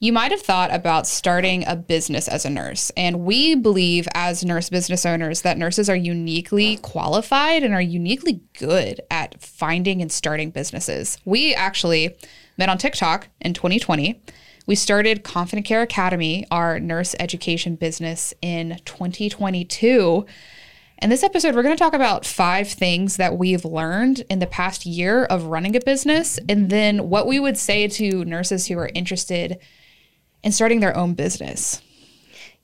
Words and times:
You 0.00 0.12
might 0.12 0.30
have 0.30 0.42
thought 0.42 0.72
about 0.72 1.08
starting 1.08 1.66
a 1.66 1.74
business 1.74 2.28
as 2.28 2.44
a 2.44 2.50
nurse. 2.50 2.92
And 2.96 3.24
we 3.24 3.56
believe, 3.56 4.06
as 4.14 4.44
nurse 4.44 4.70
business 4.70 5.04
owners, 5.04 5.42
that 5.42 5.58
nurses 5.58 5.90
are 5.90 5.96
uniquely 5.96 6.76
qualified 6.76 7.64
and 7.64 7.74
are 7.74 7.82
uniquely 7.82 8.40
good 8.56 9.00
at 9.10 9.42
finding 9.42 10.00
and 10.00 10.12
starting 10.12 10.50
businesses. 10.50 11.18
We 11.24 11.52
actually 11.52 12.16
met 12.56 12.68
on 12.68 12.78
TikTok 12.78 13.26
in 13.40 13.54
2020. 13.54 14.22
We 14.68 14.76
started 14.76 15.24
Confident 15.24 15.66
Care 15.66 15.82
Academy, 15.82 16.46
our 16.48 16.78
nurse 16.78 17.16
education 17.18 17.74
business, 17.74 18.32
in 18.40 18.78
2022. 18.84 20.24
In 21.02 21.10
this 21.10 21.24
episode, 21.24 21.56
we're 21.56 21.64
going 21.64 21.76
to 21.76 21.82
talk 21.82 21.94
about 21.94 22.24
five 22.24 22.68
things 22.68 23.16
that 23.16 23.36
we've 23.36 23.64
learned 23.64 24.24
in 24.30 24.38
the 24.38 24.46
past 24.46 24.86
year 24.86 25.24
of 25.24 25.46
running 25.46 25.74
a 25.74 25.80
business, 25.80 26.38
and 26.48 26.70
then 26.70 27.08
what 27.08 27.26
we 27.26 27.40
would 27.40 27.58
say 27.58 27.88
to 27.88 28.24
nurses 28.24 28.68
who 28.68 28.78
are 28.78 28.90
interested 28.94 29.58
and 30.42 30.54
starting 30.54 30.80
their 30.80 30.96
own 30.96 31.14
business? 31.14 31.82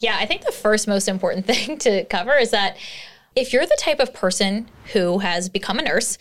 Yeah, 0.01 0.17
I 0.19 0.27
think 0.27 0.45
the 0.45 0.53
first 0.53 0.87
most 0.87 1.09
important 1.09 1.47
thing 1.47 1.79
to 1.79 2.05
cover 2.05 2.37
is 2.37 2.51
that 2.51 2.77
if 3.37 3.53
you're 3.53 3.67
the 3.67 3.79
type 3.79 4.01
of 4.01 4.15
person 4.15 4.69
who 4.93 5.19
has 5.19 5.49
become 5.49 5.79
a 5.79 5.83
nurse, 5.83 6.19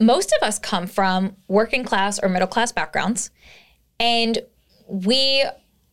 most 0.00 0.32
of 0.32 0.46
us 0.46 0.58
come 0.58 0.86
from 0.86 1.36
working 1.48 1.84
class 1.84 2.18
or 2.18 2.28
middle 2.28 2.48
class 2.48 2.72
backgrounds. 2.72 3.30
And 4.00 4.38
we 4.88 5.44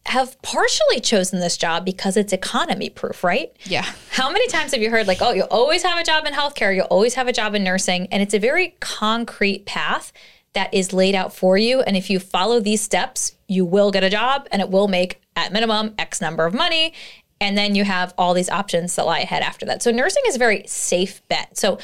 have 0.08 0.42
partially 0.42 1.00
chosen 1.00 1.40
this 1.40 1.58
job 1.58 1.86
because 1.86 2.18
it's 2.18 2.34
economy 2.34 2.90
proof, 2.90 3.24
right? 3.24 3.56
Yeah. 3.66 3.86
How 4.10 4.32
many 4.32 4.48
times 4.48 4.72
have 4.72 4.82
you 4.82 4.90
heard, 4.90 5.06
like, 5.06 5.22
oh, 5.22 5.32
you'll 5.32 5.46
always 5.52 5.84
have 5.84 6.00
a 6.00 6.04
job 6.04 6.26
in 6.26 6.34
healthcare, 6.34 6.76
you'll 6.76 6.86
always 6.86 7.14
have 7.14 7.28
a 7.28 7.34
job 7.34 7.54
in 7.54 7.64
nursing? 7.64 8.08
And 8.08 8.24
it's 8.24 8.34
a 8.34 8.40
very 8.40 8.76
concrete 8.80 9.66
path 9.66 10.12
that 10.54 10.74
is 10.74 10.94
laid 10.94 11.16
out 11.16 11.34
for 11.34 11.58
you. 11.58 11.82
And 11.82 11.96
if 11.96 12.10
you 12.10 12.20
follow 12.20 12.60
these 12.60 12.82
steps, 12.82 13.36
you 13.48 13.66
will 13.66 13.92
get 13.92 14.04
a 14.04 14.10
job 14.10 14.48
and 14.52 14.62
it 14.62 14.70
will 14.70 14.88
make 14.88 15.22
at 15.36 15.54
minimum 15.54 15.96
X 15.98 16.22
number 16.22 16.46
of 16.46 16.54
money. 16.54 16.94
And 17.40 17.58
then 17.58 17.74
you 17.74 17.84
have 17.84 18.14
all 18.18 18.34
these 18.34 18.50
options 18.50 18.96
that 18.96 19.06
lie 19.06 19.20
ahead 19.20 19.42
after 19.42 19.66
that. 19.66 19.82
So 19.82 19.92
nursing 19.92 20.24
is 20.28 20.36
a 20.36 20.40
very 20.40 20.64
safe 20.68 21.28
bet. 21.28 21.58
So 21.58 21.80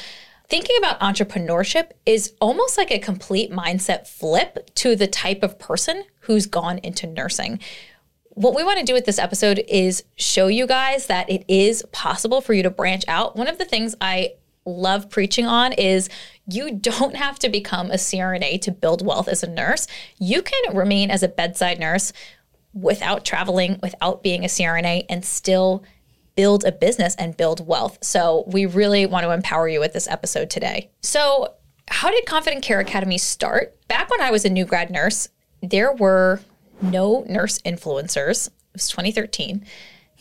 thinking 0.48 0.76
about 0.78 1.00
entrepreneurship 1.00 1.90
is 2.06 2.34
almost 2.40 2.78
like 2.78 2.90
a 2.90 2.98
complete 2.98 3.50
mindset 3.50 4.06
flip 4.06 4.70
to 4.76 4.94
the 4.94 5.06
type 5.06 5.42
of 5.42 5.58
person 5.58 6.04
who's 6.20 6.46
gone 6.46 6.78
into 6.78 7.06
nursing. 7.06 7.58
What 8.30 8.54
we 8.54 8.62
want 8.62 8.78
to 8.78 8.84
do 8.84 8.92
with 8.92 9.04
this 9.04 9.18
episode 9.18 9.64
is 9.66 10.04
show 10.16 10.46
you 10.46 10.66
guys 10.66 11.06
that 11.06 11.28
it 11.28 11.44
is 11.48 11.84
possible 11.90 12.40
for 12.40 12.54
you 12.54 12.62
to 12.62 12.70
branch 12.70 13.04
out. 13.08 13.34
One 13.34 13.48
of 13.48 13.58
the 13.58 13.64
things 13.64 13.96
I 14.00 14.34
love 14.76 15.10
preaching 15.10 15.46
on 15.46 15.72
is 15.72 16.08
you 16.46 16.72
don't 16.72 17.16
have 17.16 17.38
to 17.40 17.48
become 17.48 17.90
a 17.90 17.94
CRNA 17.94 18.60
to 18.62 18.70
build 18.70 19.04
wealth 19.04 19.28
as 19.28 19.42
a 19.42 19.50
nurse. 19.50 19.86
You 20.18 20.42
can 20.42 20.76
remain 20.76 21.10
as 21.10 21.22
a 21.22 21.28
bedside 21.28 21.78
nurse 21.78 22.12
without 22.72 23.24
traveling, 23.24 23.78
without 23.82 24.22
being 24.22 24.44
a 24.44 24.48
CRNA, 24.48 25.06
and 25.08 25.24
still 25.24 25.82
build 26.36 26.64
a 26.64 26.72
business 26.72 27.14
and 27.16 27.36
build 27.36 27.66
wealth. 27.66 27.98
So, 28.02 28.44
we 28.46 28.66
really 28.66 29.06
want 29.06 29.24
to 29.24 29.32
empower 29.32 29.68
you 29.68 29.80
with 29.80 29.92
this 29.92 30.06
episode 30.06 30.50
today. 30.50 30.90
So, 31.02 31.54
how 31.90 32.10
did 32.10 32.26
Confident 32.26 32.62
Care 32.62 32.80
Academy 32.80 33.18
start? 33.18 33.76
Back 33.88 34.10
when 34.10 34.20
I 34.20 34.30
was 34.30 34.44
a 34.44 34.50
new 34.50 34.64
grad 34.64 34.90
nurse, 34.90 35.30
there 35.62 35.92
were 35.92 36.40
no 36.80 37.24
nurse 37.28 37.58
influencers. 37.62 38.48
It 38.48 38.52
was 38.74 38.88
2013. 38.88 39.64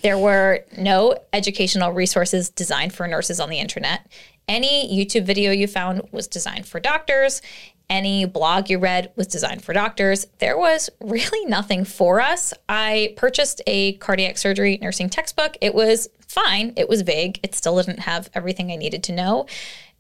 There 0.02 0.17
were 0.17 0.64
no 0.78 1.17
educational 1.34 1.92
resources 1.92 2.50
designed 2.50 2.94
for 2.94 3.08
nurses 3.08 3.39
on 3.39 3.50
the 3.50 3.59
internet. 3.59 4.08
Any 4.48 4.90
YouTube 4.90 5.26
video 5.26 5.52
you 5.52 5.67
found 5.67 6.02
was 6.12 6.28
designed 6.28 6.67
for 6.67 6.80
doctors. 6.80 7.42
Any 7.90 8.26
blog 8.26 8.70
you 8.70 8.80
read 8.80 9.12
was 9.16 9.28
designed 9.28 9.64
for 9.64 9.73
doctors. 9.73 10.28
There 10.39 10.58
was 10.58 10.89
really 11.02 11.45
nothing 11.45 11.86
for 11.86 12.20
us. 12.20 12.54
I 12.67 13.14
purchased 13.17 13.62
a 13.67 13.94
cardiac 13.94 14.38
surgery 14.38 14.78
nursing 14.81 15.09
textbook. 15.09 15.58
It 15.62 15.73
was 15.73 16.09
fine, 16.28 16.73
it 16.76 16.89
was 16.89 17.02
vague. 17.02 17.39
It 17.44 17.56
still 17.56 17.78
didn't 17.78 18.00
have 18.00 18.30
everything 18.34 18.72
I 18.72 18.76
needed 18.76 19.04
to 19.04 19.14
know. 19.14 19.48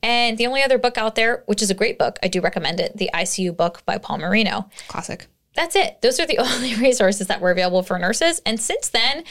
And 0.03 0.37
the 0.37 0.47
only 0.47 0.61
other 0.61 0.77
book 0.77 0.97
out 0.97 1.15
there, 1.15 1.43
which 1.47 1.61
is 1.61 1.71
a 1.71 1.73
great 1.73 1.97
book, 1.97 2.19
I 2.21 2.27
do 2.27 2.41
recommend 2.41 2.79
it, 2.79 2.97
the 2.97 3.09
ICU 3.13 3.55
book 3.55 3.83
by 3.85 3.97
Paul 3.97 4.19
Marino. 4.19 4.69
Classic. 4.87 5.27
That's 5.55 5.75
it. 5.75 6.01
Those 6.01 6.19
are 6.19 6.27
the 6.27 6.37
only 6.37 6.75
resources 6.75 7.27
that 7.27 7.41
were 7.41 7.51
available 7.51 7.83
for 7.83 7.97
nurses. 7.97 8.41
And 8.45 8.59
since 8.59 8.89
then, 8.89 9.23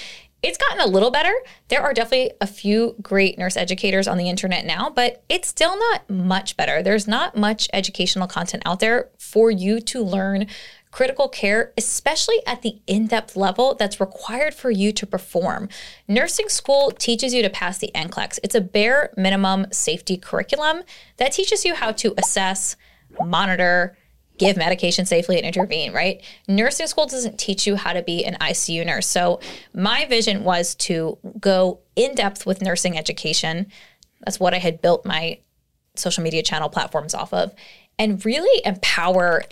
it's 0.42 0.58
gotten 0.58 0.80
a 0.80 0.86
little 0.86 1.10
better. 1.10 1.32
There 1.68 1.82
are 1.82 1.92
definitely 1.92 2.32
a 2.40 2.46
few 2.46 2.96
great 3.02 3.38
nurse 3.38 3.56
educators 3.56 4.06
on 4.06 4.18
the 4.18 4.28
internet 4.28 4.64
now, 4.64 4.90
but 4.90 5.22
it's 5.28 5.48
still 5.48 5.78
not 5.78 6.08
much 6.08 6.56
better. 6.56 6.82
There's 6.82 7.08
not 7.08 7.36
much 7.36 7.68
educational 7.72 8.28
content 8.28 8.62
out 8.66 8.80
there 8.80 9.10
for 9.18 9.50
you 9.50 9.80
to 9.80 10.04
learn 10.04 10.46
critical 10.96 11.28
care, 11.28 11.72
especially 11.76 12.36
at 12.46 12.62
the 12.62 12.80
in 12.86 13.06
depth 13.06 13.36
level 13.36 13.74
that's 13.74 14.00
required 14.00 14.54
for 14.54 14.70
you 14.70 14.92
to 14.92 15.06
perform. 15.06 15.68
Nursing 16.08 16.48
school 16.48 16.90
teaches 16.90 17.34
you 17.34 17.42
to 17.42 17.50
pass 17.50 17.78
the 17.78 17.90
NCLEX. 17.94 18.38
It's 18.42 18.54
a 18.54 18.60
bare 18.60 19.12
minimum 19.16 19.66
safety 19.72 20.16
curriculum 20.16 20.84
that 21.18 21.32
teaches 21.32 21.64
you 21.64 21.74
how 21.74 21.92
to 21.92 22.14
assess, 22.16 22.76
monitor, 23.22 23.96
give 24.38 24.56
medication 24.56 25.06
safely 25.06 25.36
and 25.36 25.46
intervene, 25.46 25.92
right? 25.92 26.22
Nursing 26.48 26.86
school 26.86 27.06
doesn't 27.06 27.38
teach 27.38 27.66
you 27.66 27.76
how 27.76 27.92
to 27.92 28.02
be 28.02 28.24
an 28.24 28.36
ICU 28.40 28.84
nurse. 28.84 29.06
So, 29.06 29.40
my 29.72 30.06
vision 30.06 30.44
was 30.44 30.74
to 30.76 31.18
go 31.40 31.80
in 31.94 32.14
depth 32.14 32.46
with 32.46 32.62
nursing 32.62 32.98
education. 32.98 33.66
That's 34.24 34.40
what 34.40 34.54
I 34.54 34.58
had 34.58 34.82
built 34.82 35.04
my 35.04 35.38
social 35.94 36.22
media 36.22 36.42
channel 36.42 36.68
platforms 36.68 37.14
off 37.14 37.32
of, 37.32 37.54
and 37.98 38.24
really 38.24 38.62
empower 38.64 39.44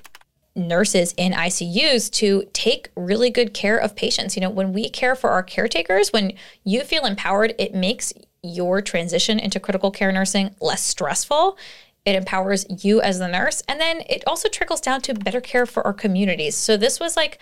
nurses 0.56 1.14
in 1.16 1.32
ICUs 1.32 2.10
to 2.12 2.44
take 2.52 2.90
really 2.96 3.30
good 3.30 3.54
care 3.54 3.76
of 3.76 3.96
patients. 3.96 4.36
You 4.36 4.42
know, 4.42 4.50
when 4.50 4.72
we 4.72 4.88
care 4.88 5.16
for 5.16 5.30
our 5.30 5.42
caretakers, 5.42 6.12
when 6.12 6.34
you 6.62 6.82
feel 6.82 7.06
empowered, 7.06 7.54
it 7.58 7.74
makes 7.74 8.12
your 8.42 8.82
transition 8.82 9.38
into 9.38 9.58
critical 9.58 9.90
care 9.90 10.12
nursing 10.12 10.54
less 10.60 10.82
stressful 10.82 11.56
it 12.04 12.14
empowers 12.14 12.66
you 12.84 13.00
as 13.00 13.18
the 13.18 13.28
nurse. 13.28 13.62
And 13.68 13.80
then 13.80 14.02
it 14.08 14.22
also 14.26 14.48
trickles 14.48 14.80
down 14.80 15.00
to 15.02 15.14
better 15.14 15.40
care 15.40 15.66
for 15.66 15.86
our 15.86 15.92
communities. 15.92 16.54
So 16.54 16.76
this 16.76 17.00
was 17.00 17.16
like 17.16 17.38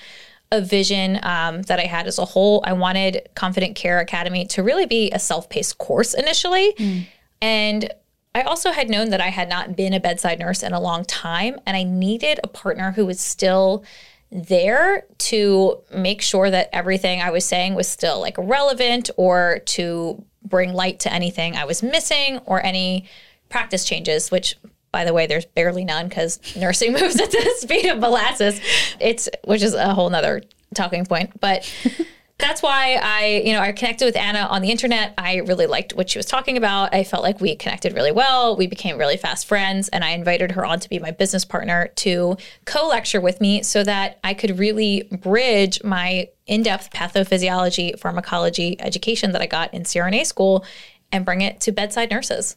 a 0.53 0.61
vision 0.61 1.19
um, 1.23 1.63
that 1.63 1.81
I 1.81 1.85
had 1.85 2.07
as 2.07 2.19
a 2.19 2.25
whole. 2.25 2.63
I 2.65 2.75
wanted 2.75 3.29
Confident 3.35 3.75
Care 3.75 3.99
Academy 3.99 4.45
to 4.47 4.63
really 4.63 4.87
be 4.87 5.11
a 5.11 5.19
self 5.19 5.49
paced 5.49 5.79
course 5.79 6.15
initially. 6.15 6.75
Mm. 6.75 7.07
And 7.41 7.95
I 8.35 8.43
also 8.43 8.71
had 8.71 8.89
known 8.89 9.11
that 9.11 9.21
I 9.21 9.29
had 9.29 9.49
not 9.49 9.77
been 9.77 9.93
a 9.93 10.01
bedside 10.01 10.39
nurse 10.39 10.63
in 10.63 10.73
a 10.73 10.81
long 10.81 11.05
time, 11.05 11.59
and 11.67 11.77
I 11.77 11.83
needed 11.83 12.41
a 12.43 12.49
partner 12.49 12.93
who 12.93 13.05
was 13.05 13.21
still 13.21 13.85
there 14.31 15.05
to 15.19 15.79
make 15.95 16.23
sure 16.23 16.51
that 16.51 16.71
everything 16.73 17.21
I 17.21 17.31
was 17.31 17.45
saying 17.45 17.75
was 17.75 17.89
still 17.89 18.21
like 18.21 18.37
relevant 18.39 19.11
or 19.19 19.61
to 19.67 20.25
bring 20.45 20.73
light 20.73 21.01
to 21.01 21.13
anything 21.13 21.57
I 21.57 21.67
was 21.67 21.83
missing 21.83 22.39
or 22.47 22.65
any 22.65 23.07
practice 23.53 23.85
changes, 23.85 24.31
which 24.31 24.57
by 24.93 25.05
the 25.05 25.15
way, 25.15 25.27
there's 25.27 25.47
barely 25.47 25.85
none 25.85 26.09
because 26.09 26.39
nursing 26.55 26.93
moves 27.01 27.19
at 27.21 27.31
the 27.31 27.55
speed 27.59 27.87
of 27.87 27.99
molasses. 27.99 28.61
It's 29.01 29.29
which 29.45 29.63
is 29.63 29.75
a 29.75 29.95
whole 29.95 30.11
nother 30.11 30.43
talking 30.75 31.07
point. 31.07 31.39
But 31.41 31.73
that's 32.39 32.63
why 32.63 32.99
I, 33.01 33.43
you 33.45 33.53
know, 33.53 33.61
I 33.61 33.73
connected 33.73 34.05
with 34.05 34.17
Anna 34.17 34.41
on 34.41 34.63
the 34.63 34.71
internet. 34.71 35.15
I 35.17 35.37
really 35.37 35.67
liked 35.67 35.95
what 35.95 36.11
she 36.11 36.19
was 36.19 36.27
talking 36.27 36.57
about. 36.57 36.95
I 36.95 37.05
felt 37.05 37.23
like 37.23 37.41
we 37.41 37.57
connected 37.57 37.95
really 37.95 38.13
well. 38.13 38.57
We 38.57 38.67
became 38.67 38.99
really 38.99 39.17
fast 39.17 39.47
friends, 39.47 39.89
and 39.89 40.05
I 40.05 40.11
invited 40.11 40.53
her 40.53 40.65
on 40.65 40.81
to 40.81 40.89
be 40.89 40.99
my 40.99 41.11
business 41.11 41.45
partner 41.45 41.89
to 41.97 42.37
co-lecture 42.65 43.21
with 43.21 43.41
me 43.41 43.63
so 43.63 43.85
that 43.85 44.19
I 44.25 44.35
could 44.35 44.59
really 44.59 45.09
bridge 45.23 45.83
my 45.85 46.29
in-depth 46.47 46.91
pathophysiology 46.91 47.99
pharmacology 47.99 48.79
education 48.81 49.33
that 49.33 49.41
I 49.41 49.47
got 49.47 49.73
in 49.73 49.85
CRNA 49.85 50.27
school 50.27 50.65
and 51.13 51.25
bring 51.25 51.43
it 51.43 51.61
to 51.63 51.73
bedside 51.73 52.11
nurses. 52.11 52.57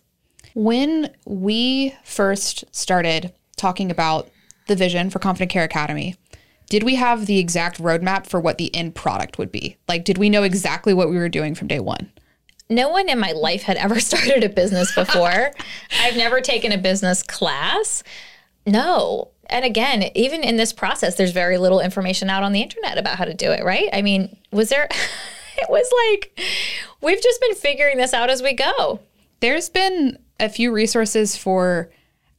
When 0.55 1.13
we 1.25 1.93
first 2.05 2.63
started 2.73 3.33
talking 3.57 3.91
about 3.91 4.29
the 4.67 4.75
vision 4.77 5.09
for 5.09 5.19
Confident 5.19 5.51
Care 5.51 5.65
Academy, 5.65 6.15
did 6.69 6.81
we 6.81 6.95
have 6.95 7.25
the 7.25 7.39
exact 7.39 7.77
roadmap 7.81 8.25
for 8.25 8.39
what 8.39 8.57
the 8.57 8.73
end 8.73 8.95
product 8.95 9.37
would 9.37 9.51
be? 9.51 9.75
Like, 9.89 10.05
did 10.05 10.17
we 10.17 10.29
know 10.29 10.43
exactly 10.43 10.93
what 10.93 11.09
we 11.09 11.17
were 11.17 11.27
doing 11.27 11.55
from 11.55 11.67
day 11.67 11.81
one? 11.81 12.09
No 12.69 12.87
one 12.87 13.09
in 13.09 13.19
my 13.19 13.33
life 13.33 13.63
had 13.63 13.75
ever 13.75 13.99
started 13.99 14.45
a 14.45 14.49
business 14.49 14.95
before. 14.95 15.51
I've 15.99 16.15
never 16.15 16.39
taken 16.39 16.71
a 16.71 16.77
business 16.77 17.21
class. 17.21 18.01
No. 18.65 19.31
And 19.49 19.65
again, 19.65 20.09
even 20.15 20.41
in 20.41 20.55
this 20.55 20.71
process, 20.71 21.15
there's 21.15 21.31
very 21.33 21.57
little 21.57 21.81
information 21.81 22.29
out 22.29 22.43
on 22.43 22.53
the 22.53 22.61
internet 22.61 22.97
about 22.97 23.17
how 23.17 23.25
to 23.25 23.33
do 23.33 23.51
it, 23.51 23.65
right? 23.65 23.89
I 23.91 24.01
mean, 24.01 24.37
was 24.51 24.69
there, 24.69 24.87
it 25.57 25.69
was 25.69 25.91
like, 26.07 26.39
we've 27.01 27.21
just 27.21 27.41
been 27.41 27.55
figuring 27.55 27.97
this 27.97 28.13
out 28.13 28.29
as 28.29 28.41
we 28.41 28.53
go. 28.53 29.01
There's 29.41 29.69
been 29.69 30.17
a 30.39 30.49
few 30.49 30.71
resources 30.71 31.37
for 31.37 31.89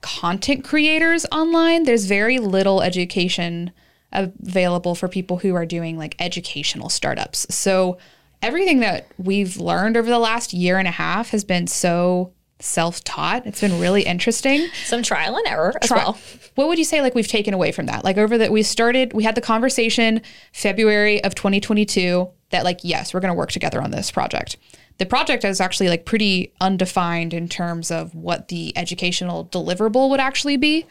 content 0.00 0.64
creators 0.64 1.26
online. 1.32 1.84
There's 1.84 2.04
very 2.04 2.38
little 2.38 2.82
education 2.82 3.72
available 4.12 4.94
for 4.94 5.08
people 5.08 5.38
who 5.38 5.54
are 5.54 5.66
doing 5.66 5.98
like 5.98 6.14
educational 6.18 6.88
startups. 6.88 7.46
So 7.54 7.98
everything 8.42 8.80
that 8.80 9.06
we've 9.18 9.56
learned 9.56 9.96
over 9.96 10.08
the 10.08 10.18
last 10.18 10.52
year 10.52 10.78
and 10.78 10.88
a 10.88 10.92
half 10.92 11.30
has 11.30 11.44
been 11.44 11.66
so 11.66 12.32
self 12.60 13.04
taught. 13.04 13.46
It's 13.46 13.60
been 13.60 13.78
really 13.80 14.02
interesting. 14.02 14.68
Some 14.84 15.02
trial 15.02 15.36
and 15.36 15.46
error 15.46 15.74
as 15.80 15.88
Tri- 15.88 15.98
well. 15.98 16.18
What 16.54 16.68
would 16.68 16.78
you 16.78 16.84
say 16.84 17.02
like 17.02 17.14
we've 17.14 17.28
taken 17.28 17.52
away 17.52 17.72
from 17.72 17.86
that? 17.86 18.04
Like 18.04 18.16
over 18.16 18.38
that 18.38 18.52
we 18.52 18.62
started 18.62 19.12
we 19.12 19.24
had 19.24 19.34
the 19.34 19.40
conversation 19.40 20.22
February 20.52 21.22
of 21.22 21.34
2022 21.34 22.28
that 22.50 22.64
like 22.64 22.80
yes, 22.82 23.12
we're 23.12 23.20
going 23.20 23.32
to 23.32 23.38
work 23.38 23.50
together 23.50 23.80
on 23.82 23.90
this 23.90 24.10
project. 24.10 24.56
The 24.98 25.06
project 25.06 25.44
is 25.44 25.60
actually 25.60 25.88
like 25.88 26.06
pretty 26.06 26.52
undefined 26.60 27.34
in 27.34 27.48
terms 27.48 27.90
of 27.90 28.14
what 28.14 28.48
the 28.48 28.76
educational 28.76 29.46
deliverable 29.46 30.08
would 30.10 30.20
actually 30.20 30.56
be. 30.56 30.86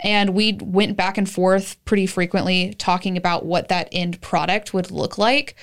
And 0.00 0.30
we 0.30 0.58
went 0.62 0.96
back 0.96 1.18
and 1.18 1.28
forth 1.28 1.82
pretty 1.84 2.06
frequently 2.06 2.74
talking 2.74 3.16
about 3.16 3.44
what 3.44 3.68
that 3.68 3.88
end 3.90 4.20
product 4.20 4.72
would 4.72 4.90
look 4.90 5.18
like. 5.18 5.56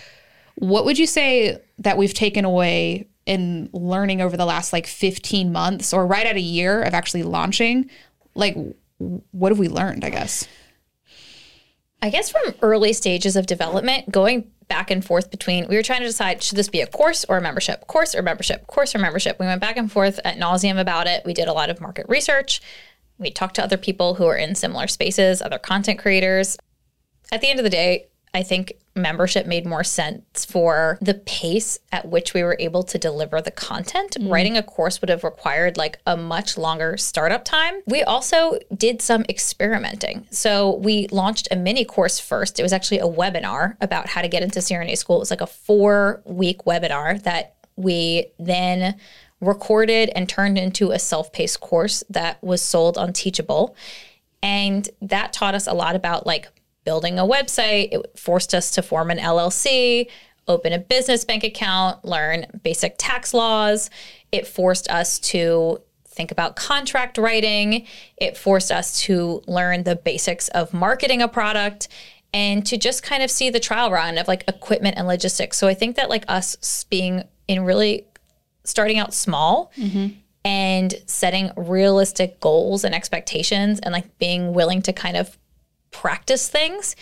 What 0.56 0.84
would 0.86 1.00
you 1.00 1.08
say 1.08 1.62
that 1.80 1.98
we've 1.98 2.14
taken 2.14 2.44
away 2.44 3.08
in 3.26 3.70
learning 3.72 4.22
over 4.22 4.36
the 4.36 4.46
last 4.46 4.74
like 4.74 4.88
15 4.88 5.52
months 5.52 5.94
or 5.94 6.06
right 6.06 6.26
at 6.26 6.36
a 6.36 6.42
year 6.42 6.82
of 6.82 6.94
actually 6.94 7.24
launching? 7.24 7.90
Like, 8.34 8.58
what 8.98 9.52
have 9.52 9.60
we 9.60 9.70
learned, 9.70 10.04
I 10.04 10.10
guess? 10.10 10.48
I 12.02 12.10
guess 12.10 12.30
from 12.30 12.54
early 12.62 12.94
stages 12.94 13.36
of 13.36 13.48
development, 13.48 14.12
going 14.12 14.52
back 14.68 14.92
and 14.92 15.06
forth 15.06 15.32
between 15.32 15.68
we 15.68 15.76
were 15.76 15.84
trying 15.84 16.02
to 16.02 16.08
decide 16.08 16.42
should 16.42 16.58
this 16.58 16.70
be 16.70 16.82
a 16.82 16.88
course 16.88 17.26
or 17.26 17.38
a 17.38 17.42
membership? 17.42 17.88
Course 17.88 18.16
or 18.16 18.22
membership? 18.22 18.68
Course 18.68 18.96
or 18.96 19.00
membership? 19.00 19.40
We 19.40 19.46
went 19.46 19.62
back 19.62 19.78
and 19.78 19.92
forth 19.92 20.20
at 20.24 20.38
nauseum 20.38 20.80
about 20.80 21.08
it. 21.08 21.24
We 21.26 21.34
did 21.34 21.48
a 21.48 21.54
lot 21.54 21.70
of 21.70 21.82
market 21.82 22.06
research. 22.10 22.62
We 23.18 23.32
talked 23.32 23.56
to 23.56 23.64
other 23.64 23.78
people 23.78 24.16
who 24.16 24.26
are 24.26 24.36
in 24.36 24.56
similar 24.56 24.88
spaces 24.88 25.42
other 25.42 25.60
content 25.60 26.00
creators. 26.00 26.58
At 27.32 27.42
the 27.42 27.50
end 27.50 27.60
of 27.60 27.64
the 27.64 27.70
day 27.70 28.08
I 28.36 28.44
think 28.44 28.74
membership 28.96 29.48
made 29.48 29.66
more 29.66 29.86
sense 29.86 30.44
for 30.44 30.98
the 31.02 31.14
pace 31.14 31.80
at 31.94 32.10
which 32.10 32.34
we 32.34 32.44
were 32.44 32.58
able 32.60 32.84
to 32.84 32.98
deliver 32.98 33.42
the 33.42 33.50
content. 33.50 34.18
Mm. 34.20 34.30
Writing 34.30 34.58
a 34.58 34.64
course 34.64 35.00
would 35.00 35.10
have 35.10 35.24
required 35.24 35.78
like 35.78 36.00
a 36.06 36.18
much 36.18 36.58
longer 36.58 36.98
startup 36.98 37.46
time. 37.46 37.76
We 37.88 38.04
also 38.04 38.60
did 38.76 39.02
some 39.02 39.24
experimenting. 39.30 40.28
So 40.32 40.76
we 40.76 41.08
launched 41.08 41.48
a 41.50 41.56
mini 41.56 41.86
course 41.86 42.20
first. 42.20 42.60
It 42.60 42.64
was 42.64 42.74
actually 42.74 43.00
a 43.00 43.08
webinar 43.08 43.78
about 43.80 44.10
how 44.10 44.22
to 44.22 44.28
get 44.28 44.44
into 44.44 44.60
CRNA 44.60 44.98
school. 44.98 45.16
It 45.16 45.20
was 45.20 45.32
like 45.32 45.40
a 45.40 45.48
four 45.48 46.22
week 46.26 46.66
webinar 46.66 47.24
that 47.24 47.56
we 47.78 48.28
then 48.38 48.98
recorded 49.40 50.10
and 50.14 50.28
turned 50.28 50.58
into 50.58 50.92
a 50.92 51.00
self 51.00 51.32
paced 51.32 51.62
course 51.62 52.04
that 52.10 52.44
was 52.44 52.62
sold 52.62 52.98
on 52.98 53.14
Teachable. 53.14 53.78
And 54.44 54.90
that 55.02 55.32
taught 55.32 55.56
us 55.56 55.68
a 55.68 55.74
lot 55.74 55.96
about 55.96 56.28
like 56.28 56.50
building 56.86 57.20
a 57.20 57.24
website. 57.24 57.90
It 57.92 58.18
forced 58.18 58.54
us 58.54 58.72
to 58.72 58.82
form 58.82 59.12
an 59.12 59.18
LLC, 59.18 60.10
open 60.48 60.72
a 60.74 60.80
business 60.80 61.26
bank 61.26 61.44
account, 61.44 62.06
learn 62.06 62.46
basic 62.64 62.96
tax 62.98 63.34
laws. 63.34 63.90
It 64.32 64.48
forced 64.48 64.90
us 64.90 65.20
to 65.20 65.82
think 66.06 66.32
about 66.32 66.56
contract 66.56 67.18
writing. 67.18 67.86
It 68.18 68.38
forced 68.38 68.72
us 68.72 69.02
to 69.02 69.44
learn 69.48 69.84
the 69.84 69.96
basics 69.96 70.48
of 70.50 70.74
marketing 70.74 71.22
a 71.22 71.28
product 71.28 71.90
and 72.34 72.66
to 72.66 72.78
just 72.78 73.04
kind 73.04 73.24
of 73.24 73.32
see 73.32 73.50
the 73.50 73.60
trial 73.60 73.92
run 73.92 74.18
of 74.18 74.28
like 74.28 74.44
equipment 74.48 74.98
and 74.98 75.08
logistics. 75.08 75.58
So 75.58 75.68
I 75.68 75.74
think 75.74 75.96
that 75.96 76.10
like 76.10 76.26
us 76.28 76.84
being 76.86 77.24
in 77.48 77.64
really 77.64 78.06
starting 78.64 78.98
out 78.98 79.14
small 79.14 79.72
mm-hmm. 79.78 80.08
and 80.44 80.94
setting 81.06 81.52
realistic 81.56 82.40
goals 82.40 82.84
and 82.84 82.94
expectations 82.94 83.80
and 83.80 83.94
like 83.94 84.18
being 84.18 84.54
willing 84.54 84.82
to 84.84 84.94
kind 84.94 85.18
of 85.18 85.38
practice 86.02 86.50
things 86.50 86.96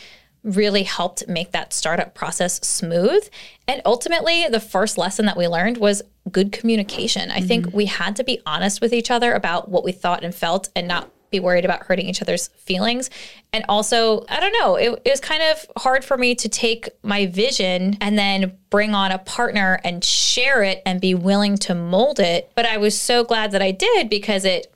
really 0.44 0.84
helped 0.84 1.28
make 1.28 1.52
that 1.52 1.74
startup 1.74 2.14
process 2.14 2.60
smooth. 2.66 3.28
And 3.68 3.82
ultimately, 3.86 4.46
the 4.50 4.60
first 4.60 4.98
lesson 4.98 5.26
that 5.26 5.38
we 5.38 5.48
learned 5.48 5.78
was 5.78 6.02
good 6.32 6.52
communication. 6.52 7.32
I 7.32 7.38
mm-hmm. 7.38 7.48
think 7.48 7.74
we 7.74 7.86
had 7.86 8.16
to 8.18 8.24
be 8.24 8.42
honest 8.46 8.82
with 8.82 8.94
each 8.94 9.10
other 9.10 9.34
about 9.34 9.70
what 9.70 9.84
we 9.84 9.92
thought 9.92 10.24
and 10.24 10.36
felt 10.36 10.70
and 10.76 10.88
not 10.88 11.10
be 11.32 11.40
worried 11.40 11.66
about 11.66 11.84
hurting 11.84 12.08
each 12.08 12.22
other's 12.22 12.50
feelings. 12.50 13.10
And 13.52 13.66
also, 13.68 14.24
I 14.30 14.40
don't 14.40 14.56
know, 14.60 14.76
it, 14.76 15.02
it, 15.04 15.10
was 15.10 15.20
kind 15.20 15.42
of 15.42 15.66
hard 15.78 16.06
for 16.06 16.16
me 16.16 16.36
to 16.36 16.48
take 16.48 16.88
my 17.02 17.26
vision 17.26 17.98
and 18.00 18.20
then 18.20 18.56
bring 18.70 18.94
on 18.94 19.12
a 19.12 19.18
partner 19.18 19.80
and 19.84 20.04
share 20.04 20.62
it 20.62 20.84
and 20.86 21.02
be 21.02 21.16
willing 21.16 21.58
to 21.58 21.74
mold 21.74 22.20
it. 22.20 22.52
But 22.54 22.68
I 22.68 22.78
was 22.78 23.00
so 23.00 23.24
glad 23.24 23.52
that 23.52 23.64
I 23.64 23.72
did 23.72 24.10
because 24.10 24.46
it 24.46 24.73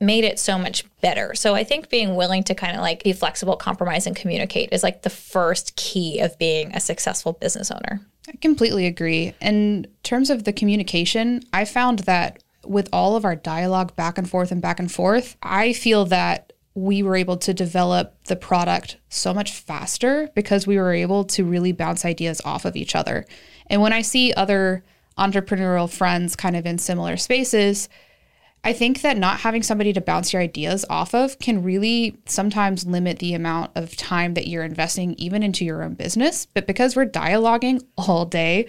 made 0.00 0.24
it 0.24 0.38
so 0.38 0.58
much 0.58 0.84
better. 1.02 1.34
So 1.34 1.54
I 1.54 1.62
think 1.62 1.90
being 1.90 2.16
willing 2.16 2.42
to 2.44 2.54
kind 2.54 2.74
of 2.74 2.82
like 2.82 3.04
be 3.04 3.12
flexible, 3.12 3.56
compromise, 3.56 4.06
and 4.06 4.16
communicate 4.16 4.70
is 4.72 4.82
like 4.82 5.02
the 5.02 5.10
first 5.10 5.76
key 5.76 6.20
of 6.20 6.38
being 6.38 6.74
a 6.74 6.80
successful 6.80 7.34
business 7.34 7.70
owner. 7.70 8.00
I 8.28 8.36
completely 8.40 8.86
agree. 8.86 9.34
In 9.40 9.86
terms 10.02 10.30
of 10.30 10.44
the 10.44 10.52
communication, 10.52 11.42
I 11.52 11.64
found 11.64 12.00
that 12.00 12.42
with 12.64 12.88
all 12.92 13.16
of 13.16 13.24
our 13.24 13.36
dialogue 13.36 13.94
back 13.96 14.16
and 14.16 14.28
forth 14.28 14.50
and 14.50 14.62
back 14.62 14.78
and 14.78 14.90
forth, 14.90 15.36
I 15.42 15.72
feel 15.72 16.04
that 16.06 16.52
we 16.74 17.02
were 17.02 17.16
able 17.16 17.36
to 17.36 17.52
develop 17.52 18.14
the 18.24 18.36
product 18.36 18.96
so 19.08 19.34
much 19.34 19.52
faster 19.52 20.30
because 20.34 20.66
we 20.66 20.78
were 20.78 20.92
able 20.92 21.24
to 21.24 21.44
really 21.44 21.72
bounce 21.72 22.04
ideas 22.04 22.40
off 22.44 22.64
of 22.64 22.76
each 22.76 22.94
other. 22.94 23.26
And 23.66 23.82
when 23.82 23.92
I 23.92 24.02
see 24.02 24.32
other 24.32 24.84
entrepreneurial 25.18 25.90
friends 25.90 26.36
kind 26.36 26.56
of 26.56 26.66
in 26.66 26.78
similar 26.78 27.16
spaces, 27.16 27.88
I 28.62 28.74
think 28.74 29.00
that 29.00 29.16
not 29.16 29.40
having 29.40 29.62
somebody 29.62 29.92
to 29.94 30.00
bounce 30.00 30.32
your 30.32 30.42
ideas 30.42 30.84
off 30.90 31.14
of 31.14 31.38
can 31.38 31.62
really 31.62 32.18
sometimes 32.26 32.86
limit 32.86 33.18
the 33.18 33.32
amount 33.32 33.70
of 33.74 33.96
time 33.96 34.34
that 34.34 34.48
you're 34.48 34.64
investing 34.64 35.14
even 35.14 35.42
into 35.42 35.64
your 35.64 35.82
own 35.82 35.94
business. 35.94 36.46
But 36.46 36.66
because 36.66 36.94
we're 36.94 37.06
dialoguing 37.06 37.82
all 37.96 38.26
day, 38.26 38.66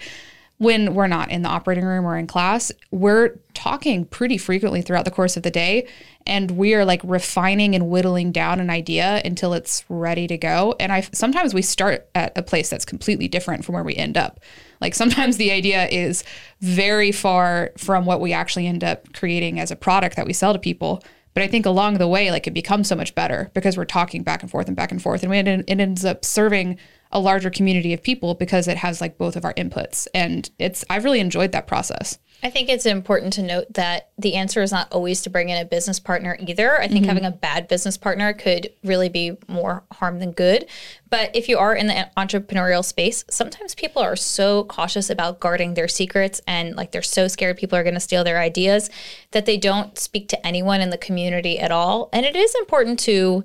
when 0.62 0.94
we're 0.94 1.08
not 1.08 1.28
in 1.28 1.42
the 1.42 1.48
operating 1.48 1.84
room 1.84 2.06
or 2.06 2.16
in 2.16 2.24
class, 2.28 2.70
we're 2.92 3.36
talking 3.52 4.04
pretty 4.04 4.38
frequently 4.38 4.80
throughout 4.80 5.04
the 5.04 5.10
course 5.10 5.36
of 5.36 5.42
the 5.42 5.50
day. 5.50 5.88
And 6.24 6.52
we 6.52 6.72
are 6.74 6.84
like 6.84 7.00
refining 7.02 7.74
and 7.74 7.90
whittling 7.90 8.30
down 8.30 8.60
an 8.60 8.70
idea 8.70 9.20
until 9.24 9.54
it's 9.54 9.84
ready 9.88 10.28
to 10.28 10.38
go. 10.38 10.76
And 10.78 10.92
I 10.92 11.00
sometimes 11.00 11.52
we 11.52 11.62
start 11.62 12.08
at 12.14 12.38
a 12.38 12.44
place 12.44 12.70
that's 12.70 12.84
completely 12.84 13.26
different 13.26 13.64
from 13.64 13.74
where 13.74 13.82
we 13.82 13.96
end 13.96 14.16
up. 14.16 14.38
Like 14.80 14.94
sometimes 14.94 15.36
the 15.36 15.50
idea 15.50 15.88
is 15.88 16.22
very 16.60 17.10
far 17.10 17.72
from 17.76 18.06
what 18.06 18.20
we 18.20 18.32
actually 18.32 18.68
end 18.68 18.84
up 18.84 19.12
creating 19.14 19.58
as 19.58 19.72
a 19.72 19.76
product 19.76 20.14
that 20.14 20.26
we 20.28 20.32
sell 20.32 20.52
to 20.52 20.60
people. 20.60 21.02
But 21.34 21.42
I 21.42 21.48
think 21.48 21.66
along 21.66 21.98
the 21.98 22.06
way, 22.06 22.30
like 22.30 22.46
it 22.46 22.54
becomes 22.54 22.86
so 22.86 22.94
much 22.94 23.16
better 23.16 23.50
because 23.52 23.76
we're 23.76 23.84
talking 23.84 24.22
back 24.22 24.42
and 24.42 24.50
forth 24.50 24.68
and 24.68 24.76
back 24.76 24.92
and 24.92 25.02
forth. 25.02 25.24
And 25.24 25.30
we, 25.30 25.38
it 25.38 25.64
ends 25.68 26.04
up 26.04 26.24
serving 26.24 26.78
a 27.12 27.20
larger 27.20 27.50
community 27.50 27.92
of 27.92 28.02
people 28.02 28.34
because 28.34 28.66
it 28.66 28.78
has 28.78 29.00
like 29.00 29.18
both 29.18 29.36
of 29.36 29.44
our 29.44 29.54
inputs. 29.54 30.06
And 30.14 30.50
it's, 30.58 30.84
I've 30.90 31.04
really 31.04 31.20
enjoyed 31.20 31.52
that 31.52 31.66
process. 31.66 32.18
I 32.44 32.50
think 32.50 32.68
it's 32.68 32.86
important 32.86 33.32
to 33.34 33.42
note 33.42 33.74
that 33.74 34.10
the 34.18 34.34
answer 34.34 34.62
is 34.62 34.72
not 34.72 34.90
always 34.90 35.22
to 35.22 35.30
bring 35.30 35.48
in 35.48 35.62
a 35.62 35.64
business 35.64 36.00
partner 36.00 36.36
either. 36.40 36.76
I 36.80 36.88
think 36.88 37.02
mm-hmm. 37.02 37.08
having 37.08 37.24
a 37.24 37.30
bad 37.30 37.68
business 37.68 37.96
partner 37.96 38.32
could 38.32 38.68
really 38.82 39.08
be 39.08 39.36
more 39.46 39.84
harm 39.92 40.18
than 40.18 40.32
good. 40.32 40.66
But 41.08 41.36
if 41.36 41.48
you 41.48 41.58
are 41.58 41.72
in 41.72 41.86
the 41.86 42.10
entrepreneurial 42.16 42.84
space, 42.84 43.24
sometimes 43.30 43.76
people 43.76 44.02
are 44.02 44.16
so 44.16 44.64
cautious 44.64 45.08
about 45.08 45.38
guarding 45.38 45.74
their 45.74 45.86
secrets 45.86 46.40
and 46.48 46.74
like 46.74 46.90
they're 46.90 47.02
so 47.02 47.28
scared 47.28 47.58
people 47.58 47.78
are 47.78 47.84
going 47.84 47.94
to 47.94 48.00
steal 48.00 48.24
their 48.24 48.40
ideas 48.40 48.90
that 49.30 49.46
they 49.46 49.56
don't 49.56 49.96
speak 49.96 50.28
to 50.30 50.46
anyone 50.46 50.80
in 50.80 50.90
the 50.90 50.98
community 50.98 51.60
at 51.60 51.70
all. 51.70 52.08
And 52.12 52.26
it 52.26 52.34
is 52.34 52.52
important 52.56 52.98
to 53.00 53.44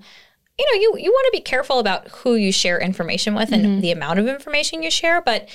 you 0.60 0.66
know, 0.66 0.82
you 0.82 1.06
you 1.06 1.12
want 1.12 1.26
to 1.26 1.38
be 1.38 1.42
careful 1.42 1.80
about 1.80 2.08
who 2.10 2.36
you 2.36 2.52
share 2.52 2.80
information 2.80 3.36
with 3.36 3.52
and 3.52 3.64
mm-hmm. 3.64 3.80
the 3.82 3.92
amount 3.92 4.20
of 4.20 4.28
information 4.28 4.82
you 4.82 4.92
share, 4.92 5.22
but 5.22 5.48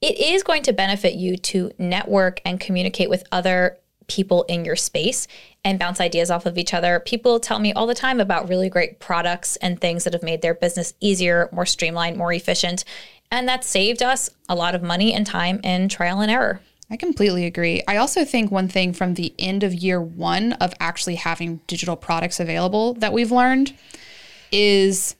it 0.00 0.18
is 0.18 0.42
going 0.42 0.62
to 0.64 0.72
benefit 0.72 1.14
you 1.14 1.36
to 1.36 1.70
network 1.78 2.40
and 2.44 2.60
communicate 2.60 3.08
with 3.08 3.24
other 3.32 3.78
people 4.06 4.44
in 4.44 4.64
your 4.64 4.76
space 4.76 5.28
and 5.64 5.78
bounce 5.78 6.00
ideas 6.00 6.30
off 6.30 6.46
of 6.46 6.56
each 6.56 6.72
other. 6.72 7.00
People 7.00 7.38
tell 7.38 7.58
me 7.58 7.72
all 7.72 7.86
the 7.86 7.94
time 7.94 8.20
about 8.20 8.48
really 8.48 8.68
great 8.68 9.00
products 9.00 9.56
and 9.56 9.80
things 9.80 10.04
that 10.04 10.12
have 10.12 10.22
made 10.22 10.40
their 10.40 10.54
business 10.54 10.94
easier, 11.00 11.48
more 11.52 11.66
streamlined, 11.66 12.16
more 12.16 12.32
efficient, 12.32 12.84
and 13.30 13.46
that 13.48 13.64
saved 13.64 14.02
us 14.02 14.30
a 14.48 14.54
lot 14.54 14.74
of 14.74 14.82
money 14.82 15.12
and 15.12 15.26
time 15.26 15.60
and 15.62 15.90
trial 15.90 16.20
and 16.20 16.30
error. 16.30 16.60
I 16.90 16.96
completely 16.96 17.44
agree. 17.44 17.82
I 17.86 17.98
also 17.98 18.24
think 18.24 18.50
one 18.50 18.68
thing 18.68 18.94
from 18.94 19.14
the 19.14 19.34
end 19.38 19.62
of 19.62 19.74
year 19.74 20.00
one 20.00 20.54
of 20.54 20.72
actually 20.80 21.16
having 21.16 21.60
digital 21.66 21.96
products 21.96 22.40
available 22.40 22.94
that 22.94 23.12
we've 23.12 23.30
learned 23.30 23.74
is 24.52 25.16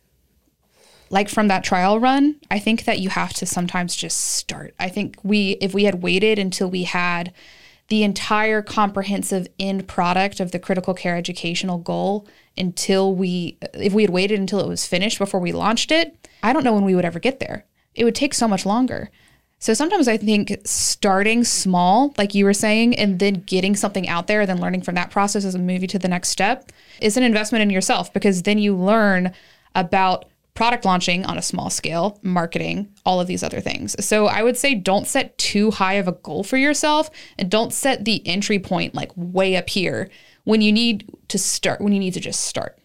like 1.11 1.28
from 1.28 1.49
that 1.49 1.64
trial 1.64 1.99
run, 1.99 2.37
I 2.50 2.58
think 2.58 2.85
that 2.85 2.99
you 2.99 3.08
have 3.08 3.32
to 3.35 3.47
sometimes 3.47 3.97
just 3.97 4.18
start. 4.18 4.75
I 4.78 4.88
think 4.88 5.16
we, 5.23 5.52
if 5.61 5.73
we 5.73 5.85
had 5.85 6.02
waited 6.02 6.38
until 6.38 6.70
we 6.70 6.85
had 6.85 7.32
the 7.88 8.02
entire 8.02 8.61
comprehensive 8.61 9.49
end 9.58 9.88
product 9.88 10.40
of 10.40 10.52
the 10.52 10.58
critical 10.58 10.92
care 10.92 11.16
educational 11.16 11.78
goal 11.78 12.26
until 12.56 13.14
we, 13.14 13.56
if 13.73 13.94
we 13.94 14.02
had 14.02 14.11
waited 14.11 14.38
until 14.38 14.61
it 14.61 14.68
was 14.68 14.87
finished 14.87 15.18
before 15.18 15.40
we 15.40 15.52
launched 15.52 15.90
it, 15.90 16.28
I 16.42 16.52
don't 16.52 16.64
know 16.64 16.75
when 16.75 16.85
we 16.85 16.94
would 16.94 17.06
ever 17.06 17.18
get 17.18 17.40
there. 17.40 17.64
It 17.94 18.04
would 18.04 18.14
take 18.14 18.35
so 18.35 18.47
much 18.47 18.66
longer. 18.66 19.11
So 19.58 19.75
sometimes 19.75 20.06
I 20.06 20.18
think 20.18 20.56
starting 20.64 21.42
small, 21.42 22.14
like 22.16 22.35
you 22.35 22.44
were 22.44 22.52
saying, 22.52 22.97
and 22.97 23.18
then 23.18 23.42
getting 23.47 23.75
something 23.75 24.06
out 24.08 24.26
there, 24.26 24.47
then 24.47 24.61
learning 24.61 24.82
from 24.82 24.94
that 24.94 25.11
process 25.11 25.44
as 25.44 25.54
a 25.54 25.58
movie 25.58 25.88
to 25.88 25.99
the 25.99 26.06
next 26.06 26.28
step 26.28 26.70
is 27.00 27.17
an 27.17 27.23
investment 27.23 27.62
in 27.62 27.71
yourself 27.71 28.12
because 28.12 28.43
then 28.43 28.59
you 28.59 28.75
learn 28.76 29.33
about 29.75 30.26
product 30.55 30.85
launching 30.85 31.25
on 31.25 31.38
a 31.38 31.43
small 31.43 31.71
scale, 31.71 32.19
marketing, 32.23 32.88
all 33.07 33.21
of 33.21 33.28
these 33.28 33.45
other 33.45 33.61
things. 33.61 33.95
So 34.05 34.26
I 34.26 34.43
would 34.43 34.57
say 34.57 34.75
don't 34.75 35.07
set 35.07 35.38
too 35.38 35.71
high 35.71 35.95
of 35.95 36.09
a 36.09 36.12
goal 36.12 36.43
for 36.43 36.57
yourself 36.57 37.11
and 37.38 37.49
don't 37.49 37.73
set 37.73 38.05
the 38.05 38.26
entry 38.26 38.59
point 38.59 38.93
like 38.93 39.12
way 39.14 39.55
up 39.55 39.69
here 39.69 40.11
when 40.43 40.61
you 40.61 40.73
need 40.73 41.09
to 41.28 41.38
start, 41.38 41.81
when 41.81 41.93
you 41.93 42.00
need 42.00 42.14
to 42.14 42.21
just 42.21 42.40
start. 42.40 42.76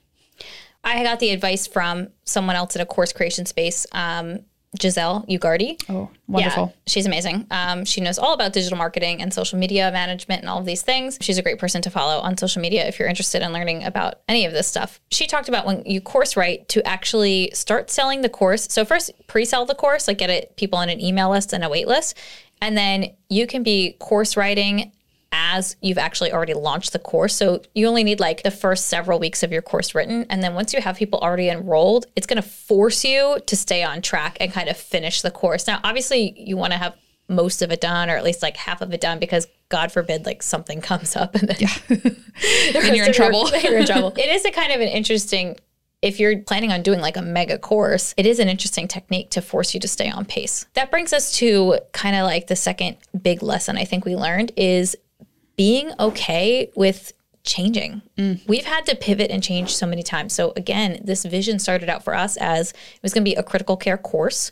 I 0.83 1.01
got 1.03 1.19
the 1.19 1.31
advice 1.31 1.65
from 1.65 2.09
someone 2.25 2.55
else 2.55 2.75
in 2.75 2.81
a 2.81 2.85
course 2.85 3.11
creation 3.11 3.45
space. 3.45 3.87
Um, 3.91 4.39
Giselle 4.81 5.25
Ugarte. 5.29 5.81
Oh, 5.89 6.09
wonderful. 6.27 6.65
Yeah, 6.67 6.81
she's 6.87 7.05
amazing. 7.05 7.47
Um, 7.51 7.85
she 7.85 8.01
knows 8.01 8.17
all 8.17 8.33
about 8.33 8.53
digital 8.53 8.77
marketing 8.77 9.21
and 9.21 9.33
social 9.33 9.59
media 9.59 9.91
management 9.91 10.41
and 10.41 10.49
all 10.49 10.59
of 10.59 10.65
these 10.65 10.81
things. 10.81 11.17
She's 11.21 11.37
a 11.37 11.43
great 11.43 11.59
person 11.59 11.81
to 11.83 11.89
follow 11.89 12.19
on 12.19 12.37
social 12.37 12.61
media 12.61 12.87
if 12.87 12.99
you're 12.99 13.07
interested 13.07 13.41
in 13.41 13.53
learning 13.53 13.83
about 13.83 14.15
any 14.27 14.45
of 14.45 14.53
this 14.53 14.67
stuff. 14.67 14.99
She 15.11 15.27
talked 15.27 15.49
about 15.49 15.65
when 15.65 15.83
you 15.85 16.01
course 16.01 16.35
write 16.35 16.69
to 16.69 16.85
actually 16.87 17.51
start 17.53 17.89
selling 17.89 18.21
the 18.21 18.29
course. 18.29 18.67
So 18.71 18.85
first 18.85 19.11
pre-sell 19.27 19.65
the 19.65 19.75
course, 19.75 20.07
like 20.07 20.17
get 20.17 20.29
it 20.29 20.55
people 20.57 20.79
on 20.79 20.89
an 20.89 20.99
email 20.99 21.29
list 21.29 21.53
and 21.53 21.63
a 21.63 21.69
wait 21.69 21.87
list. 21.87 22.17
And 22.61 22.77
then 22.77 23.13
you 23.29 23.45
can 23.45 23.61
be 23.61 23.93
course 23.99 24.37
writing 24.37 24.91
as 25.33 25.75
you've 25.81 25.97
actually 25.97 26.31
already 26.31 26.53
launched 26.53 26.93
the 26.93 26.99
course. 26.99 27.35
So 27.35 27.61
you 27.73 27.87
only 27.87 28.03
need 28.03 28.19
like 28.19 28.43
the 28.43 28.51
first 28.51 28.85
several 28.85 29.19
weeks 29.19 29.43
of 29.43 29.51
your 29.51 29.63
course 29.63 29.93
written. 29.95 30.25
And 30.29 30.43
then 30.43 30.53
once 30.53 30.73
you 30.73 30.81
have 30.81 30.95
people 30.95 31.19
already 31.19 31.49
enrolled, 31.49 32.05
it's 32.15 32.27
going 32.27 32.41
to 32.41 32.47
force 32.47 33.03
you 33.03 33.39
to 33.45 33.55
stay 33.55 33.83
on 33.83 34.01
track 34.01 34.37
and 34.39 34.53
kind 34.53 34.69
of 34.69 34.77
finish 34.77 35.21
the 35.21 35.31
course. 35.31 35.67
Now, 35.67 35.79
obviously, 35.83 36.33
you 36.37 36.55
want 36.55 36.71
to 36.71 36.77
have 36.77 36.95
most 37.27 37.61
of 37.61 37.71
it 37.71 37.81
done 37.81 38.09
or 38.09 38.15
at 38.15 38.23
least 38.23 38.43
like 38.43 38.57
half 38.57 38.81
of 38.81 38.93
it 38.93 39.01
done 39.01 39.17
because 39.17 39.47
God 39.69 39.91
forbid 39.91 40.25
like 40.25 40.43
something 40.43 40.81
comes 40.89 41.15
up 41.15 41.35
and 41.35 41.49
then 41.49 41.57
yeah. 41.59 41.69
and 42.85 42.95
you're 42.95 43.07
in 43.07 43.13
trouble. 43.13 43.49
Your, 43.49 43.59
you're 43.71 43.79
in 43.79 43.85
trouble. 43.85 44.13
It 44.15 44.29
is 44.29 44.45
a 44.45 44.51
kind 44.51 44.71
of 44.71 44.81
an 44.81 44.87
interesting 44.87 45.57
if 46.03 46.19
you're 46.19 46.39
planning 46.39 46.71
on 46.71 46.81
doing 46.81 46.99
like 46.99 47.15
a 47.15 47.21
mega 47.21 47.57
course, 47.57 48.13
it 48.17 48.25
is 48.25 48.37
an 48.37 48.49
interesting 48.49 48.89
technique 48.89 49.29
to 49.29 49.41
force 49.41 49.73
you 49.73 49.79
to 49.79 49.87
stay 49.87 50.09
on 50.09 50.25
pace. 50.25 50.65
That 50.73 50.91
brings 50.91 51.13
us 51.13 51.31
to 51.37 51.79
kind 51.93 52.17
of 52.17 52.25
like 52.25 52.47
the 52.47 52.57
second 52.57 52.97
big 53.21 53.41
lesson 53.41 53.77
I 53.77 53.85
think 53.85 54.03
we 54.03 54.17
learned 54.17 54.51
is 54.57 54.97
being 55.55 55.91
okay 55.99 56.71
with 56.75 57.13
changing. 57.43 58.01
Mm. 58.17 58.47
We've 58.47 58.65
had 58.65 58.85
to 58.85 58.95
pivot 58.95 59.29
and 59.29 59.43
change 59.43 59.75
so 59.75 59.85
many 59.85 60.03
times. 60.03 60.33
So 60.33 60.53
again, 60.55 61.01
this 61.03 61.25
vision 61.25 61.59
started 61.59 61.89
out 61.89 62.03
for 62.03 62.15
us 62.15 62.37
as 62.37 62.71
it 62.71 63.03
was 63.03 63.13
going 63.13 63.23
to 63.23 63.29
be 63.29 63.35
a 63.35 63.43
critical 63.43 63.77
care 63.77 63.97
course 63.97 64.51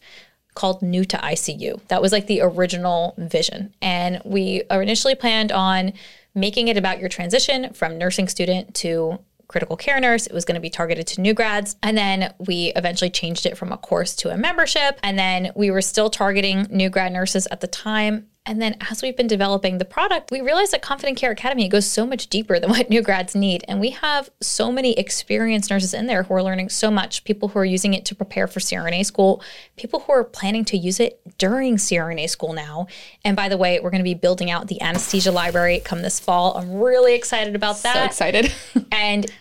called 0.54 0.82
New 0.82 1.06
to 1.06 1.18
ICU. 1.18 1.80
That 1.88 2.02
was 2.02 2.12
like 2.12 2.28
the 2.28 2.42
original 2.42 3.16
vision. 3.18 3.74
And 3.82 4.22
we 4.26 4.64
initially 4.70 5.16
planned 5.16 5.52
on 5.52 5.94
making 6.36 6.68
it 6.68 6.78
about 6.78 7.00
your 7.00 7.10
transition 7.10 7.74
from 7.74 7.98
nursing 7.98 8.28
student 8.28 8.76
to 8.76 9.20
critical 9.48 9.76
care 9.78 10.00
nurse. 10.00 10.28
It 10.28 10.34
was 10.34 10.46
going 10.46 10.56
to 10.56 10.62
be 10.62 10.70
targeted 10.70 11.08
to 11.08 11.22
new 11.22 11.34
grads. 11.34 11.76
And 11.84 11.98
then 11.98 12.34
we 12.40 12.74
eventually 12.76 13.10
changed 13.10 13.46
it 13.46 13.58
from 13.58 13.72
a 13.72 13.78
course 13.78 14.16
to 14.18 14.30
a 14.30 14.38
membership. 14.38 15.00
And 15.04 15.20
then 15.20 15.52
we 15.56 15.72
were 15.72 15.82
still 15.82 16.10
targeting 16.10 16.68
new 16.70 16.90
grad 16.90 17.12
nurses 17.12 17.48
at 17.52 17.62
the 17.62 17.68
time. 17.68 18.28
And 18.44 18.60
then 18.60 18.76
as 18.90 19.04
we've 19.04 19.16
been 19.16 19.28
developing 19.28 19.78
the 19.78 19.86
product, 19.86 20.32
we 20.32 20.42
realized 20.42 20.74
that 20.74 20.82
Confident 20.82 21.16
Care 21.16 21.30
Academy 21.30 21.68
goes 21.68 21.86
so 21.86 22.08
much 22.08 22.28
deeper 22.28 22.60
than 22.60 22.72
what 22.72 22.90
new 22.90 23.04
grads 23.04 23.36
need. 23.36 23.64
And 23.68 23.80
we 23.80 23.92
have 23.92 24.32
so 24.42 24.72
many 24.72 24.98
experienced 24.98 25.70
nurses 25.70 25.94
in 25.94 26.08
there 26.08 26.24
who 26.24 26.34
are 26.34 26.42
learning 26.42 26.70
so 26.70 26.90
much, 26.90 27.24
people 27.24 27.50
who 27.50 27.60
are 27.60 27.66
using 27.66 27.94
it 27.94 28.04
to 28.06 28.16
prepare 28.16 28.48
for 28.48 28.60
CRNA 28.60 29.06
school, 29.06 29.44
people 29.78 30.00
who 30.02 30.14
are 30.14 30.24
planning 30.24 30.66
to 30.66 30.78
use 30.78 31.00
it 31.00 31.22
during 31.38 31.78
CRNA 31.78 32.30
school 32.30 32.54
now. 32.54 32.88
And 33.24 33.36
by 33.36 33.48
the 33.48 33.58
way, 33.58 33.80
we're 33.80 33.92
going 33.92 34.00
to 34.00 34.04
be 34.04 34.16
building 34.16 34.50
out 34.50 34.68
the 34.68 34.82
anesthesia 34.82 35.32
library 35.32 35.80
come 35.80 36.02
this 36.02 36.20
fall. 36.20 36.58
I'm 36.58 36.74
really 36.74 37.14
excited 37.14 37.56
about 37.56 37.84
that. 37.84 37.94
So 37.94 38.06
excited. 38.06 38.54
and 38.92 39.32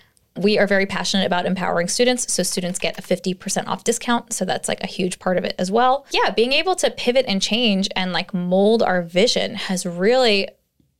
we 0.40 0.58
are 0.58 0.66
very 0.66 0.86
passionate 0.86 1.26
about 1.26 1.46
empowering 1.46 1.88
students. 1.88 2.32
So 2.32 2.42
students 2.42 2.78
get 2.78 2.98
a 2.98 3.02
50% 3.02 3.66
off 3.66 3.84
discount. 3.84 4.32
So 4.32 4.44
that's 4.44 4.68
like 4.68 4.82
a 4.82 4.86
huge 4.86 5.18
part 5.18 5.36
of 5.36 5.44
it 5.44 5.54
as 5.58 5.70
well. 5.70 6.06
Yeah, 6.10 6.30
being 6.30 6.52
able 6.52 6.74
to 6.76 6.90
pivot 6.90 7.26
and 7.28 7.42
change 7.42 7.88
and 7.94 8.12
like 8.12 8.32
mold 8.32 8.82
our 8.82 9.02
vision 9.02 9.54
has 9.54 9.84
really 9.84 10.48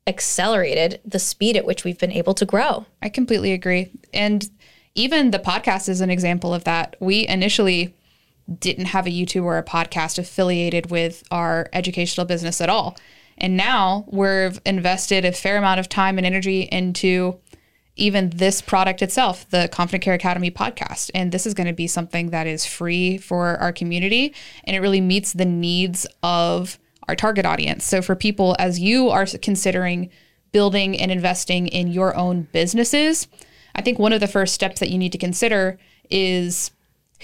accelerated 0.07 1.01
the 1.05 1.19
speed 1.19 1.57
at 1.57 1.65
which 1.65 1.85
we've 1.85 1.99
been 1.99 2.13
able 2.13 2.35
to 2.35 2.45
grow. 2.45 2.87
I 3.03 3.09
completely 3.09 3.53
agree. 3.53 3.91
And 4.13 4.49
even 4.95 5.31
the 5.31 5.39
podcast 5.39 5.89
is 5.89 6.01
an 6.01 6.11
example 6.11 6.53
of 6.53 6.65
that. 6.65 6.97
We 7.01 7.27
initially 7.29 7.95
didn't 8.59 8.87
have 8.87 9.07
a 9.07 9.11
YouTube 9.11 9.45
or 9.45 9.57
a 9.57 9.63
podcast 9.63 10.19
affiliated 10.19 10.91
with 10.91 11.23
our 11.31 11.69
educational 11.73 12.27
business 12.27 12.61
at 12.61 12.69
all. 12.69 12.97
And 13.39 13.57
now 13.57 14.05
we've 14.09 14.61
invested 14.67 15.25
a 15.25 15.33
fair 15.33 15.57
amount 15.57 15.81
of 15.81 15.89
time 15.89 16.19
and 16.19 16.27
energy 16.27 16.69
into 16.71 17.39
even 18.01 18.31
this 18.31 18.61
product 18.63 19.03
itself, 19.03 19.49
the 19.51 19.69
Confident 19.71 20.03
Care 20.03 20.15
Academy 20.15 20.51
podcast. 20.51 21.11
And 21.15 21.31
this 21.31 21.47
is 21.47 21.55
going 21.55 21.67
to 21.67 21.73
be 21.73 21.87
something 21.87 22.31
that 22.31 22.47
is 22.47 22.65
free 22.65 23.19
for 23.19 23.57
our 23.59 23.73
community 23.73 24.35
and 24.65 24.75
it 24.75 24.81
really 24.81 25.01
meets 25.01 25.33
the 25.33 25.45
needs 25.45 26.07
of 26.23 26.79
our 27.09 27.15
target 27.15 27.45
audience. 27.45 27.85
So, 27.85 28.03
for 28.03 28.15
people 28.15 28.57
as 28.59 28.79
you 28.79 29.11
are 29.11 29.27
considering 29.27 30.11
building 30.53 30.99
and 30.99 31.11
investing 31.11 31.69
in 31.69 31.89
your 31.89 32.17
own 32.17 32.49
businesses, 32.53 33.29
I 33.75 33.83
think 33.83 33.99
one 33.99 34.13
of 34.13 34.21
the 34.21 34.27
first 34.27 34.55
steps 34.55 34.81
that 34.81 34.91
you 34.91 34.99
need 34.99 35.13
to 35.13 35.19
consider 35.19 35.79
is 36.11 36.71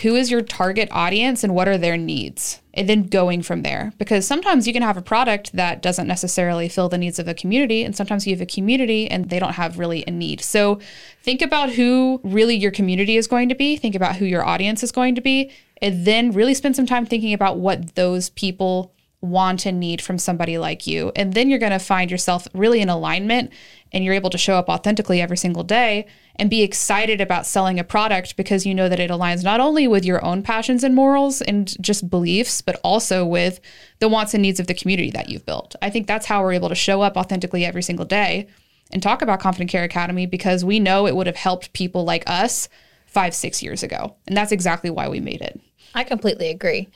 who 0.03 0.15
is 0.15 0.31
your 0.31 0.43
target 0.43 0.89
audience 0.93 1.43
and 1.43 1.55
what 1.55 1.69
are 1.69 1.79
their 1.79 1.97
needs? 1.97 2.61
And 2.75 2.87
then 2.87 3.05
going 3.05 3.43
from 3.43 3.63
there. 3.63 3.93
Because 3.97 4.27
sometimes 4.27 4.67
you 4.67 4.75
can 4.75 4.83
have 4.83 4.99
a 4.99 5.03
product 5.03 5.53
that 5.55 5.81
doesn't 5.81 6.07
necessarily 6.07 6.69
fill 6.69 6.91
the 6.91 6.99
needs 6.99 7.19
of 7.19 7.27
a 7.27 7.33
community, 7.33 7.83
and 7.83 7.97
sometimes 7.97 8.27
you 8.27 8.35
have 8.35 8.43
a 8.43 8.47
community 8.47 9.11
and 9.11 9.31
they 9.31 9.39
don't 9.39 9.55
have 9.55 9.79
really 9.79 10.05
a 10.07 10.11
need. 10.11 10.43
So 10.43 10.81
think 11.23 11.41
about 11.41 11.71
who 11.71 12.21
really 12.23 12.55
your 12.55 12.71
community 12.71 13.17
is 13.17 13.27
going 13.27 13.49
to 13.49 13.55
be, 13.55 13.77
think 13.77 13.95
about 13.95 14.17
who 14.17 14.27
your 14.27 14.45
audience 14.45 14.83
is 14.83 14.93
going 14.93 15.15
to 15.15 15.23
be, 15.23 15.51
and 15.81 16.05
then 16.05 16.33
really 16.33 16.55
spend 16.55 16.77
some 16.77 16.87
time 16.87 17.07
thinking 17.07 17.33
about 17.33 17.59
what 17.59 17.95
those 17.95 18.29
people 18.31 18.93
want 19.31 19.67
and 19.67 19.81
need 19.81 20.01
from 20.01 20.19
somebody 20.19 20.59
like 20.59 20.87
you. 20.87 21.13
And 21.17 21.35
then 21.35 21.49
you're 21.49 21.59
going 21.59 21.73
to 21.73 21.79
find 21.79 22.11
yourself 22.11 22.47
really 22.55 22.81
in 22.81 22.89
alignment 22.89 23.53
and 23.93 24.05
you're 24.05 24.15
able 24.15 24.31
to 24.31 24.39
show 24.39 24.57
up 24.57 24.69
authentically 24.69 25.21
every 25.21 25.37
single 25.37 25.63
day 25.63 26.07
and 26.37 26.51
be 26.51 26.63
excited 26.63 27.21
about 27.21 27.47
selling 27.47 27.79
a 27.79 27.85
product 27.85 28.37
because 28.37 28.67
you 28.67 28.75
know 28.75 28.89
that 28.89 29.01
it 29.01 29.11
aligns 29.11 29.45
not 29.45 29.61
only 29.61 29.89
with 29.89 30.05
your 30.05 30.25
own 30.25 30.43
passions 30.43 30.85
and 30.85 30.95
morals 30.95 31.41
and 31.41 31.81
just 31.83 32.11
beliefs, 32.11 32.61
but 32.61 32.81
also 32.83 33.25
with 33.25 33.61
the 34.01 34.09
wants 34.09 34.35
and 34.35 34.43
needs 34.43 34.61
of 34.61 34.67
the 34.67 34.75
community 34.75 35.11
that 35.11 35.29
you've 35.29 35.47
built. 35.47 35.77
I 35.81 35.91
think 35.91 36.07
that's 36.07 36.27
how 36.27 36.43
we're 36.43 36.53
able 36.53 36.69
to 36.69 36.75
show 36.75 37.03
up 37.03 37.17
authentically 37.17 37.65
every 37.65 37.83
single 37.83 38.05
day 38.05 38.49
and 38.93 39.03
talk 39.03 39.23
about 39.23 39.41
Confident 39.41 39.71
Care 39.71 39.85
Academy 39.85 40.27
because 40.27 40.65
we 40.65 40.79
know 40.79 41.07
it 41.07 41.17
would 41.17 41.27
have 41.27 41.37
helped 41.37 41.73
people 41.73 42.05
like 42.05 42.25
us 42.27 42.69
five, 43.07 43.35
six 43.35 43.63
years 43.63 43.83
ago. 43.83 44.15
And 44.27 44.37
that's 44.37 44.53
exactly 44.53 44.91
why 44.91 45.09
we 45.09 45.21
made 45.21 45.41
it. 45.41 45.61
I 45.95 46.05
completely 46.05 46.51
agree 46.51 46.89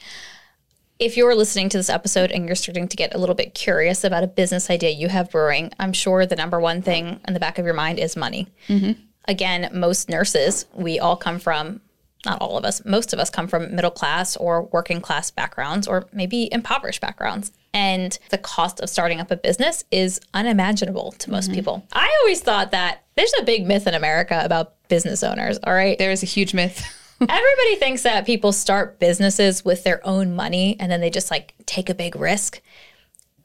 if 1.01 1.17
you're 1.17 1.35
listening 1.35 1.71
to 1.71 1.79
this 1.79 1.89
episode 1.89 2.31
and 2.31 2.47
you're 2.47 2.55
starting 2.55 2.87
to 2.87 2.97
get 2.97 3.15
a 3.15 3.19
little 3.19 3.35
bit 3.35 3.55
curious 3.55 4.05
about 4.05 4.23
a 4.23 4.27
business 4.27 4.69
idea 4.69 4.91
you 4.91 5.09
have 5.09 5.31
brewing, 5.31 5.73
I'm 5.81 5.95
sure 5.95 6.27
the 6.27 6.37
number 6.37 6.61
one 6.61 6.83
thing 6.83 7.21
in 7.27 7.33
the 7.33 7.41
back 7.41 7.59
of 7.59 7.65
your 7.65 7.75
mind 7.75 7.99
is 7.99 8.17
money. 8.17 8.49
Mm-hmm. 8.69 9.01
Again, 9.25 9.71
most 9.73 10.11
nurses, 10.11 10.67
we 10.75 11.01
all 11.01 11.17
come 11.17 11.39
from, 11.39 11.81
not 12.27 12.43
all 12.43 12.59
of 12.59 12.67
us, 12.67 12.85
most 12.85 13.15
of 13.15 13.19
us 13.19 13.31
come 13.31 13.49
from 13.49 13.75
middle 13.75 13.91
class 13.91 14.37
or 14.37 14.65
working 14.65 15.01
class 15.01 15.31
backgrounds 15.31 15.89
or 15.89 16.07
maybe 16.13 16.53
impoverished 16.53 17.01
backgrounds. 17.01 17.51
And 17.73 18.19
the 18.29 18.39
cost 18.39 18.81
of 18.81 18.91
starting 18.91 19.21
up 19.21 19.31
a 19.31 19.37
business 19.37 19.85
is 19.91 20.21
unimaginable 20.35 21.13
to 21.13 21.31
most 21.31 21.47
mm-hmm. 21.47 21.55
people. 21.55 21.87
I 21.95 22.15
always 22.21 22.43
thought 22.43 22.73
that 22.73 23.05
there's 23.15 23.33
a 23.41 23.45
big 23.45 23.67
myth 23.67 23.87
in 23.87 23.95
America 23.95 24.39
about 24.45 24.75
business 24.89 25.23
owners, 25.23 25.59
all 25.65 25.73
right? 25.73 25.97
There 25.99 26.11
is 26.11 26.23
a 26.23 26.27
huge 26.27 26.53
myth. 26.53 26.85
Everybody 27.21 27.77
thinks 27.77 28.03
that 28.03 28.27
people 28.27 28.53
start 28.53 28.99
businesses 28.99 29.65
with 29.65 29.85
their 29.85 30.07
own 30.07 30.35
money 30.35 30.77
and 30.81 30.91
then 30.91 31.01
they 31.01 31.11
just 31.11 31.31
like 31.31 31.55
take 31.67 31.91
a 31.91 31.95
big 31.95 32.17
risk. 32.17 32.61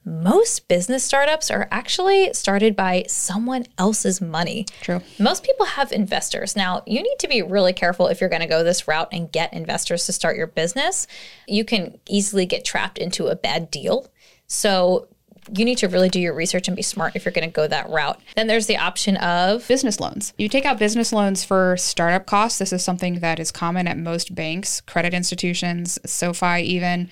Most 0.07 0.67
business 0.67 1.03
startups 1.03 1.49
are 1.49 1.67
actually 1.71 2.31
started 2.33 2.75
by 2.75 3.05
someone 3.07 3.65
else's 3.79 4.21
money. 4.21 4.65
True. 4.81 5.01
Most 5.17 5.43
people 5.43 5.65
have 5.65 5.91
investors. 5.91 6.55
Now, 6.55 6.83
you 6.85 7.01
need 7.01 7.17
to 7.19 7.27
be 7.27 7.41
really 7.41 7.73
careful 7.73 8.07
if 8.07 8.21
you're 8.21 8.29
going 8.29 8.43
to 8.43 8.47
go 8.47 8.63
this 8.63 8.87
route 8.87 9.09
and 9.11 9.31
get 9.31 9.51
investors 9.51 10.05
to 10.05 10.13
start 10.13 10.37
your 10.37 10.45
business. 10.45 11.07
You 11.47 11.65
can 11.65 11.99
easily 12.07 12.45
get 12.45 12.63
trapped 12.63 12.99
into 12.99 13.27
a 13.27 13.35
bad 13.35 13.71
deal. 13.71 14.07
So, 14.45 15.07
you 15.55 15.65
need 15.65 15.77
to 15.79 15.87
really 15.87 16.09
do 16.09 16.19
your 16.19 16.33
research 16.33 16.67
and 16.67 16.75
be 16.75 16.81
smart 16.81 17.15
if 17.15 17.25
you're 17.25 17.31
going 17.31 17.47
to 17.47 17.53
go 17.53 17.67
that 17.67 17.89
route. 17.89 18.19
Then 18.35 18.47
there's 18.47 18.67
the 18.67 18.77
option 18.77 19.17
of 19.17 19.67
business 19.67 19.99
loans. 19.99 20.33
You 20.37 20.49
take 20.49 20.65
out 20.65 20.79
business 20.79 21.13
loans 21.13 21.43
for 21.43 21.77
startup 21.77 22.25
costs. 22.25 22.59
This 22.59 22.73
is 22.73 22.83
something 22.83 23.19
that 23.19 23.39
is 23.39 23.51
common 23.51 23.87
at 23.87 23.97
most 23.97 24.35
banks, 24.35 24.81
credit 24.81 25.13
institutions, 25.13 25.99
SoFi, 26.05 26.61
even. 26.61 27.09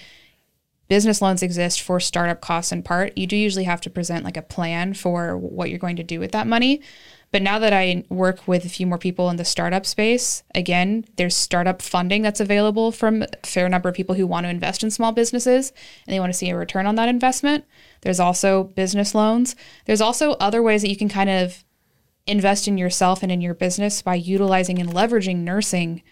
Business 0.89 1.21
loans 1.21 1.41
exist 1.41 1.81
for 1.81 1.99
startup 1.99 2.41
costs 2.41 2.71
in 2.71 2.83
part. 2.83 3.17
You 3.17 3.25
do 3.25 3.37
usually 3.37 3.63
have 3.63 3.81
to 3.81 3.89
present 3.89 4.25
like 4.25 4.37
a 4.37 4.41
plan 4.41 4.93
for 4.93 5.37
what 5.37 5.69
you're 5.69 5.79
going 5.79 5.95
to 5.95 6.03
do 6.03 6.19
with 6.19 6.31
that 6.33 6.45
money. 6.45 6.81
But 7.33 7.41
now 7.41 7.57
that 7.57 7.73
I 7.73 8.03
work 8.09 8.47
with 8.47 8.63
a 8.63 8.69
few 8.69 8.85
more 8.85 8.99
people 8.99 9.31
in 9.31 9.37
the 9.37 9.43
startup 9.43 9.87
space, 9.87 10.43
again, 10.53 11.03
there's 11.15 11.35
startup 11.35 11.81
funding 11.81 12.21
that's 12.21 12.39
available 12.39 12.91
from 12.91 13.23
a 13.23 13.27
fair 13.43 13.67
number 13.67 13.89
of 13.89 13.95
people 13.95 14.13
who 14.13 14.27
want 14.27 14.45
to 14.45 14.51
invest 14.51 14.83
in 14.83 14.91
small 14.91 15.11
businesses 15.11 15.73
and 16.05 16.13
they 16.13 16.19
want 16.19 16.31
to 16.31 16.37
see 16.37 16.51
a 16.51 16.55
return 16.55 16.85
on 16.85 16.93
that 16.93 17.09
investment. 17.09 17.65
There's 18.01 18.19
also 18.19 18.65
business 18.65 19.15
loans. 19.15 19.55
There's 19.85 19.99
also 19.99 20.33
other 20.33 20.61
ways 20.61 20.83
that 20.83 20.89
you 20.89 20.95
can 20.95 21.09
kind 21.09 21.29
of 21.31 21.63
invest 22.27 22.67
in 22.67 22.77
yourself 22.77 23.23
and 23.23 23.31
in 23.31 23.41
your 23.41 23.55
business 23.55 24.03
by 24.03 24.13
utilizing 24.13 24.77
and 24.77 24.91
leveraging 24.91 25.37
nursing 25.37 26.03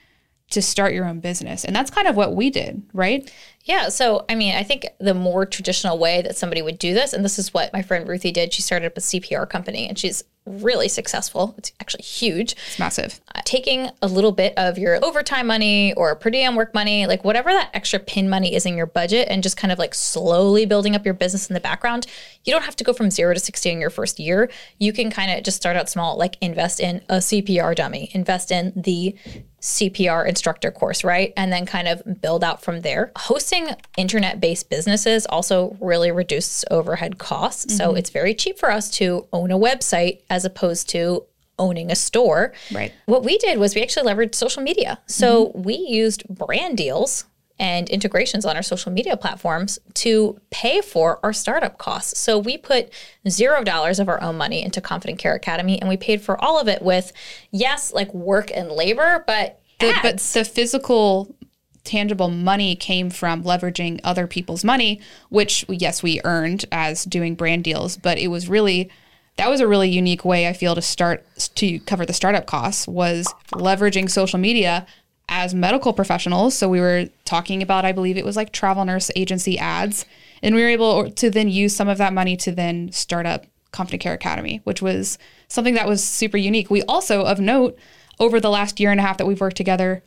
to 0.49 0.61
start 0.61 0.91
your 0.91 1.05
own 1.05 1.19
business. 1.19 1.63
And 1.63 1.75
that's 1.75 1.91
kind 1.91 2.07
of 2.07 2.15
what 2.15 2.35
we 2.35 2.49
did, 2.49 2.81
right? 2.93 3.31
Yeah. 3.65 3.89
So, 3.89 4.25
I 4.27 4.35
mean, 4.35 4.55
I 4.55 4.63
think 4.63 4.87
the 4.99 5.13
more 5.13 5.45
traditional 5.45 5.97
way 5.97 6.21
that 6.21 6.35
somebody 6.35 6.61
would 6.61 6.79
do 6.79 6.93
this, 6.93 7.13
and 7.13 7.23
this 7.23 7.37
is 7.37 7.53
what 7.53 7.71
my 7.73 7.81
friend 7.81 8.07
Ruthie 8.07 8.31
did, 8.31 8.53
she 8.53 8.61
started 8.61 8.87
up 8.87 8.97
a 8.97 9.01
CPR 9.01 9.49
company 9.49 9.87
and 9.87 9.97
she's 9.97 10.23
really 10.45 10.87
successful. 10.87 11.53
It's 11.57 11.71
actually 11.79 12.03
huge. 12.03 12.53
It's 12.53 12.79
massive. 12.79 13.21
Uh, 13.35 13.41
taking 13.45 13.89
a 14.01 14.07
little 14.07 14.31
bit 14.31 14.53
of 14.57 14.77
your 14.77 15.03
overtime 15.05 15.45
money 15.45 15.93
or 15.93 16.15
per 16.15 16.31
diem 16.31 16.55
work 16.55 16.73
money, 16.73 17.05
like 17.05 17.23
whatever 17.23 17.51
that 17.51 17.69
extra 17.73 17.99
pin 17.99 18.27
money 18.27 18.55
is 18.55 18.65
in 18.65 18.75
your 18.75 18.87
budget, 18.87 19.27
and 19.29 19.43
just 19.43 19.55
kind 19.55 19.71
of 19.71 19.77
like 19.77 19.93
slowly 19.93 20.65
building 20.65 20.95
up 20.95 21.05
your 21.05 21.13
business 21.13 21.49
in 21.49 21.53
the 21.53 21.59
background. 21.59 22.07
You 22.43 22.53
don't 22.53 22.63
have 22.63 22.75
to 22.77 22.83
go 22.83 22.91
from 22.91 23.11
zero 23.11 23.33
to 23.33 23.39
60 23.39 23.69
in 23.69 23.79
your 23.79 23.91
first 23.91 24.19
year. 24.19 24.49
You 24.79 24.93
can 24.93 25.11
kind 25.11 25.31
of 25.31 25.43
just 25.43 25.57
start 25.57 25.77
out 25.77 25.89
small, 25.89 26.17
like 26.17 26.37
invest 26.41 26.79
in 26.79 27.03
a 27.07 27.17
CPR 27.17 27.75
dummy, 27.75 28.09
invest 28.13 28.51
in 28.51 28.73
the 28.75 29.15
CPR 29.61 30.27
instructor 30.27 30.71
course, 30.71 31.03
right? 31.03 31.33
And 31.37 31.53
then 31.53 31.67
kind 31.67 31.87
of 31.87 32.01
build 32.19 32.43
out 32.43 32.63
from 32.63 32.81
there. 32.81 33.11
Hosting 33.51 33.75
internet 33.97 34.39
based 34.39 34.69
businesses 34.69 35.25
also 35.25 35.75
really 35.81 36.09
reduces 36.09 36.63
overhead 36.71 37.17
costs. 37.17 37.65
Mm-hmm. 37.65 37.77
So 37.77 37.95
it's 37.95 38.09
very 38.09 38.33
cheap 38.33 38.57
for 38.57 38.71
us 38.71 38.89
to 38.91 39.27
own 39.33 39.51
a 39.51 39.57
website 39.57 40.21
as 40.29 40.45
opposed 40.45 40.87
to 40.91 41.25
owning 41.59 41.91
a 41.91 41.95
store. 41.95 42.53
Right. 42.71 42.93
What 43.07 43.25
we 43.25 43.37
did 43.37 43.57
was 43.57 43.75
we 43.75 43.81
actually 43.81 44.09
leveraged 44.09 44.35
social 44.35 44.63
media. 44.63 44.99
So 45.05 45.47
mm-hmm. 45.47 45.63
we 45.63 45.75
used 45.75 46.23
brand 46.29 46.77
deals 46.77 47.25
and 47.59 47.89
integrations 47.89 48.45
on 48.45 48.55
our 48.55 48.63
social 48.63 48.91
media 48.91 49.17
platforms 49.17 49.79
to 49.95 50.39
pay 50.49 50.79
for 50.79 51.19
our 51.21 51.33
startup 51.33 51.77
costs. 51.77 52.17
So 52.19 52.39
we 52.39 52.57
put 52.57 52.89
zero 53.27 53.65
dollars 53.65 53.99
of 53.99 54.07
our 54.07 54.21
own 54.23 54.37
money 54.37 54.63
into 54.63 54.79
Confident 54.79 55.19
Care 55.19 55.35
Academy 55.35 55.77
and 55.77 55.89
we 55.89 55.97
paid 55.97 56.21
for 56.21 56.41
all 56.41 56.57
of 56.57 56.69
it 56.69 56.81
with, 56.81 57.11
yes, 57.51 57.91
like 57.91 58.13
work 58.13 58.49
and 58.53 58.71
labor, 58.71 59.25
but 59.27 59.61
the, 59.81 59.93
but 60.01 60.19
the 60.19 60.45
physical 60.45 61.35
tangible 61.83 62.29
money 62.29 62.75
came 62.75 63.09
from 63.09 63.43
leveraging 63.43 63.99
other 64.03 64.27
people's 64.27 64.63
money, 64.63 65.01
which 65.29 65.65
yes, 65.69 66.03
we 66.03 66.21
earned 66.23 66.65
as 66.71 67.05
doing 67.05 67.35
brand 67.35 67.63
deals, 67.63 67.97
but 67.97 68.17
it 68.17 68.27
was 68.27 68.47
really 68.47 68.89
that 69.37 69.49
was 69.49 69.61
a 69.61 69.67
really 69.67 69.89
unique 69.89 70.25
way 70.25 70.47
I 70.47 70.53
feel 70.53 70.75
to 70.75 70.81
start 70.81 71.25
to 71.55 71.79
cover 71.79 72.05
the 72.05 72.13
startup 72.13 72.45
costs 72.45 72.87
was 72.87 73.33
leveraging 73.53 74.09
social 74.09 74.37
media 74.37 74.85
as 75.29 75.55
medical 75.55 75.93
professionals. 75.93 76.55
So 76.55 76.67
we 76.69 76.81
were 76.81 77.07
talking 77.23 77.63
about, 77.63 77.85
I 77.85 77.93
believe 77.93 78.17
it 78.17 78.25
was 78.25 78.35
like 78.35 78.51
travel 78.51 78.83
nurse 78.83 79.09
agency 79.15 79.57
ads. 79.57 80.05
And 80.43 80.53
we 80.53 80.61
were 80.61 80.67
able 80.67 81.09
to 81.09 81.29
then 81.29 81.47
use 81.47 81.75
some 81.75 81.87
of 81.87 81.97
that 81.99 82.13
money 82.13 82.35
to 82.37 82.51
then 82.51 82.91
start 82.91 83.25
up 83.25 83.45
Confident 83.71 84.01
Care 84.01 84.13
Academy, 84.13 84.59
which 84.65 84.81
was 84.81 85.17
something 85.47 85.75
that 85.75 85.87
was 85.87 86.03
super 86.03 86.37
unique. 86.37 86.69
We 86.69 86.83
also, 86.83 87.23
of 87.23 87.39
note, 87.39 87.77
over 88.19 88.39
the 88.39 88.49
last 88.49 88.79
year 88.79 88.91
and 88.91 88.99
a 88.99 89.03
half 89.03 89.17
that 89.17 89.25
we've 89.25 89.39
worked 89.39 89.57
together, 89.57 90.03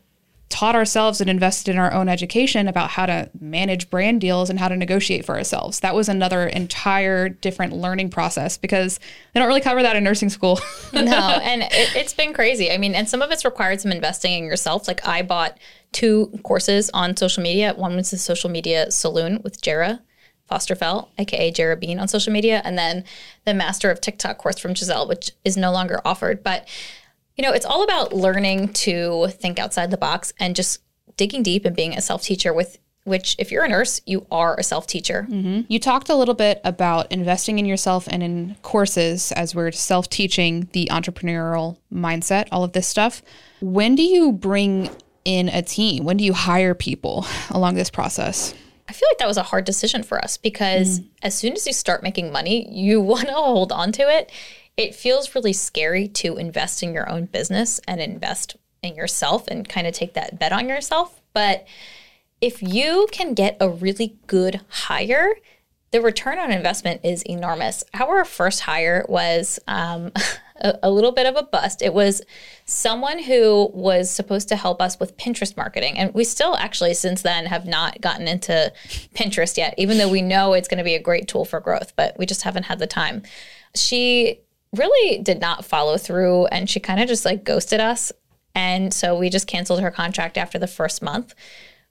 taught 0.54 0.76
ourselves 0.76 1.20
and 1.20 1.28
invested 1.28 1.72
in 1.72 1.80
our 1.80 1.92
own 1.92 2.08
education 2.08 2.68
about 2.68 2.88
how 2.88 3.04
to 3.04 3.28
manage 3.40 3.90
brand 3.90 4.20
deals 4.20 4.48
and 4.48 4.60
how 4.60 4.68
to 4.68 4.76
negotiate 4.76 5.24
for 5.24 5.36
ourselves. 5.36 5.80
That 5.80 5.96
was 5.96 6.08
another 6.08 6.46
entire 6.46 7.28
different 7.28 7.72
learning 7.72 8.10
process 8.10 8.56
because 8.56 9.00
they 9.32 9.40
don't 9.40 9.48
really 9.48 9.60
cover 9.60 9.82
that 9.82 9.96
in 9.96 10.04
nursing 10.04 10.28
school. 10.28 10.60
no, 10.92 11.02
and 11.02 11.62
it, 11.62 11.88
has 12.00 12.14
been 12.14 12.32
crazy. 12.32 12.70
I 12.70 12.78
mean, 12.78 12.94
and 12.94 13.08
some 13.08 13.20
of 13.20 13.32
it's 13.32 13.44
required 13.44 13.80
some 13.80 13.90
investing 13.90 14.32
in 14.32 14.44
yourself. 14.44 14.86
Like 14.86 15.04
I 15.04 15.22
bought 15.22 15.58
two 15.90 16.30
courses 16.44 16.88
on 16.94 17.16
social 17.16 17.42
media. 17.42 17.74
One 17.74 17.96
was 17.96 18.12
the 18.12 18.16
social 18.18 18.48
media 18.48 18.92
saloon 18.92 19.40
with 19.42 19.60
Jera. 19.60 20.02
Fosterfell, 20.48 21.08
aka 21.18 21.50
Jera 21.50 21.80
Bean 21.80 21.98
on 21.98 22.06
social 22.06 22.30
media, 22.30 22.60
and 22.66 22.76
then 22.76 23.02
the 23.46 23.54
Master 23.54 23.90
of 23.90 24.00
TikTok 24.00 24.36
course 24.36 24.58
from 24.58 24.74
Giselle, 24.74 25.08
which 25.08 25.30
is 25.42 25.56
no 25.56 25.72
longer 25.72 26.02
offered. 26.04 26.44
But 26.44 26.68
you 27.36 27.42
know, 27.42 27.52
it's 27.52 27.66
all 27.66 27.82
about 27.82 28.12
learning 28.12 28.72
to 28.72 29.28
think 29.28 29.58
outside 29.58 29.90
the 29.90 29.96
box 29.96 30.32
and 30.38 30.54
just 30.54 30.80
digging 31.16 31.42
deep 31.42 31.64
and 31.64 31.74
being 31.76 31.96
a 31.96 32.00
self 32.00 32.22
teacher 32.22 32.52
with 32.52 32.78
which 33.04 33.36
if 33.38 33.52
you're 33.52 33.64
a 33.64 33.68
nurse 33.68 34.00
you 34.06 34.26
are 34.30 34.56
a 34.58 34.62
self-teacher. 34.62 35.26
Mm-hmm. 35.30 35.60
you 35.68 35.78
talked 35.78 36.08
a 36.08 36.14
little 36.14 36.34
bit 36.34 36.60
about 36.64 37.12
investing 37.12 37.58
in 37.58 37.66
yourself 37.66 38.08
and 38.10 38.22
in 38.22 38.56
courses 38.62 39.30
as 39.32 39.54
we're 39.54 39.72
self-teaching 39.72 40.68
the 40.72 40.88
entrepreneurial 40.90 41.76
mindset 41.92 42.48
all 42.50 42.64
of 42.64 42.72
this 42.72 42.88
stuff. 42.88 43.22
When 43.60 43.94
do 43.94 44.02
you 44.02 44.32
bring 44.32 44.90
in 45.24 45.48
a 45.48 45.62
team? 45.62 46.04
When 46.04 46.16
do 46.16 46.24
you 46.24 46.32
hire 46.32 46.74
people 46.74 47.26
along 47.50 47.74
this 47.74 47.90
process? 47.90 48.54
I 48.88 48.92
feel 48.92 49.08
like 49.10 49.18
that 49.18 49.28
was 49.28 49.38
a 49.38 49.42
hard 49.42 49.64
decision 49.64 50.02
for 50.02 50.22
us 50.22 50.36
because 50.36 51.00
mm. 51.00 51.06
as 51.22 51.34
soon 51.34 51.54
as 51.54 51.66
you 51.66 51.72
start 51.72 52.02
making 52.02 52.32
money, 52.32 52.70
you 52.70 53.00
want 53.02 53.28
to 53.28 53.34
hold 53.34 53.72
on 53.72 53.92
to 53.92 54.02
it 54.02 54.30
it 54.76 54.94
feels 54.94 55.34
really 55.34 55.52
scary 55.52 56.08
to 56.08 56.36
invest 56.36 56.82
in 56.82 56.92
your 56.92 57.08
own 57.08 57.26
business 57.26 57.80
and 57.86 58.00
invest 58.00 58.56
in 58.82 58.94
yourself 58.94 59.46
and 59.48 59.68
kind 59.68 59.86
of 59.86 59.94
take 59.94 60.14
that 60.14 60.38
bet 60.38 60.52
on 60.52 60.68
yourself. 60.68 61.20
But 61.32 61.66
if 62.40 62.62
you 62.62 63.08
can 63.12 63.34
get 63.34 63.56
a 63.60 63.68
really 63.68 64.16
good 64.26 64.60
hire, 64.68 65.34
the 65.92 66.00
return 66.00 66.38
on 66.40 66.50
investment 66.50 67.00
is 67.04 67.22
enormous. 67.22 67.84
Our 67.94 68.24
first 68.24 68.60
hire 68.60 69.06
was 69.08 69.60
um, 69.68 70.10
a, 70.56 70.76
a, 70.82 70.90
little 70.90 71.12
bit 71.12 71.26
of 71.26 71.36
a 71.36 71.44
bust. 71.44 71.82
It 71.82 71.94
was 71.94 72.20
someone 72.64 73.22
who 73.22 73.70
was 73.72 74.10
supposed 74.10 74.48
to 74.48 74.56
help 74.56 74.82
us 74.82 74.98
with 74.98 75.16
Pinterest 75.16 75.56
marketing. 75.56 75.96
And 75.96 76.12
we 76.12 76.24
still 76.24 76.56
actually, 76.56 76.94
since 76.94 77.22
then, 77.22 77.46
have 77.46 77.66
not 77.66 78.00
gotten 78.00 78.26
into 78.26 78.72
Pinterest 79.14 79.56
yet, 79.56 79.74
even 79.78 79.98
though 79.98 80.10
we 80.10 80.20
know 80.20 80.52
it's 80.52 80.66
going 80.66 80.78
to 80.78 80.84
be 80.84 80.96
a 80.96 81.00
great 81.00 81.28
tool 81.28 81.44
for 81.44 81.60
growth, 81.60 81.94
but 81.94 82.18
we 82.18 82.26
just 82.26 82.42
haven't 82.42 82.64
had 82.64 82.80
the 82.80 82.88
time. 82.88 83.22
She 83.76 84.40
really 84.76 85.22
did 85.22 85.40
not 85.40 85.64
follow 85.64 85.96
through 85.96 86.46
and 86.46 86.68
she 86.68 86.80
kind 86.80 87.00
of 87.00 87.08
just 87.08 87.24
like 87.24 87.44
ghosted 87.44 87.80
us. 87.80 88.12
And 88.54 88.94
so 88.94 89.18
we 89.18 89.30
just 89.30 89.46
canceled 89.46 89.80
her 89.80 89.90
contract 89.90 90.38
after 90.38 90.58
the 90.58 90.66
first 90.66 91.02
month. 91.02 91.34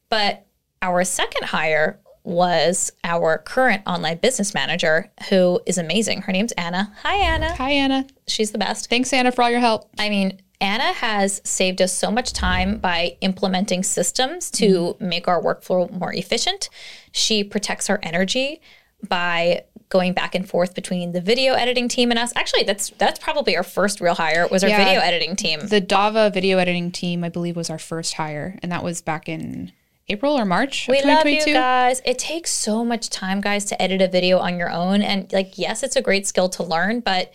But 0.09 0.45
our 0.81 1.03
second 1.03 1.47
hire 1.47 1.99
was 2.23 2.91
our 3.03 3.37
current 3.37 3.83
online 3.85 4.17
business 4.17 4.53
manager 4.53 5.11
who 5.29 5.59
is 5.65 5.77
amazing. 5.77 6.21
Her 6.21 6.31
name's 6.31 6.53
Anna. 6.53 6.93
Hi, 7.03 7.15
Anna. 7.15 7.53
Hi, 7.55 7.71
Anna. 7.71 8.07
She's 8.27 8.51
the 8.51 8.57
best. 8.57 8.89
Thanks, 8.89 9.11
Anna, 9.11 9.31
for 9.31 9.41
all 9.43 9.49
your 9.49 9.59
help. 9.59 9.89
I 9.99 10.09
mean, 10.09 10.39
Anna 10.61 10.93
has 10.93 11.41
saved 11.43 11.81
us 11.81 11.91
so 11.91 12.09
much 12.09 12.31
time 12.31 12.77
by 12.77 13.17
implementing 13.19 13.83
systems 13.83 14.49
to 14.51 14.65
mm-hmm. 14.65 15.09
make 15.09 15.27
our 15.27 15.41
workflow 15.41 15.91
more 15.91 16.13
efficient. 16.13 16.69
She 17.11 17.43
protects 17.43 17.89
our 17.89 17.99
energy 18.01 18.61
by 19.07 19.63
going 19.89 20.13
back 20.13 20.33
and 20.33 20.49
forth 20.49 20.73
between 20.73 21.11
the 21.11 21.21
video 21.21 21.53
editing 21.53 21.87
team 21.87 22.09
and 22.09 22.19
us. 22.19 22.33
Actually, 22.35 22.63
that's 22.63 22.89
that's 22.97 23.19
probably 23.19 23.55
our 23.55 23.63
first 23.63 24.01
real 24.01 24.15
hire 24.15 24.47
was 24.47 24.63
our 24.63 24.69
yeah, 24.69 24.83
video 24.83 24.99
editing 25.01 25.35
team. 25.35 25.59
The 25.67 25.81
Dava 25.81 26.33
video 26.33 26.57
editing 26.57 26.91
team, 26.91 27.23
I 27.23 27.29
believe, 27.29 27.55
was 27.55 27.69
our 27.69 27.77
first 27.77 28.15
hire, 28.15 28.57
and 28.63 28.71
that 28.71 28.83
was 28.83 29.01
back 29.01 29.29
in 29.29 29.71
April 30.09 30.37
or 30.37 30.45
March. 30.45 30.87
we 30.89 31.01
love 31.03 31.27
you 31.27 31.45
guys. 31.45 32.01
It 32.05 32.17
takes 32.17 32.51
so 32.51 32.83
much 32.83 33.09
time, 33.09 33.39
guys, 33.39 33.65
to 33.65 33.81
edit 33.81 34.01
a 34.01 34.07
video 34.07 34.39
on 34.39 34.57
your 34.57 34.71
own, 34.71 35.01
and 35.01 35.31
like, 35.31 35.57
yes, 35.57 35.83
it's 35.83 35.95
a 35.95 36.01
great 36.01 36.25
skill 36.25 36.49
to 36.49 36.63
learn, 36.63 36.99
but 36.99 37.31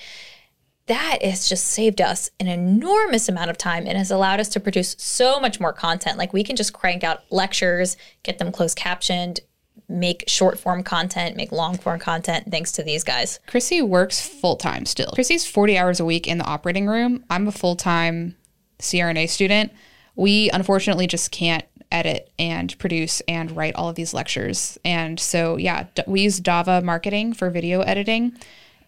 that 0.87 1.19
has 1.23 1.49
just 1.49 1.67
saved 1.67 2.01
us 2.01 2.31
an 2.41 2.49
enormous 2.49 3.29
amount 3.29 3.51
of 3.51 3.59
time 3.59 3.87
and 3.87 3.97
has 3.97 4.11
allowed 4.11 4.41
us 4.41 4.49
to 4.49 4.59
produce 4.59 4.97
so 4.99 5.39
much 5.39 5.61
more 5.61 5.73
content. 5.73 6.19
Like 6.19 6.33
we 6.33 6.43
can 6.43 6.57
just 6.57 6.73
crank 6.73 7.05
out 7.05 7.25
lectures, 7.31 7.97
get 8.23 8.39
them 8.39 8.51
closed 8.51 8.77
captioned, 8.77 9.41
make 9.89 10.25
short 10.27 10.59
form 10.59 10.83
content, 10.83 11.37
make 11.37 11.51
long 11.51 11.77
form 11.79 11.99
content, 11.99 12.51
thanks 12.51 12.73
to 12.73 12.83
these 12.83 13.05
guys. 13.05 13.41
Chrissy 13.47 13.81
works 13.83 14.27
full 14.27 14.57
time 14.57 14.85
still. 14.85 15.11
Chrissy's 15.15 15.47
40 15.47 15.79
hours 15.79 16.01
a 16.01 16.05
week 16.05 16.27
in 16.27 16.39
the 16.39 16.45
operating 16.45 16.87
room. 16.87 17.25
I'm 17.31 17.49
a 17.49 17.53
full 17.53 17.77
time 17.77 18.37
CRNA 18.79 19.29
student. 19.29 19.73
We 20.15 20.51
unfortunately 20.51 21.07
just 21.07 21.31
can't 21.31 21.65
edit 21.91 22.31
and 22.39 22.77
produce 22.79 23.23
and 23.23 23.51
write 23.57 23.75
all 23.75 23.89
of 23.89 23.95
these 23.95 24.13
lectures. 24.13 24.79
And 24.85 25.19
so, 25.19 25.57
yeah, 25.57 25.87
we 26.07 26.23
use 26.23 26.41
Dava 26.41 26.83
Marketing 26.83 27.33
for 27.33 27.49
video 27.51 27.81
editing. 27.81 28.37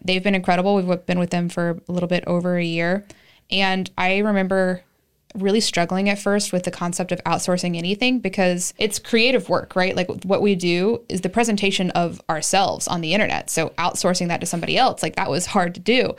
They've 0.03 0.23
been 0.23 0.35
incredible. 0.35 0.75
We've 0.75 1.05
been 1.05 1.19
with 1.19 1.31
them 1.31 1.49
for 1.49 1.81
a 1.87 1.91
little 1.91 2.09
bit 2.09 2.23
over 2.27 2.57
a 2.57 2.63
year. 2.63 3.05
And 3.49 3.89
I 3.97 4.19
remember 4.19 4.83
really 5.35 5.59
struggling 5.59 6.09
at 6.09 6.19
first 6.19 6.51
with 6.51 6.63
the 6.63 6.71
concept 6.71 7.11
of 7.11 7.23
outsourcing 7.23 7.77
anything 7.77 8.19
because 8.19 8.73
it's 8.77 8.99
creative 8.99 9.49
work, 9.49 9.75
right? 9.75 9.95
Like 9.95 10.09
what 10.23 10.41
we 10.41 10.55
do 10.55 11.01
is 11.09 11.21
the 11.21 11.29
presentation 11.29 11.91
of 11.91 12.21
ourselves 12.29 12.87
on 12.87 13.01
the 13.01 13.13
internet. 13.13 13.49
So 13.49 13.69
outsourcing 13.77 14.27
that 14.27 14.39
to 14.41 14.45
somebody 14.45 14.77
else, 14.77 15.03
like 15.03 15.15
that 15.15 15.29
was 15.29 15.47
hard 15.47 15.73
to 15.75 15.81
do. 15.81 16.15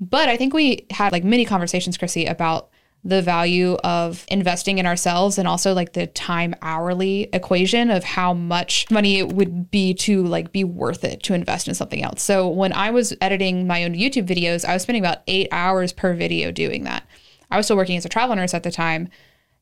But 0.00 0.28
I 0.28 0.36
think 0.36 0.52
we 0.52 0.86
had 0.90 1.12
like 1.12 1.24
many 1.24 1.44
conversations, 1.44 1.96
Chrissy, 1.96 2.26
about 2.26 2.68
the 3.04 3.20
value 3.20 3.74
of 3.82 4.24
investing 4.28 4.78
in 4.78 4.86
ourselves 4.86 5.36
and 5.36 5.48
also 5.48 5.74
like 5.74 5.92
the 5.92 6.06
time 6.06 6.54
hourly 6.62 7.28
equation 7.32 7.90
of 7.90 8.04
how 8.04 8.32
much 8.32 8.88
money 8.92 9.18
it 9.18 9.32
would 9.32 9.70
be 9.72 9.92
to 9.92 10.22
like 10.22 10.52
be 10.52 10.62
worth 10.62 11.02
it 11.02 11.20
to 11.24 11.34
invest 11.34 11.66
in 11.66 11.74
something 11.74 12.02
else. 12.02 12.22
So 12.22 12.48
when 12.48 12.72
I 12.72 12.90
was 12.90 13.12
editing 13.20 13.66
my 13.66 13.82
own 13.82 13.94
YouTube 13.94 14.26
videos, 14.26 14.64
I 14.64 14.74
was 14.74 14.82
spending 14.82 15.02
about 15.02 15.22
8 15.26 15.48
hours 15.50 15.92
per 15.92 16.14
video 16.14 16.52
doing 16.52 16.84
that. 16.84 17.04
I 17.52 17.56
was 17.56 17.66
still 17.66 17.76
working 17.76 17.96
as 17.96 18.04
a 18.04 18.08
travel 18.08 18.34
nurse 18.34 18.54
at 18.54 18.62
the 18.62 18.70
time. 18.70 19.08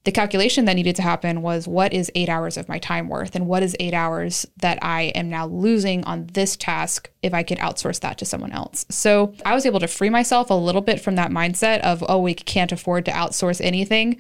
The 0.05 0.13
calculation 0.13 0.65
that 0.65 0.77
needed 0.77 0.97
to 0.97 1.03
happen 1.03 1.43
was 1.43 1.69
what 1.69 1.93
is 1.93 2.11
eight 2.15 2.31
hours 2.31 2.57
of 2.57 2.69
my 2.71 2.79
time 2.79 3.09
worth 3.09 3.35
and 3.35 3.47
what 3.47 3.63
is 3.63 3.77
eight 3.79 3.93
hours 3.93 4.47
that 4.57 4.79
I 4.81 5.13
am 5.15 5.29
now 5.29 5.47
losing 5.47 6.03
on 6.05 6.29
this 6.33 6.57
task 6.57 7.11
if 7.23 7.35
I 7.35 7.43
could 7.43 7.59
outsource 7.59 8.01
that 8.01 8.17
to 8.19 8.25
someone 8.25 8.53
else. 8.53 8.87
So 8.89 9.35
I 9.45 9.55
was 9.55 9.67
able 9.67 9.81
to 9.81 9.89
free 9.89 10.09
myself 10.09 10.49
a 10.49 10.55
little 10.55 10.81
bit 10.81 11.01
from 11.03 11.17
that 11.17 11.31
mindset 11.31 11.81
of, 11.81 12.03
oh, 12.09 12.19
we 12.19 12.33
can't 12.33 12.73
afford 12.73 13.05
to 13.07 13.11
outsource 13.11 13.61
anything 13.63 14.17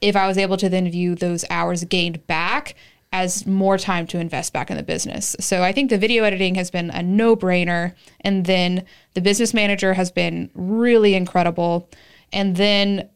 if 0.00 0.14
I 0.14 0.28
was 0.28 0.38
able 0.38 0.58
to 0.58 0.68
then 0.68 0.88
view 0.90 1.14
those 1.14 1.44
hours 1.50 1.82
gained 1.84 2.24
back 2.26 2.76
as 3.12 3.46
more 3.46 3.78
time 3.78 4.06
to 4.08 4.18
invest 4.18 4.52
back 4.52 4.70
in 4.70 4.76
the 4.76 4.82
business. 4.82 5.34
So 5.40 5.62
I 5.62 5.72
think 5.72 5.90
the 5.90 5.98
video 5.98 6.22
editing 6.24 6.54
has 6.56 6.70
been 6.70 6.90
a 6.90 7.02
no 7.02 7.34
brainer. 7.34 7.94
And 8.20 8.44
then 8.44 8.84
the 9.14 9.20
business 9.20 9.54
manager 9.54 9.94
has 9.94 10.10
been 10.10 10.50
really 10.54 11.14
incredible. 11.14 11.88
And 12.32 12.56
then 12.56 13.10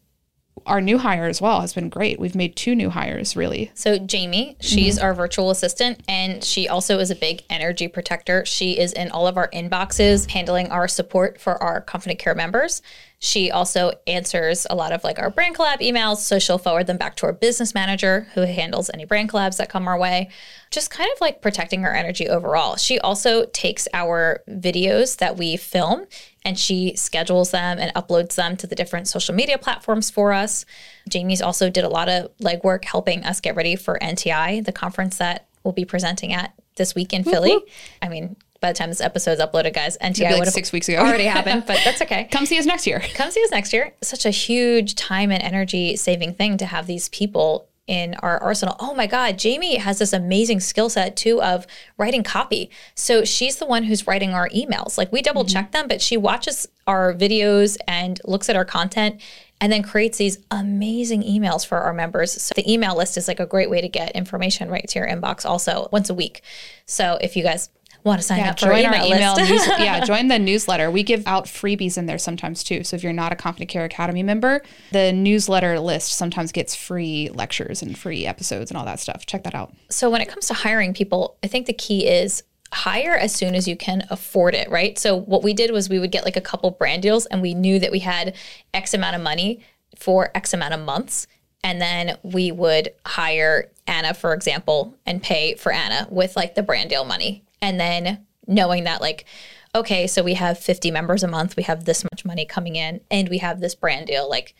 our 0.65 0.81
new 0.81 0.97
hire 0.97 1.25
as 1.25 1.41
well 1.41 1.61
has 1.61 1.73
been 1.73 1.89
great. 1.89 2.19
We've 2.19 2.35
made 2.35 2.55
two 2.55 2.75
new 2.75 2.89
hires 2.89 3.35
really. 3.35 3.71
So 3.73 3.97
Jamie, 3.97 4.57
she's 4.59 4.97
mm-hmm. 4.97 5.05
our 5.05 5.13
virtual 5.13 5.49
assistant 5.49 6.01
and 6.07 6.43
she 6.43 6.67
also 6.67 6.99
is 6.99 7.09
a 7.09 7.15
big 7.15 7.43
energy 7.49 7.87
protector. 7.87 8.45
She 8.45 8.77
is 8.77 8.93
in 8.93 9.09
all 9.09 9.27
of 9.27 9.37
our 9.37 9.49
inboxes 9.49 10.29
handling 10.29 10.69
our 10.69 10.87
support 10.87 11.39
for 11.39 11.61
our 11.61 11.81
company 11.81 12.15
care 12.15 12.35
members. 12.35 12.81
She 13.23 13.51
also 13.51 13.91
answers 14.07 14.65
a 14.67 14.75
lot 14.75 14.91
of 14.91 15.03
like 15.03 15.19
our 15.19 15.29
brand 15.29 15.55
collab 15.55 15.79
emails, 15.79 16.17
so 16.17 16.39
she'll 16.39 16.57
forward 16.57 16.87
them 16.87 16.97
back 16.97 17.15
to 17.17 17.27
our 17.27 17.33
business 17.33 17.75
manager 17.75 18.27
who 18.33 18.41
handles 18.41 18.89
any 18.91 19.05
brand 19.05 19.29
collabs 19.29 19.57
that 19.57 19.69
come 19.69 19.87
our 19.87 19.97
way. 19.97 20.29
Just 20.71 20.89
kind 20.89 21.07
of 21.13 21.21
like 21.21 21.39
protecting 21.39 21.85
our 21.85 21.93
energy 21.93 22.27
overall. 22.27 22.77
She 22.77 22.97
also 22.97 23.45
takes 23.45 23.87
our 23.93 24.41
videos 24.49 25.17
that 25.17 25.37
we 25.37 25.55
film 25.55 26.07
and 26.43 26.57
she 26.57 26.95
schedules 26.95 27.51
them 27.51 27.77
and 27.77 27.93
uploads 27.93 28.33
them 28.33 28.57
to 28.57 28.65
the 28.65 28.75
different 28.75 29.07
social 29.07 29.35
media 29.35 29.59
platforms 29.59 30.09
for 30.09 30.33
us. 30.33 30.65
Jamie's 31.07 31.43
also 31.43 31.69
did 31.69 31.83
a 31.83 31.89
lot 31.89 32.09
of 32.09 32.35
legwork 32.39 32.85
helping 32.85 33.23
us 33.23 33.39
get 33.39 33.55
ready 33.55 33.75
for 33.75 33.99
NTI, 34.01 34.65
the 34.65 34.71
conference 34.71 35.19
that 35.19 35.47
we'll 35.63 35.73
be 35.73 35.85
presenting 35.85 36.33
at 36.33 36.55
this 36.75 36.95
week 36.95 37.13
in 37.13 37.23
Philly. 37.23 37.55
I 38.01 38.09
mean, 38.09 38.35
by 38.61 38.71
the 38.71 38.77
time 38.77 38.89
this 38.89 39.01
episode 39.01 39.31
is 39.31 39.39
uploaded, 39.39 39.73
guys, 39.73 39.97
NTI 39.97 40.23
like 40.23 40.37
would 40.37 40.45
have 40.45 40.53
six 40.53 40.71
weeks 40.71 40.87
ago. 40.87 40.99
already 40.99 41.25
happened, 41.25 41.63
but 41.65 41.79
that's 41.83 42.01
okay. 42.03 42.29
Come 42.31 42.45
see 42.45 42.59
us 42.59 42.65
next 42.65 42.87
year. 42.87 43.03
Come 43.15 43.31
see 43.31 43.43
us 43.43 43.51
next 43.51 43.73
year. 43.73 43.93
Such 44.01 44.25
a 44.25 44.29
huge 44.29 44.95
time 44.95 45.31
and 45.31 45.41
energy 45.41 45.95
saving 45.95 46.35
thing 46.35 46.57
to 46.57 46.65
have 46.67 46.87
these 46.87 47.09
people 47.09 47.67
in 47.87 48.13
our 48.21 48.37
arsenal. 48.37 48.75
Oh 48.79 48.93
my 48.93 49.07
God, 49.07 49.39
Jamie 49.39 49.75
has 49.75 49.99
this 49.99 50.13
amazing 50.13 50.59
skill 50.59 50.89
set 50.89 51.17
too 51.17 51.41
of 51.41 51.65
writing 51.97 52.23
copy. 52.23 52.69
So 52.95 53.25
she's 53.25 53.57
the 53.57 53.65
one 53.65 53.83
who's 53.83 54.07
writing 54.07 54.33
our 54.33 54.47
emails. 54.49 54.97
Like 54.97 55.11
we 55.11 55.21
double 55.21 55.43
mm-hmm. 55.43 55.53
check 55.53 55.71
them, 55.71 55.87
but 55.87 56.01
she 56.01 56.15
watches 56.15 56.67
our 56.85 57.13
videos 57.13 57.77
and 57.87 58.21
looks 58.23 58.47
at 58.49 58.55
our 58.55 58.63
content 58.63 59.19
and 59.59 59.73
then 59.73 59.83
creates 59.83 60.19
these 60.19 60.37
amazing 60.51 61.23
emails 61.23 61.65
for 61.65 61.79
our 61.79 61.93
members. 61.93 62.39
So 62.41 62.53
the 62.55 62.71
email 62.71 62.95
list 62.95 63.17
is 63.17 63.27
like 63.27 63.39
a 63.39 63.45
great 63.45 63.69
way 63.69 63.81
to 63.81 63.89
get 63.89 64.11
information 64.11 64.69
right 64.69 64.87
to 64.87 64.99
your 64.99 65.07
inbox 65.07 65.45
also 65.45 65.89
once 65.91 66.09
a 66.09 66.13
week. 66.13 66.43
So 66.85 67.17
if 67.21 67.35
you 67.35 67.43
guys 67.43 67.69
want 68.03 68.19
to 68.21 68.25
sign 68.27 68.39
Yeah, 68.39 68.51
up 68.51 68.59
for 68.59 68.67
join 68.67 68.85
our 68.85 69.05
email 69.05 69.35
news, 69.35 69.67
yeah, 69.67 70.03
join 70.03 70.27
the 70.27 70.39
newsletter. 70.39 70.89
We 70.89 71.03
give 71.03 71.25
out 71.27 71.45
freebies 71.45 71.97
in 71.97 72.05
there 72.05 72.17
sometimes 72.17 72.63
too. 72.63 72.83
So 72.83 72.95
if 72.95 73.03
you're 73.03 73.13
not 73.13 73.31
a 73.31 73.35
Confident 73.35 73.69
Care 73.69 73.85
Academy 73.85 74.23
member, 74.23 74.61
the 74.91 75.11
newsletter 75.11 75.79
list 75.79 76.13
sometimes 76.13 76.51
gets 76.51 76.75
free 76.75 77.29
lectures 77.33 77.81
and 77.81 77.97
free 77.97 78.25
episodes 78.25 78.71
and 78.71 78.77
all 78.77 78.85
that 78.85 78.99
stuff. 78.99 79.25
Check 79.25 79.43
that 79.43 79.55
out. 79.55 79.73
So 79.89 80.09
when 80.09 80.21
it 80.21 80.29
comes 80.29 80.47
to 80.47 80.53
hiring 80.53 80.93
people, 80.93 81.37
I 81.43 81.47
think 81.47 81.67
the 81.67 81.73
key 81.73 82.07
is 82.07 82.43
hire 82.73 83.15
as 83.15 83.33
soon 83.35 83.53
as 83.53 83.67
you 83.67 83.75
can 83.75 84.05
afford 84.09 84.55
it, 84.55 84.69
right? 84.69 84.97
So 84.97 85.15
what 85.15 85.43
we 85.43 85.53
did 85.53 85.71
was 85.71 85.89
we 85.89 85.99
would 85.99 86.11
get 86.11 86.23
like 86.23 86.37
a 86.37 86.41
couple 86.41 86.71
brand 86.71 87.01
deals 87.01 87.25
and 87.25 87.41
we 87.41 87.53
knew 87.53 87.79
that 87.79 87.91
we 87.91 87.99
had 87.99 88.35
X 88.73 88.93
amount 88.93 89.15
of 89.15 89.21
money 89.21 89.59
for 89.97 90.31
X 90.35 90.53
amount 90.53 90.73
of 90.73 90.79
months. 90.79 91.27
And 91.63 91.81
then 91.81 92.17
we 92.23 92.51
would 92.51 92.93
hire 93.05 93.69
Anna, 93.85 94.13
for 94.13 94.33
example, 94.33 94.95
and 95.05 95.21
pay 95.21 95.55
for 95.55 95.71
Anna 95.71 96.07
with 96.09 96.35
like 96.35 96.55
the 96.55 96.63
brand 96.63 96.89
deal 96.89 97.03
money. 97.03 97.43
And 97.61 97.79
then 97.79 98.25
knowing 98.47 98.83
that 98.85 99.01
like, 99.01 99.25
okay, 99.73 100.07
so 100.07 100.23
we 100.23 100.33
have 100.33 100.57
50 100.57 100.91
members 100.91 101.23
a 101.23 101.27
month, 101.27 101.55
we 101.55 101.63
have 101.63 101.85
this 101.85 102.03
much 102.03 102.25
money 102.25 102.45
coming 102.45 102.75
in, 102.75 103.01
and 103.09 103.29
we 103.29 103.37
have 103.37 103.59
this 103.59 103.75
brand 103.75 104.07
deal, 104.07 104.29
like 104.29 104.53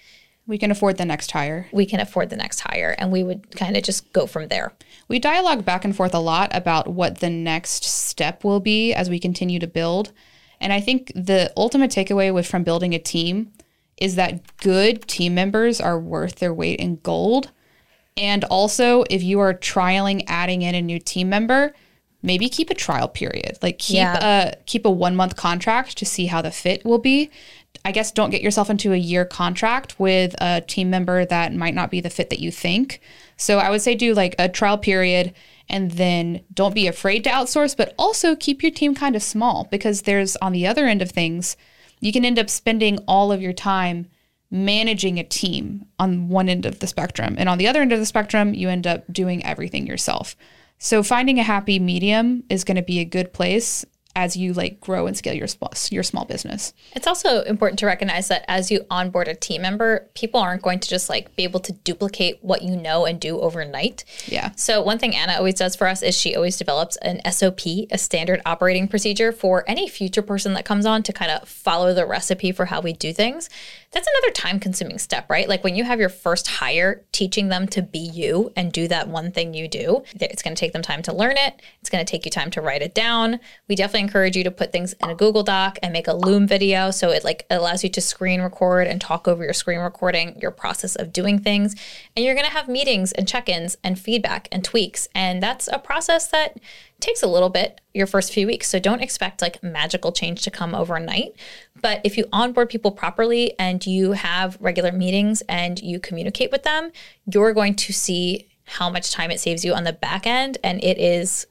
We 0.48 0.58
can 0.58 0.72
afford 0.72 0.98
the 0.98 1.06
next 1.06 1.32
hire. 1.32 1.68
we 1.72 1.86
can 1.86 2.00
afford 2.00 2.30
the 2.30 2.38
next 2.38 2.62
hire. 2.62 2.96
And 2.98 3.12
we 3.12 3.24
would 3.24 3.56
kind 3.56 3.76
of 3.76 3.84
just 3.84 4.12
go 4.14 4.28
from 4.28 4.48
there. 4.48 4.74
We 5.08 5.20
dialogue 5.20 5.66
back 5.66 5.84
and 5.84 5.96
forth 5.96 6.14
a 6.14 6.20
lot 6.20 6.56
about 6.56 6.88
what 6.88 7.20
the 7.20 7.30
next 7.30 7.84
step 7.84 8.44
will 8.44 8.60
be 8.60 8.94
as 8.94 9.10
we 9.10 9.20
continue 9.20 9.60
to 9.60 9.68
build. 9.68 10.14
And 10.60 10.72
I 10.72 10.80
think 10.80 11.12
the 11.16 11.52
ultimate 11.58 11.92
takeaway 11.92 12.34
with 12.34 12.46
from 12.48 12.64
building 12.64 12.94
a 12.94 13.00
team 13.00 13.52
is 13.98 14.16
that 14.16 14.58
good 14.58 15.08
team 15.08 15.34
members 15.36 15.82
are 15.82 16.00
worth 16.00 16.36
their 16.36 16.54
weight 16.54 16.80
in 16.80 16.98
gold. 16.98 17.52
And 18.18 18.44
also, 18.46 19.04
if 19.10 19.24
you 19.24 19.40
are 19.40 19.54
trialing 19.54 20.24
adding 20.28 20.62
in 20.62 20.76
a 20.76 20.82
new 20.82 21.00
team 21.00 21.30
member, 21.30 21.74
maybe 22.22 22.50
keep 22.50 22.70
a 22.70 22.76
trial 22.76 23.08
period. 23.08 23.58
Like 23.62 23.80
keep 23.80 23.96
Yeah. 23.98 24.52
a 24.52 24.56
keep 24.66 24.86
a 24.86 24.92
one 24.92 25.16
month 25.16 25.36
contract 25.36 25.98
to 25.98 26.06
see 26.06 26.28
how 26.28 26.42
the 26.42 26.52
fit 26.52 26.86
will 26.86 27.00
be. 27.00 27.30
I 27.84 27.92
guess 27.92 28.12
don't 28.12 28.30
get 28.30 28.42
yourself 28.42 28.70
into 28.70 28.94
a 28.94 28.98
year 28.98 29.26
contract 29.26 30.00
with 30.00 30.36
a 30.40 30.62
team 30.62 30.90
member 30.90 31.26
that 31.26 31.54
might 31.54 31.74
not 31.74 31.90
be 31.90 32.00
the 32.02 32.10
fit 32.10 32.30
that 32.30 32.40
you 32.40 32.52
think. 32.52 33.02
So 33.38 33.58
I 33.58 33.70
would 33.70 33.82
say 33.82 33.96
do 33.96 34.14
like 34.14 34.36
a 34.38 34.48
trial 34.50 34.78
period 34.78 35.34
and 35.68 35.92
then 35.92 36.42
don't 36.54 36.76
be 36.76 36.86
afraid 36.86 37.24
to 37.24 37.30
outsource, 37.30 37.76
but 37.76 37.96
also 37.98 38.36
keep 38.36 38.62
your 38.62 38.72
team 38.72 38.94
kind 38.94 39.16
of 39.16 39.24
small 39.24 39.68
because 39.72 40.04
there's 40.04 40.36
on 40.38 40.52
the 40.52 40.68
other 40.68 40.86
end 40.86 41.02
of 41.02 41.10
things, 41.12 41.58
you 42.02 42.12
can 42.12 42.26
end 42.26 42.38
up 42.38 42.50
spending 42.50 43.00
all 43.08 43.32
of 43.32 43.42
your 43.42 43.54
time 43.54 44.08
managing 44.52 45.18
a 45.18 45.24
team 45.24 45.86
on 45.98 46.28
one 46.28 46.50
end 46.50 46.66
of 46.66 46.80
the 46.80 46.88
spectrum. 46.88 47.36
And 47.38 47.48
on 47.48 47.58
the 47.58 47.68
other 47.68 47.82
end 47.82 47.94
of 47.94 48.00
the 48.00 48.06
spectrum, 48.06 48.54
you 48.54 48.70
end 48.70 48.86
up 48.86 49.06
doing 49.12 49.44
everything 49.46 49.88
yourself. 49.88 50.36
So 50.84 51.04
finding 51.04 51.38
a 51.38 51.44
happy 51.44 51.78
medium 51.78 52.44
is 52.50 52.64
going 52.64 52.76
to 52.76 52.82
be 52.82 52.98
a 53.00 53.06
good 53.06 53.34
place 53.34 53.86
as 54.16 54.36
you 54.36 54.52
like 54.52 54.82
grow 54.82 55.06
and 55.06 55.16
scale 55.16 55.36
your 55.36 55.48
small, 55.48 55.72
your 55.92 56.02
small 56.02 56.26
business. 56.26 56.74
It's 56.96 57.06
also 57.06 57.44
important 57.44 57.78
to 57.80 57.86
recognize 57.86 58.28
that 58.30 58.44
as 58.48 58.72
you 58.72 58.86
onboard 58.90 59.28
a 59.28 59.36
team 59.36 59.62
member, 59.62 60.10
people 60.16 60.40
aren't 60.40 60.64
going 60.64 60.80
to 60.80 60.90
just 60.90 61.08
like 61.08 61.36
be 61.36 61.44
able 61.44 61.60
to 61.62 61.72
duplicate 61.72 62.40
what 62.42 62.64
you 62.64 62.76
know 62.76 63.06
and 63.06 63.20
do 63.22 63.40
overnight. 63.40 64.04
Yeah. 64.26 64.52
So 64.56 64.82
one 64.82 64.98
thing 64.98 65.16
Anna 65.16 65.34
always 65.34 65.54
does 65.54 65.76
for 65.76 65.88
us 65.88 66.02
is 66.02 66.18
she 66.18 66.36
always 66.36 66.58
develops 66.58 66.98
an 66.98 67.22
SOP, 67.32 67.62
a 67.92 67.98
standard 68.00 68.42
operating 68.44 68.88
procedure 68.88 69.32
for 69.32 69.64
any 69.68 69.88
future 69.88 70.24
person 70.24 70.56
that 70.56 70.66
comes 70.66 70.88
on 70.88 71.04
to 71.04 71.14
kind 71.14 71.30
of 71.30 71.48
follow 71.48 71.94
the 71.94 72.08
recipe 72.08 72.52
for 72.52 72.66
how 72.66 72.82
we 72.82 72.94
do 72.94 73.14
things. 73.14 73.50
That's 73.92 74.08
another 74.08 74.32
time 74.32 74.60
consuming 74.62 75.00
step, 75.00 75.30
right? 75.30 75.50
Like 75.50 75.66
when 75.66 75.76
you 75.76 75.84
have 75.84 76.00
your 76.00 76.08
first 76.08 76.48
hire, 76.48 77.04
teaching 77.12 77.50
them 77.50 77.68
to 77.68 77.82
be 77.82 78.00
you 78.00 78.54
and 78.56 78.72
do 78.72 78.88
that 78.88 79.10
one 79.10 79.34
thing 79.34 79.54
you 79.54 79.68
do, 79.68 80.04
it's 80.14 80.42
going 80.42 80.56
to 80.56 80.60
take 80.60 80.72
them 80.72 80.82
time 80.82 81.02
to 81.04 81.14
learn 81.14 81.36
it. 81.36 81.62
It's 81.82 81.90
going 81.90 82.04
to 82.04 82.10
take 82.10 82.24
you 82.24 82.32
time 82.32 82.52
to 82.52 82.62
write 82.62 82.82
it 82.82 82.96
down. 82.96 83.42
We 83.68 83.76
definitely 83.76 84.08
encourage 84.08 84.38
you 84.38 84.46
to 84.46 84.52
put 84.52 84.72
things 84.72 84.94
in 84.94 85.10
a 85.10 85.16
Google 85.16 85.44
Doc 85.44 85.78
and 85.84 85.92
make 85.92 86.08
a 86.08 86.14
Loom 86.14 86.48
video 86.48 86.90
so 86.92 87.10
it 87.10 87.26
like 87.26 87.46
allows 87.50 87.84
you 87.84 87.90
to 87.90 88.00
screen 88.00 88.42
record 88.42 88.88
and 88.88 89.02
talk 89.02 89.28
over 89.28 89.44
your 89.44 89.52
screen 89.52 89.80
recording 89.80 90.40
your 90.40 90.52
process 90.52 90.96
of 90.96 91.12
doing 91.12 91.40
things. 91.40 91.76
And 92.16 92.24
you're 92.24 92.36
going 92.36 92.48
to 92.48 92.52
have 92.54 92.70
meetings 92.70 93.12
and 93.12 93.28
check-ins 93.28 93.76
and 93.84 94.00
feedback 94.00 94.48
and 94.54 94.64
tweaks, 94.64 95.10
and 95.14 95.44
that's 95.44 95.68
a 95.68 95.80
process 95.80 96.28
that 96.28 96.58
takes 97.02 97.24
a 97.24 97.28
little 97.28 97.50
bit 97.50 97.82
your 97.94 98.06
first 98.06 98.32
few 98.32 98.48
weeks. 98.48 98.70
So 98.70 98.80
don't 98.80 99.02
expect 99.02 99.42
like 99.42 99.62
magical 99.64 100.12
change 100.12 100.44
to 100.44 100.52
come 100.52 100.76
overnight. 100.76 101.34
But 101.82 102.02
if 102.04 102.18
you 102.18 102.26
onboard 102.32 102.70
people 102.70 102.92
properly 102.92 103.58
and 103.60 103.86
you 103.86 104.12
have 104.12 104.58
regular 104.60 104.92
meetings 104.92 105.42
and 105.50 105.82
you 105.82 106.00
communicate 106.00 106.52
with 106.52 106.64
them, 106.64 106.92
you're 107.26 107.54
going 107.54 107.76
to 107.76 107.94
see 107.94 108.48
how 108.66 108.90
much 108.90 109.12
time 109.12 109.32
it 109.32 109.40
saves 109.40 109.66
you 109.66 109.74
on 109.74 109.84
the 109.84 109.94
back 109.94 110.26
end. 110.28 110.58
And 110.64 110.84
it 110.84 110.98
is 110.98 111.48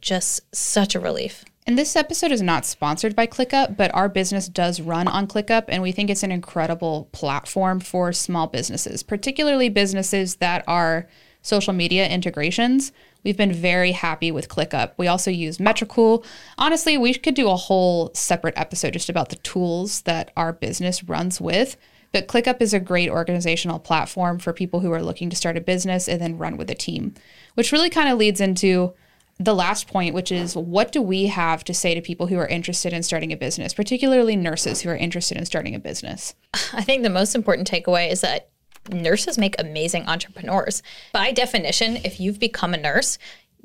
just 0.00 0.42
such 0.54 0.94
a 0.94 1.00
relief. 1.00 1.44
And 1.66 1.76
this 1.76 1.96
episode 1.96 2.32
is 2.32 2.40
not 2.40 2.64
sponsored 2.64 3.14
by 3.14 3.26
ClickUp, 3.26 3.76
but 3.76 3.94
our 3.94 4.08
business 4.08 4.48
does 4.48 4.80
run 4.80 5.06
on 5.06 5.26
ClickUp, 5.26 5.64
and 5.68 5.82
we 5.82 5.92
think 5.92 6.08
it's 6.08 6.22
an 6.22 6.32
incredible 6.32 7.10
platform 7.12 7.78
for 7.78 8.10
small 8.10 8.46
businesses, 8.46 9.02
particularly 9.02 9.68
businesses 9.68 10.36
that 10.36 10.64
are 10.66 11.06
social 11.42 11.74
media 11.74 12.08
integrations. 12.08 12.90
We've 13.24 13.36
been 13.36 13.52
very 13.52 13.92
happy 13.92 14.30
with 14.30 14.48
ClickUp. 14.48 14.92
We 14.96 15.08
also 15.08 15.30
use 15.30 15.58
Metricool. 15.58 16.24
Honestly, 16.56 16.96
we 16.96 17.14
could 17.14 17.34
do 17.34 17.50
a 17.50 17.56
whole 17.56 18.10
separate 18.14 18.56
episode 18.56 18.92
just 18.92 19.08
about 19.08 19.28
the 19.28 19.36
tools 19.36 20.02
that 20.02 20.30
our 20.36 20.52
business 20.52 21.04
runs 21.04 21.40
with. 21.40 21.76
But 22.12 22.28
ClickUp 22.28 22.62
is 22.62 22.72
a 22.72 22.80
great 22.80 23.10
organizational 23.10 23.78
platform 23.78 24.38
for 24.38 24.52
people 24.52 24.80
who 24.80 24.92
are 24.92 25.02
looking 25.02 25.28
to 25.30 25.36
start 25.36 25.56
a 25.56 25.60
business 25.60 26.08
and 26.08 26.20
then 26.20 26.38
run 26.38 26.56
with 26.56 26.70
a 26.70 26.74
team, 26.74 27.14
which 27.54 27.72
really 27.72 27.90
kind 27.90 28.08
of 28.08 28.18
leads 28.18 28.40
into 28.40 28.94
the 29.38 29.54
last 29.54 29.86
point, 29.86 30.14
which 30.14 30.32
is 30.32 30.56
what 30.56 30.90
do 30.90 31.00
we 31.00 31.26
have 31.26 31.62
to 31.64 31.74
say 31.74 31.94
to 31.94 32.00
people 32.00 32.26
who 32.26 32.38
are 32.38 32.48
interested 32.48 32.92
in 32.92 33.02
starting 33.02 33.32
a 33.32 33.36
business, 33.36 33.72
particularly 33.72 34.36
nurses 34.36 34.80
who 34.80 34.90
are 34.90 34.96
interested 34.96 35.36
in 35.36 35.44
starting 35.44 35.74
a 35.74 35.78
business? 35.78 36.34
I 36.72 36.82
think 36.82 37.02
the 37.02 37.10
most 37.10 37.34
important 37.34 37.70
takeaway 37.70 38.10
is 38.10 38.22
that 38.22 38.48
nurses 38.92 39.38
make 39.38 39.54
amazing 39.58 40.06
entrepreneurs. 40.06 40.82
By 41.12 41.32
definition, 41.32 41.96
if 42.04 42.20
you've 42.20 42.38
become 42.38 42.74
a 42.74 42.78
nurse, 42.78 43.18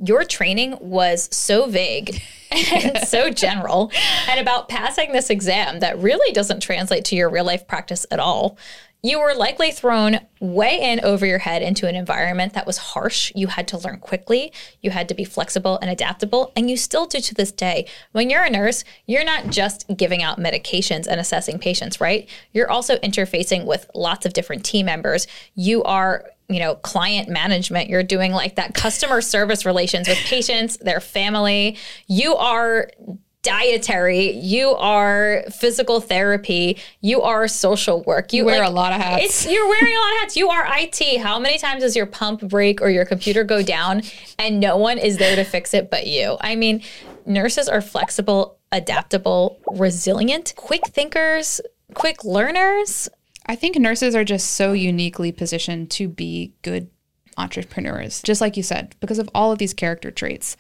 your 0.03 0.23
training 0.23 0.77
was 0.79 1.29
so 1.36 1.67
vague 1.67 2.21
and 2.51 3.07
so 3.07 3.29
general 3.31 3.91
and 4.27 4.39
about 4.39 4.69
passing 4.69 5.12
this 5.12 5.29
exam 5.29 5.79
that 5.79 5.97
really 5.99 6.31
doesn't 6.33 6.62
translate 6.62 7.05
to 7.05 7.15
your 7.15 7.29
real 7.29 7.45
life 7.45 7.67
practice 7.67 8.05
at 8.12 8.19
all. 8.19 8.57
You 9.05 9.19
were 9.19 9.33
likely 9.33 9.71
thrown 9.71 10.21
way 10.39 10.79
in 10.79 11.01
over 11.01 11.25
your 11.25 11.39
head 11.39 11.61
into 11.61 11.89
an 11.89 11.95
environment 11.95 12.53
that 12.53 12.65
was 12.65 12.77
harsh. 12.77 13.33
You 13.35 13.47
had 13.47 13.67
to 13.67 13.77
learn 13.77 13.99
quickly. 13.99 14.53
You 14.81 14.91
had 14.91 15.09
to 15.09 15.13
be 15.13 15.25
flexible 15.25 15.77
and 15.81 15.91
adaptable, 15.91 16.53
and 16.55 16.69
you 16.69 16.77
still 16.77 17.05
do 17.05 17.19
to 17.19 17.35
this 17.35 17.51
day. 17.51 17.85
When 18.13 18.29
you're 18.29 18.45
a 18.45 18.49
nurse, 18.49 18.85
you're 19.05 19.25
not 19.25 19.49
just 19.49 19.85
giving 19.97 20.23
out 20.23 20.39
medications 20.39 21.05
and 21.05 21.19
assessing 21.19 21.59
patients, 21.59 21.99
right? 21.99 22.29
You're 22.53 22.71
also 22.71 22.95
interfacing 22.99 23.65
with 23.65 23.91
lots 23.93 24.25
of 24.25 24.31
different 24.31 24.63
team 24.63 24.85
members. 24.85 25.27
You 25.53 25.83
are 25.83 26.23
you 26.47 26.59
know, 26.59 26.75
client 26.75 27.29
management. 27.29 27.89
You're 27.89 28.03
doing 28.03 28.31
like 28.31 28.55
that 28.55 28.73
customer 28.73 29.21
service 29.21 29.65
relations 29.65 30.07
with 30.07 30.17
patients, 30.19 30.77
their 30.77 30.99
family. 30.99 31.77
You 32.07 32.35
are 32.35 32.89
dietary, 33.43 34.32
you 34.32 34.69
are 34.69 35.43
physical 35.51 36.01
therapy, 36.01 36.79
you 37.01 37.21
are 37.21 37.47
social 37.47 38.01
work. 38.03 38.34
You 38.34 38.45
wear 38.45 38.62
like, 38.62 38.69
a 38.69 38.73
lot 38.73 38.93
of 38.93 39.01
hats. 39.01 39.45
you're 39.45 39.67
wearing 39.67 39.95
a 39.95 39.99
lot 39.99 40.12
of 40.13 40.19
hats. 40.21 40.38
You 40.38 40.49
are 40.49 40.65
IT. 40.79 41.21
How 41.21 41.38
many 41.39 41.60
times 41.60 41.84
does 41.84 41.95
your 41.95 42.06
pump 42.06 42.41
break 42.41 42.82
or 42.82 42.89
your 42.89 43.06
computer 43.06 43.43
go 43.43 43.62
down 43.62 44.01
and 44.39 44.60
no 44.60 44.77
one 44.77 44.97
is 44.97 45.17
there 45.17 45.36
to 45.36 45.43
fix 45.43 45.73
it 45.73 45.91
but 45.91 46.08
you? 46.08 46.38
I 46.41 46.56
mean, 46.56 46.82
nurses 47.25 47.67
are 47.67 47.82
flexible, 47.82 48.58
adaptable, 48.71 49.60
resilient, 49.71 50.53
quick 50.56 50.88
thinkers, 50.88 51.62
quick 51.93 52.23
learners. 52.23 53.10
I 53.45 53.56
think 53.56 53.75
nurses 53.75 54.15
are 54.15 54.23
just 54.23 54.51
so 54.51 54.71
uniquely 54.71 55.34
positioned 55.34 55.91
to 55.91 56.08
be 56.08 56.53
good 56.62 56.89
entrepreneurs, 57.38 58.21
just 58.21 58.41
like 58.41 58.56
you 58.56 58.63
said, 58.63 58.95
because 59.01 59.19
of 59.19 59.29
all 59.36 59.51
of 59.51 59.58
these 59.58 59.73
character 59.73 60.12
traits. 60.12 60.56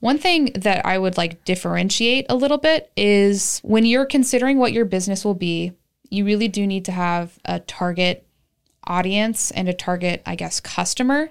One 0.00 0.18
thing 0.18 0.52
that 0.54 0.84
I 0.84 0.98
would 0.98 1.16
like 1.16 1.44
differentiate 1.44 2.26
a 2.28 2.36
little 2.36 2.58
bit 2.58 2.90
is 2.96 3.60
when 3.64 3.84
you're 3.84 4.06
considering 4.06 4.58
what 4.58 4.72
your 4.72 4.84
business 4.84 5.24
will 5.24 5.34
be, 5.34 5.72
you 6.10 6.24
really 6.24 6.48
do 6.48 6.66
need 6.66 6.84
to 6.84 6.92
have 6.92 7.38
a 7.44 7.60
target 7.60 8.26
audience 8.86 9.50
and 9.50 9.68
a 9.68 9.74
target, 9.74 10.22
I 10.26 10.36
guess, 10.36 10.60
customer. 10.60 11.30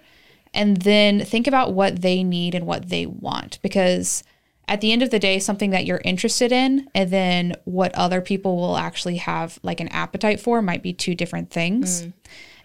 And 0.53 0.77
then 0.77 1.23
think 1.23 1.47
about 1.47 1.73
what 1.73 2.01
they 2.01 2.23
need 2.23 2.55
and 2.55 2.65
what 2.65 2.89
they 2.89 3.05
want. 3.05 3.59
Because 3.61 4.23
at 4.67 4.81
the 4.81 4.91
end 4.91 5.03
of 5.03 5.11
the 5.11 5.19
day, 5.19 5.37
something 5.37 5.69
that 5.71 5.85
you're 5.85 6.01
interested 6.03 6.51
in 6.51 6.89
and 6.95 7.11
then 7.11 7.55
what 7.65 7.93
other 7.95 8.21
people 8.21 8.57
will 8.57 8.77
actually 8.77 9.17
have 9.17 9.59
like 9.63 9.79
an 9.79 9.89
appetite 9.89 10.39
for 10.39 10.61
might 10.61 10.81
be 10.81 10.93
two 10.93 11.13
different 11.13 11.51
things. 11.51 12.03
Mm. 12.03 12.13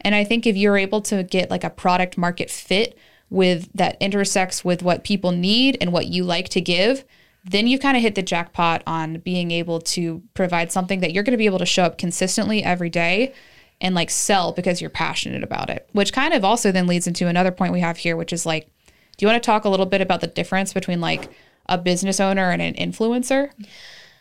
And 0.01 0.15
I 0.15 0.25
think 0.25 0.47
if 0.47 0.57
you're 0.57 0.79
able 0.79 1.03
to 1.03 1.23
get 1.23 1.51
like 1.51 1.65
a 1.65 1.71
product 1.71 2.17
market 2.17 2.51
fit 2.51 2.97
with 3.31 3.71
that 3.75 3.97
intersects 4.01 4.65
with 4.65 4.83
what 4.83 5.05
people 5.05 5.31
need 5.33 5.79
and 5.81 5.93
what 5.93 6.07
you 6.07 6.25
like 6.25 6.49
to 6.51 6.61
give, 6.61 7.05
then 7.45 7.67
you 7.67 7.79
kind 7.79 7.97
of 7.97 8.03
hit 8.03 8.17
the 8.17 8.23
jackpot 8.23 8.83
on 8.87 9.19
being 9.19 9.51
able 9.51 9.81
to 9.81 10.23
provide 10.35 10.71
something 10.71 11.01
that 11.01 11.13
you're 11.13 11.23
going 11.23 11.33
to 11.33 11.39
be 11.39 11.47
able 11.47 11.59
to 11.59 11.67
show 11.67 11.85
up 11.85 11.97
consistently 11.97 12.63
every 12.63 12.91
day 12.91 13.33
and 13.81 13.95
like 13.95 14.11
sell 14.11 14.53
because 14.53 14.81
you're 14.81 14.91
passionate 14.91 15.43
about 15.43 15.71
it. 15.71 15.89
Which 15.93 16.13
kind 16.13 16.35
of 16.35 16.45
also 16.45 16.71
then 16.71 16.87
leads 16.87 17.07
into 17.07 17.29
another 17.29 17.51
point 17.51 17.73
we 17.73 17.81
have 17.81 17.97
here, 17.97 18.17
which 18.17 18.33
is 18.33 18.45
like, 18.45 18.69
do 19.17 19.25
you 19.25 19.29
want 19.29 19.43
to 19.43 19.47
talk 19.47 19.65
a 19.65 19.69
little 19.69 19.87
bit 19.87 20.01
about 20.01 20.21
the 20.21 20.27
difference 20.27 20.73
between 20.73 21.01
like 21.01 21.31
a 21.67 21.79
business 21.79 22.21
owner 22.21 22.51
and 22.51 22.61
an 22.61 22.75
influencer? 22.75 23.51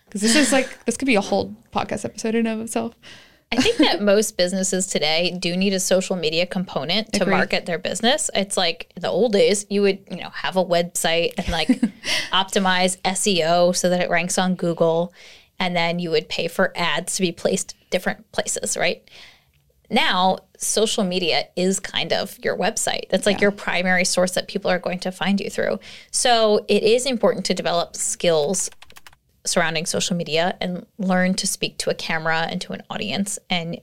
Because 0.06 0.22
this 0.22 0.36
is 0.36 0.52
like, 0.52 0.86
this 0.86 0.98
could 0.98 1.08
be 1.08 1.16
a 1.16 1.22
whole 1.22 1.56
podcast 1.74 2.06
episode 2.06 2.36
in 2.36 2.48
of 2.48 2.62
itself. 2.62 2.96
I 3.52 3.56
think 3.58 3.78
that 3.78 4.02
most 4.02 4.38
businesses 4.38 4.88
today 4.88 5.36
do 5.40 5.58
need 5.58 5.74
a 5.74 5.80
social 5.80 6.16
media 6.16 6.46
component 6.46 7.14
to 7.14 7.24
Agreed. 7.24 7.36
market 7.36 7.66
their 7.66 7.80
business. 7.80 8.30
It's 8.34 8.58
like 8.58 8.92
the 8.96 9.10
old 9.10 9.34
days, 9.34 9.66
you 9.70 9.82
would, 9.82 10.00
you 10.10 10.18
know, 10.18 10.30
have 10.30 10.56
a 10.56 10.64
website 10.64 11.34
and 11.38 11.50
like 11.50 11.68
optimize 12.32 13.00
SEO 13.02 13.76
so 13.76 13.90
that 13.90 14.02
it 14.02 14.10
ranks 14.10 14.38
on 14.38 14.56
Google 14.56 15.14
and 15.60 15.76
then 15.76 16.00
you 16.00 16.10
would 16.12 16.30
pay 16.30 16.48
for 16.48 16.72
ads 16.76 17.16
to 17.16 17.22
be 17.22 17.32
placed 17.32 17.76
different 17.90 18.32
places, 18.32 18.78
right? 18.78 19.08
Now, 19.90 20.38
social 20.58 21.04
media 21.04 21.46
is 21.56 21.80
kind 21.80 22.14
of 22.14 22.38
your 22.44 22.56
website. 22.56 23.10
That's 23.10 23.26
like 23.26 23.38
yeah. 23.38 23.44
your 23.44 23.52
primary 23.52 24.06
source 24.06 24.32
that 24.34 24.48
people 24.48 24.70
are 24.70 24.80
going 24.80 25.00
to 25.00 25.12
find 25.12 25.42
you 25.42 25.50
through. 25.50 25.80
So, 26.12 26.64
it 26.68 26.84
is 26.84 27.08
important 27.08 27.46
to 27.48 27.56
develop 27.56 27.96
skills 27.96 28.70
surrounding 29.46 29.86
social 29.86 30.16
media 30.16 30.58
and 30.60 30.86
learn 30.98 31.34
to 31.34 31.48
speak 31.48 31.78
to 31.78 31.90
a 31.90 31.96
camera 31.96 32.48
and 32.50 32.62
to 32.62 32.74
an 32.74 32.84
audience 32.90 33.40
and 33.50 33.80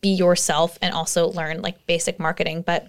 be 0.00 0.08
yourself 0.08 0.78
and 0.82 0.94
also 0.94 1.28
learn 1.28 1.62
like 1.62 1.86
basic 1.86 2.18
marketing 2.18 2.62
but 2.62 2.88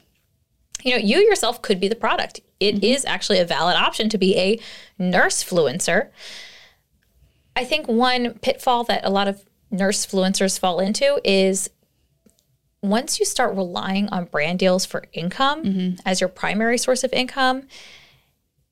you 0.84 0.92
know 0.92 0.98
you 0.98 1.20
yourself 1.20 1.62
could 1.62 1.80
be 1.80 1.88
the 1.88 1.96
product 1.96 2.40
It 2.60 2.76
mm-hmm. 2.76 2.86
is 2.86 3.06
actually 3.06 3.40
a 3.40 3.46
valid 3.46 3.76
option 3.76 4.10
to 4.10 4.18
be 4.18 4.38
a 4.38 4.60
nurse 4.98 5.44
fluencer 5.44 6.10
i 7.56 7.64
think 7.64 7.88
one 7.88 8.34
pitfall 8.40 8.84
that 8.86 9.06
a 9.06 9.10
lot 9.10 9.28
of 9.28 9.44
nurse 9.72 10.06
fluencers 10.06 10.60
fall 10.60 10.80
into 10.80 11.20
is 11.24 11.70
once 12.82 13.20
you 13.20 13.26
start 13.26 13.56
relying 13.56 14.10
on 14.10 14.26
brand 14.26 14.60
deals 14.60 14.86
for 14.86 15.06
income 15.14 15.64
mm-hmm. 15.64 15.96
as 16.06 16.22
your 16.22 16.28
primary 16.28 16.78
source 16.78 17.04
of 17.04 17.14
income 17.14 17.64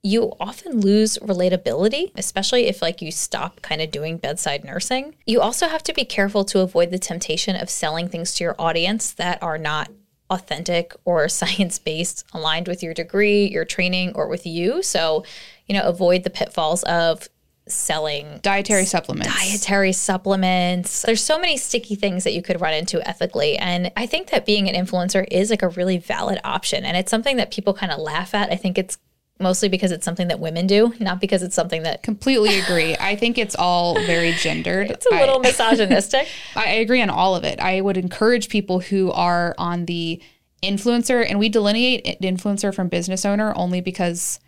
you 0.03 0.33
often 0.39 0.79
lose 0.79 1.17
relatability, 1.19 2.11
especially 2.15 2.67
if 2.67 2.81
like 2.81 3.01
you 3.01 3.11
stop 3.11 3.61
kind 3.61 3.81
of 3.81 3.91
doing 3.91 4.17
bedside 4.17 4.63
nursing. 4.63 5.15
You 5.25 5.41
also 5.41 5.67
have 5.67 5.83
to 5.83 5.93
be 5.93 6.05
careful 6.05 6.43
to 6.45 6.59
avoid 6.59 6.89
the 6.89 6.97
temptation 6.97 7.55
of 7.55 7.69
selling 7.69 8.09
things 8.09 8.33
to 8.35 8.43
your 8.43 8.55
audience 8.57 9.11
that 9.11 9.41
are 9.43 9.59
not 9.59 9.91
authentic 10.29 10.95
or 11.05 11.27
science-based 11.29 12.25
aligned 12.33 12.67
with 12.67 12.81
your 12.81 12.93
degree, 12.93 13.45
your 13.47 13.65
training 13.65 14.13
or 14.15 14.27
with 14.27 14.45
you. 14.47 14.81
So, 14.81 15.23
you 15.67 15.75
know, 15.75 15.83
avoid 15.83 16.23
the 16.23 16.29
pitfalls 16.31 16.83
of 16.83 17.29
selling 17.67 18.39
dietary 18.41 18.85
supplements. 18.85 19.33
Dietary 19.33 19.93
supplements. 19.93 21.03
There's 21.03 21.23
so 21.23 21.39
many 21.39 21.57
sticky 21.57 21.93
things 21.93 22.23
that 22.23 22.33
you 22.33 22.41
could 22.41 22.59
run 22.59 22.73
into 22.73 23.07
ethically. 23.07 23.55
And 23.57 23.91
I 23.95 24.07
think 24.07 24.31
that 24.31 24.47
being 24.47 24.67
an 24.67 24.73
influencer 24.73 25.25
is 25.29 25.51
like 25.51 25.61
a 25.61 25.69
really 25.69 25.99
valid 25.99 26.39
option. 26.43 26.85
And 26.85 26.97
it's 26.97 27.11
something 27.11 27.37
that 27.37 27.51
people 27.51 27.75
kind 27.75 27.91
of 27.91 27.99
laugh 27.99 28.33
at. 28.33 28.51
I 28.51 28.55
think 28.55 28.79
it's 28.79 28.97
mostly 29.41 29.69
because 29.69 29.91
it's 29.91 30.05
something 30.05 30.27
that 30.27 30.39
women 30.39 30.67
do, 30.67 30.93
not 30.99 31.19
because 31.19 31.43
it's 31.43 31.55
something 31.55 31.83
that 31.83 32.03
completely 32.03 32.59
agree. 32.59 32.95
I 32.97 33.15
think 33.15 33.37
it's 33.37 33.55
all 33.55 33.95
very 33.95 34.33
gendered. 34.33 34.91
It's 35.01 35.05
a 35.05 35.15
little 35.15 35.37
I, 35.37 35.43
misogynistic. 35.43 36.27
I 36.55 36.73
agree 36.73 37.01
on 37.01 37.09
all 37.09 37.35
of 37.35 37.43
it. 37.43 37.59
I 37.59 37.81
would 37.81 37.97
encourage 37.97 38.49
people 38.49 38.79
who 38.79 39.11
are 39.11 39.55
on 39.57 39.85
the 39.85 40.21
influencer 40.61 41.25
and 41.27 41.39
we 41.39 41.49
delineate 41.49 42.19
influencer 42.21 42.73
from 42.73 42.87
business 42.87 43.25
owner 43.25 43.53
only 43.55 43.81
because 43.81 44.39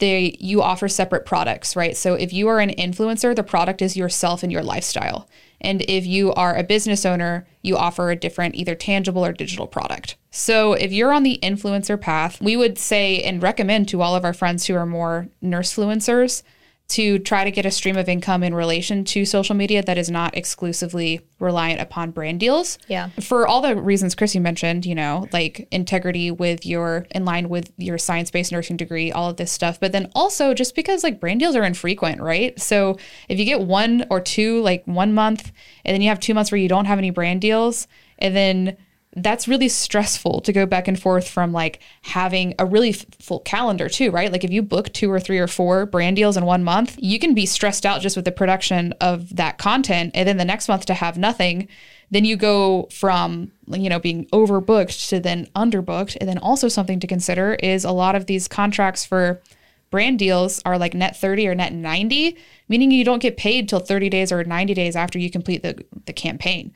they 0.00 0.36
you 0.40 0.62
offer 0.62 0.88
separate 0.88 1.24
products, 1.24 1.76
right? 1.76 1.96
So 1.96 2.14
if 2.14 2.32
you 2.32 2.48
are 2.48 2.60
an 2.60 2.70
influencer, 2.70 3.34
the 3.34 3.42
product 3.42 3.80
is 3.80 3.96
yourself 3.96 4.42
and 4.42 4.50
your 4.50 4.62
lifestyle. 4.62 5.28
And 5.60 5.82
if 5.82 6.06
you 6.06 6.32
are 6.32 6.56
a 6.56 6.64
business 6.64 7.04
owner, 7.06 7.46
you 7.62 7.76
offer 7.76 8.10
a 8.10 8.16
different 8.16 8.54
either 8.54 8.74
tangible 8.74 9.24
or 9.24 9.32
digital 9.32 9.66
product. 9.66 10.16
So 10.30 10.72
if 10.72 10.92
you're 10.92 11.12
on 11.12 11.22
the 11.22 11.38
influencer 11.42 12.00
path, 12.00 12.40
we 12.40 12.56
would 12.56 12.78
say 12.78 13.22
and 13.22 13.42
recommend 13.42 13.88
to 13.90 14.00
all 14.02 14.16
of 14.16 14.24
our 14.24 14.32
friends 14.32 14.66
who 14.66 14.74
are 14.74 14.86
more 14.86 15.28
nurse 15.40 15.74
fluencers 15.74 16.42
to 16.90 17.18
try 17.20 17.44
to 17.44 17.50
get 17.50 17.64
a 17.64 17.70
stream 17.70 17.96
of 17.96 18.08
income 18.08 18.42
in 18.42 18.54
relation 18.54 19.04
to 19.04 19.24
social 19.24 19.54
media 19.54 19.82
that 19.82 19.96
is 19.96 20.10
not 20.10 20.36
exclusively 20.36 21.20
reliant 21.38 21.80
upon 21.80 22.10
brand 22.10 22.40
deals. 22.40 22.78
Yeah. 22.88 23.10
For 23.20 23.46
all 23.46 23.60
the 23.60 23.76
reasons 23.76 24.14
Chrissy 24.14 24.40
mentioned, 24.40 24.84
you 24.84 24.94
know, 24.94 25.26
like 25.32 25.68
integrity 25.70 26.30
with 26.30 26.66
your 26.66 27.06
in 27.12 27.24
line 27.24 27.48
with 27.48 27.72
your 27.76 27.96
science-based 27.96 28.52
nursing 28.52 28.76
degree, 28.76 29.10
all 29.12 29.30
of 29.30 29.36
this 29.36 29.52
stuff. 29.52 29.78
But 29.80 29.92
then 29.92 30.10
also 30.14 30.52
just 30.52 30.74
because 30.74 31.04
like 31.04 31.20
brand 31.20 31.40
deals 31.40 31.56
are 31.56 31.64
infrequent, 31.64 32.20
right? 32.20 32.60
So 32.60 32.98
if 33.28 33.38
you 33.38 33.44
get 33.44 33.60
one 33.60 34.06
or 34.10 34.20
two 34.20 34.60
like 34.60 34.84
one 34.84 35.12
month 35.12 35.52
and 35.84 35.94
then 35.94 36.02
you 36.02 36.08
have 36.08 36.20
two 36.20 36.34
months 36.34 36.50
where 36.50 36.60
you 36.60 36.68
don't 36.68 36.86
have 36.86 36.98
any 36.98 37.10
brand 37.10 37.40
deals 37.40 37.86
and 38.18 38.36
then 38.36 38.76
that's 39.16 39.48
really 39.48 39.68
stressful 39.68 40.40
to 40.40 40.52
go 40.52 40.66
back 40.66 40.86
and 40.86 41.00
forth 41.00 41.28
from 41.28 41.52
like 41.52 41.80
having 42.02 42.54
a 42.60 42.64
really 42.64 42.90
f- 42.90 43.06
full 43.18 43.40
calendar 43.40 43.88
too, 43.88 44.10
right? 44.12 44.30
Like 44.30 44.44
if 44.44 44.52
you 44.52 44.62
book 44.62 44.92
two 44.92 45.10
or 45.10 45.18
three 45.18 45.38
or 45.38 45.48
four 45.48 45.84
brand 45.84 46.14
deals 46.14 46.36
in 46.36 46.44
one 46.44 46.62
month, 46.62 46.96
you 46.98 47.18
can 47.18 47.34
be 47.34 47.44
stressed 47.44 47.84
out 47.84 48.02
just 48.02 48.14
with 48.14 48.24
the 48.24 48.30
production 48.30 48.94
of 49.00 49.34
that 49.34 49.58
content. 49.58 50.12
And 50.14 50.28
then 50.28 50.36
the 50.36 50.44
next 50.44 50.68
month 50.68 50.86
to 50.86 50.94
have 50.94 51.18
nothing, 51.18 51.66
then 52.12 52.24
you 52.24 52.36
go 52.36 52.88
from, 52.92 53.50
you 53.66 53.88
know, 53.88 53.98
being 53.98 54.26
overbooked 54.26 55.08
to 55.08 55.18
then 55.18 55.46
underbooked. 55.56 56.16
And 56.20 56.28
then 56.28 56.38
also 56.38 56.68
something 56.68 57.00
to 57.00 57.08
consider 57.08 57.54
is 57.54 57.84
a 57.84 57.92
lot 57.92 58.14
of 58.14 58.26
these 58.26 58.46
contracts 58.46 59.04
for 59.04 59.42
brand 59.90 60.20
deals 60.20 60.62
are 60.64 60.78
like 60.78 60.94
net 60.94 61.16
30 61.16 61.48
or 61.48 61.54
net 61.56 61.72
90, 61.72 62.36
meaning 62.68 62.92
you 62.92 63.04
don't 63.04 63.22
get 63.22 63.36
paid 63.36 63.68
till 63.68 63.80
30 63.80 64.08
days 64.08 64.30
or 64.30 64.44
90 64.44 64.72
days 64.72 64.94
after 64.94 65.18
you 65.18 65.30
complete 65.30 65.62
the, 65.62 65.84
the 66.06 66.12
campaign. 66.12 66.72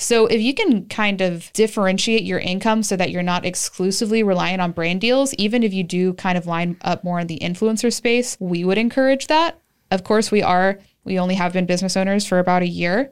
So 0.00 0.26
if 0.26 0.40
you 0.40 0.54
can 0.54 0.86
kind 0.86 1.20
of 1.20 1.52
differentiate 1.54 2.22
your 2.22 2.38
income 2.38 2.84
so 2.84 2.94
that 2.94 3.10
you're 3.10 3.20
not 3.20 3.44
exclusively 3.44 4.22
reliant 4.22 4.62
on 4.62 4.70
brand 4.70 5.00
deals, 5.00 5.34
even 5.34 5.64
if 5.64 5.74
you 5.74 5.82
do 5.82 6.14
kind 6.14 6.38
of 6.38 6.46
line 6.46 6.76
up 6.82 7.02
more 7.02 7.18
in 7.18 7.26
the 7.26 7.40
influencer 7.40 7.92
space, 7.92 8.36
we 8.38 8.64
would 8.64 8.78
encourage 8.78 9.26
that. 9.26 9.58
Of 9.90 10.04
course, 10.04 10.30
we 10.30 10.40
are, 10.40 10.78
we 11.02 11.18
only 11.18 11.34
have 11.34 11.52
been 11.52 11.66
business 11.66 11.96
owners 11.96 12.24
for 12.24 12.38
about 12.38 12.62
a 12.62 12.68
year, 12.68 13.10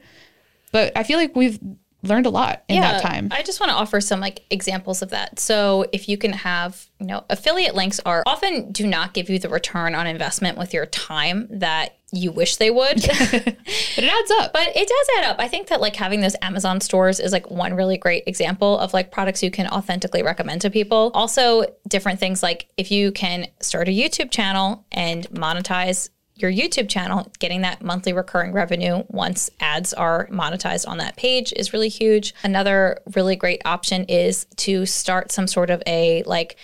but 0.70 0.92
I 0.96 1.02
feel 1.02 1.18
like 1.18 1.34
we've 1.34 1.58
learned 2.02 2.26
a 2.26 2.30
lot 2.30 2.64
in 2.68 2.80
that 2.80 3.02
time. 3.02 3.28
I 3.32 3.42
just 3.42 3.60
want 3.60 3.70
to 3.70 3.76
offer 3.76 4.00
some 4.00 4.20
like 4.20 4.44
examples 4.50 5.02
of 5.02 5.10
that. 5.10 5.38
So 5.40 5.86
if 5.92 6.08
you 6.08 6.16
can 6.16 6.32
have, 6.32 6.86
you 7.00 7.06
know, 7.06 7.24
affiliate 7.30 7.74
links 7.74 8.00
are 8.04 8.22
often 8.26 8.72
do 8.72 8.86
not 8.86 9.14
give 9.14 9.28
you 9.28 9.38
the 9.38 9.48
return 9.48 9.94
on 9.94 10.06
investment 10.06 10.58
with 10.58 10.72
your 10.72 10.86
time 10.86 11.48
that 11.50 11.96
you 12.12 12.30
wish 12.30 12.56
they 12.56 12.70
would. 12.70 12.96
but 13.02 13.08
it 13.12 14.04
adds 14.04 14.30
up. 14.38 14.52
But 14.52 14.68
it 14.76 14.88
does 14.88 15.08
add 15.18 15.24
up. 15.30 15.36
I 15.40 15.48
think 15.48 15.68
that 15.68 15.80
like 15.80 15.96
having 15.96 16.20
those 16.20 16.36
Amazon 16.40 16.80
stores 16.80 17.18
is 17.18 17.32
like 17.32 17.50
one 17.50 17.74
really 17.74 17.98
great 17.98 18.24
example 18.26 18.78
of 18.78 18.94
like 18.94 19.10
products 19.10 19.42
you 19.42 19.50
can 19.50 19.66
authentically 19.68 20.22
recommend 20.22 20.60
to 20.62 20.70
people. 20.70 21.10
Also, 21.14 21.64
different 21.88 22.20
things 22.20 22.42
like 22.42 22.68
if 22.76 22.90
you 22.90 23.10
can 23.12 23.48
start 23.60 23.88
a 23.88 23.90
YouTube 23.90 24.30
channel 24.30 24.86
and 24.92 25.28
monetize 25.30 26.10
your 26.36 26.52
YouTube 26.52 26.88
channel, 26.88 27.30
getting 27.38 27.62
that 27.62 27.82
monthly 27.82 28.12
recurring 28.12 28.52
revenue 28.52 29.02
once 29.08 29.50
ads 29.58 29.94
are 29.94 30.28
monetized 30.28 30.86
on 30.86 30.98
that 30.98 31.16
page 31.16 31.52
is 31.56 31.72
really 31.72 31.88
huge. 31.88 32.34
Another 32.44 33.00
really 33.14 33.36
great 33.36 33.62
option 33.64 34.04
is 34.04 34.44
to 34.56 34.84
start 34.86 35.32
some 35.32 35.46
sort 35.46 35.70
of 35.70 35.82
a 35.86 36.22
like 36.24 36.56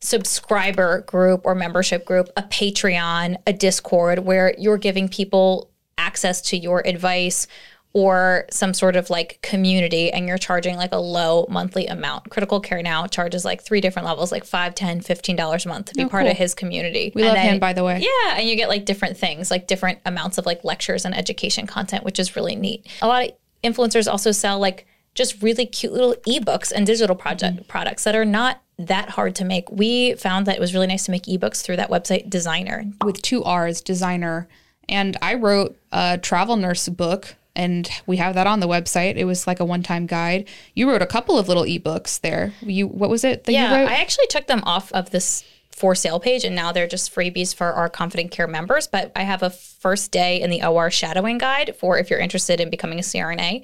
subscriber 0.00 1.00
group 1.02 1.42
or 1.44 1.54
membership 1.54 2.04
group, 2.04 2.28
a 2.36 2.42
Patreon, 2.42 3.36
a 3.46 3.52
Discord 3.52 4.20
where 4.20 4.54
you're 4.58 4.78
giving 4.78 5.08
people 5.08 5.70
access 5.98 6.40
to 6.42 6.56
your 6.56 6.86
advice 6.86 7.46
or 7.96 8.44
some 8.50 8.74
sort 8.74 8.94
of 8.94 9.08
like 9.08 9.38
community 9.40 10.12
and 10.12 10.28
you're 10.28 10.36
charging 10.36 10.76
like 10.76 10.92
a 10.92 10.98
low 10.98 11.46
monthly 11.48 11.86
amount. 11.86 12.28
Critical 12.28 12.60
Care 12.60 12.82
Now 12.82 13.06
charges 13.06 13.42
like 13.42 13.62
three 13.62 13.80
different 13.80 14.04
levels, 14.06 14.30
like 14.30 14.44
five, 14.44 14.74
ten, 14.74 15.00
fifteen 15.00 15.34
dollars 15.34 15.64
a 15.64 15.70
month 15.70 15.86
to 15.86 15.94
be 15.94 16.04
Oh, 16.04 16.08
part 16.10 16.24
cool. 16.24 16.32
of 16.32 16.36
his 16.36 16.54
community. 16.54 17.10
we 17.14 17.22
And 17.22 17.28
love 17.28 17.36
then- 17.36 17.54
him, 17.54 17.58
by 17.58 17.72
the 17.72 17.82
way. 17.82 17.98
yeah, 18.00 18.36
and 18.36 18.46
you 18.46 18.54
get 18.54 18.68
like 18.68 18.84
different 18.84 19.16
things, 19.16 19.50
like 19.50 19.66
different 19.66 20.00
amounts 20.04 20.36
of 20.36 20.44
like 20.44 20.62
lectures 20.62 21.06
and 21.06 21.16
education 21.16 21.66
content, 21.66 22.04
which 22.04 22.18
is 22.18 22.36
really 22.36 22.54
neat. 22.54 22.86
A 23.00 23.08
lot 23.08 23.24
of 23.28 23.30
influencers 23.64 24.06
also 24.06 24.30
sell 24.30 24.58
like 24.58 24.86
just 25.14 25.42
really 25.42 25.64
cute 25.64 25.94
little 25.94 26.14
ebooks 26.28 26.70
and 26.70 26.86
digital 26.86 27.16
project 27.16 27.56
mm-hmm. 27.56 27.66
products 27.66 28.04
that 28.04 28.14
are 28.14 28.26
not 28.26 28.60
that 28.78 29.08
hard 29.08 29.34
to 29.36 29.44
make. 29.46 29.70
We 29.70 30.16
found 30.16 30.44
that 30.44 30.56
it 30.56 30.60
was 30.60 30.74
really 30.74 30.86
nice 30.86 31.06
to 31.06 31.10
make 31.12 31.22
ebooks 31.22 31.62
through 31.62 31.76
that 31.76 31.88
website 31.88 32.28
Designrr. 32.28 33.02
with 33.02 33.22
two 33.22 33.42
R's, 33.42 33.80
Designrr. 33.80 34.48
And 34.86 35.16
I 35.22 35.32
wrote 35.36 35.78
a 35.92 36.18
travel 36.18 36.56
nurse 36.56 36.86
book, 36.90 37.36
and 37.56 37.88
we 38.06 38.18
have 38.18 38.34
that 38.34 38.46
on 38.46 38.60
the 38.60 38.68
website. 38.68 39.16
It 39.16 39.24
was 39.24 39.46
like 39.46 39.58
a 39.58 39.64
one-time 39.64 40.06
guide. 40.06 40.48
You 40.74 40.88
wrote 40.88 41.02
a 41.02 41.06
couple 41.06 41.38
of 41.38 41.48
little 41.48 41.64
ebooks 41.64 42.20
there. 42.20 42.52
You 42.60 42.86
what 42.86 43.10
was 43.10 43.24
it 43.24 43.44
that 43.44 43.52
Yeah, 43.52 43.70
you 43.70 43.82
wrote? 43.82 43.90
I 43.90 43.96
actually 43.96 44.26
took 44.28 44.46
them 44.46 44.62
off 44.64 44.92
of 44.92 45.10
this 45.10 45.42
for 45.70 45.94
sale 45.94 46.18
page 46.18 46.42
and 46.42 46.56
now 46.56 46.72
they're 46.72 46.86
just 46.86 47.14
freebies 47.14 47.54
for 47.54 47.70
our 47.74 47.90
confident 47.90 48.30
care 48.30 48.46
members 48.46 48.86
but 48.86 49.12
i 49.14 49.22
have 49.22 49.42
a 49.42 49.50
first 49.50 50.10
day 50.10 50.40
in 50.40 50.48
the 50.48 50.64
or 50.64 50.90
shadowing 50.90 51.36
guide 51.36 51.76
for 51.78 51.98
if 51.98 52.08
you're 52.08 52.18
interested 52.18 52.62
in 52.62 52.70
becoming 52.70 52.98
a 52.98 53.02
crna 53.02 53.62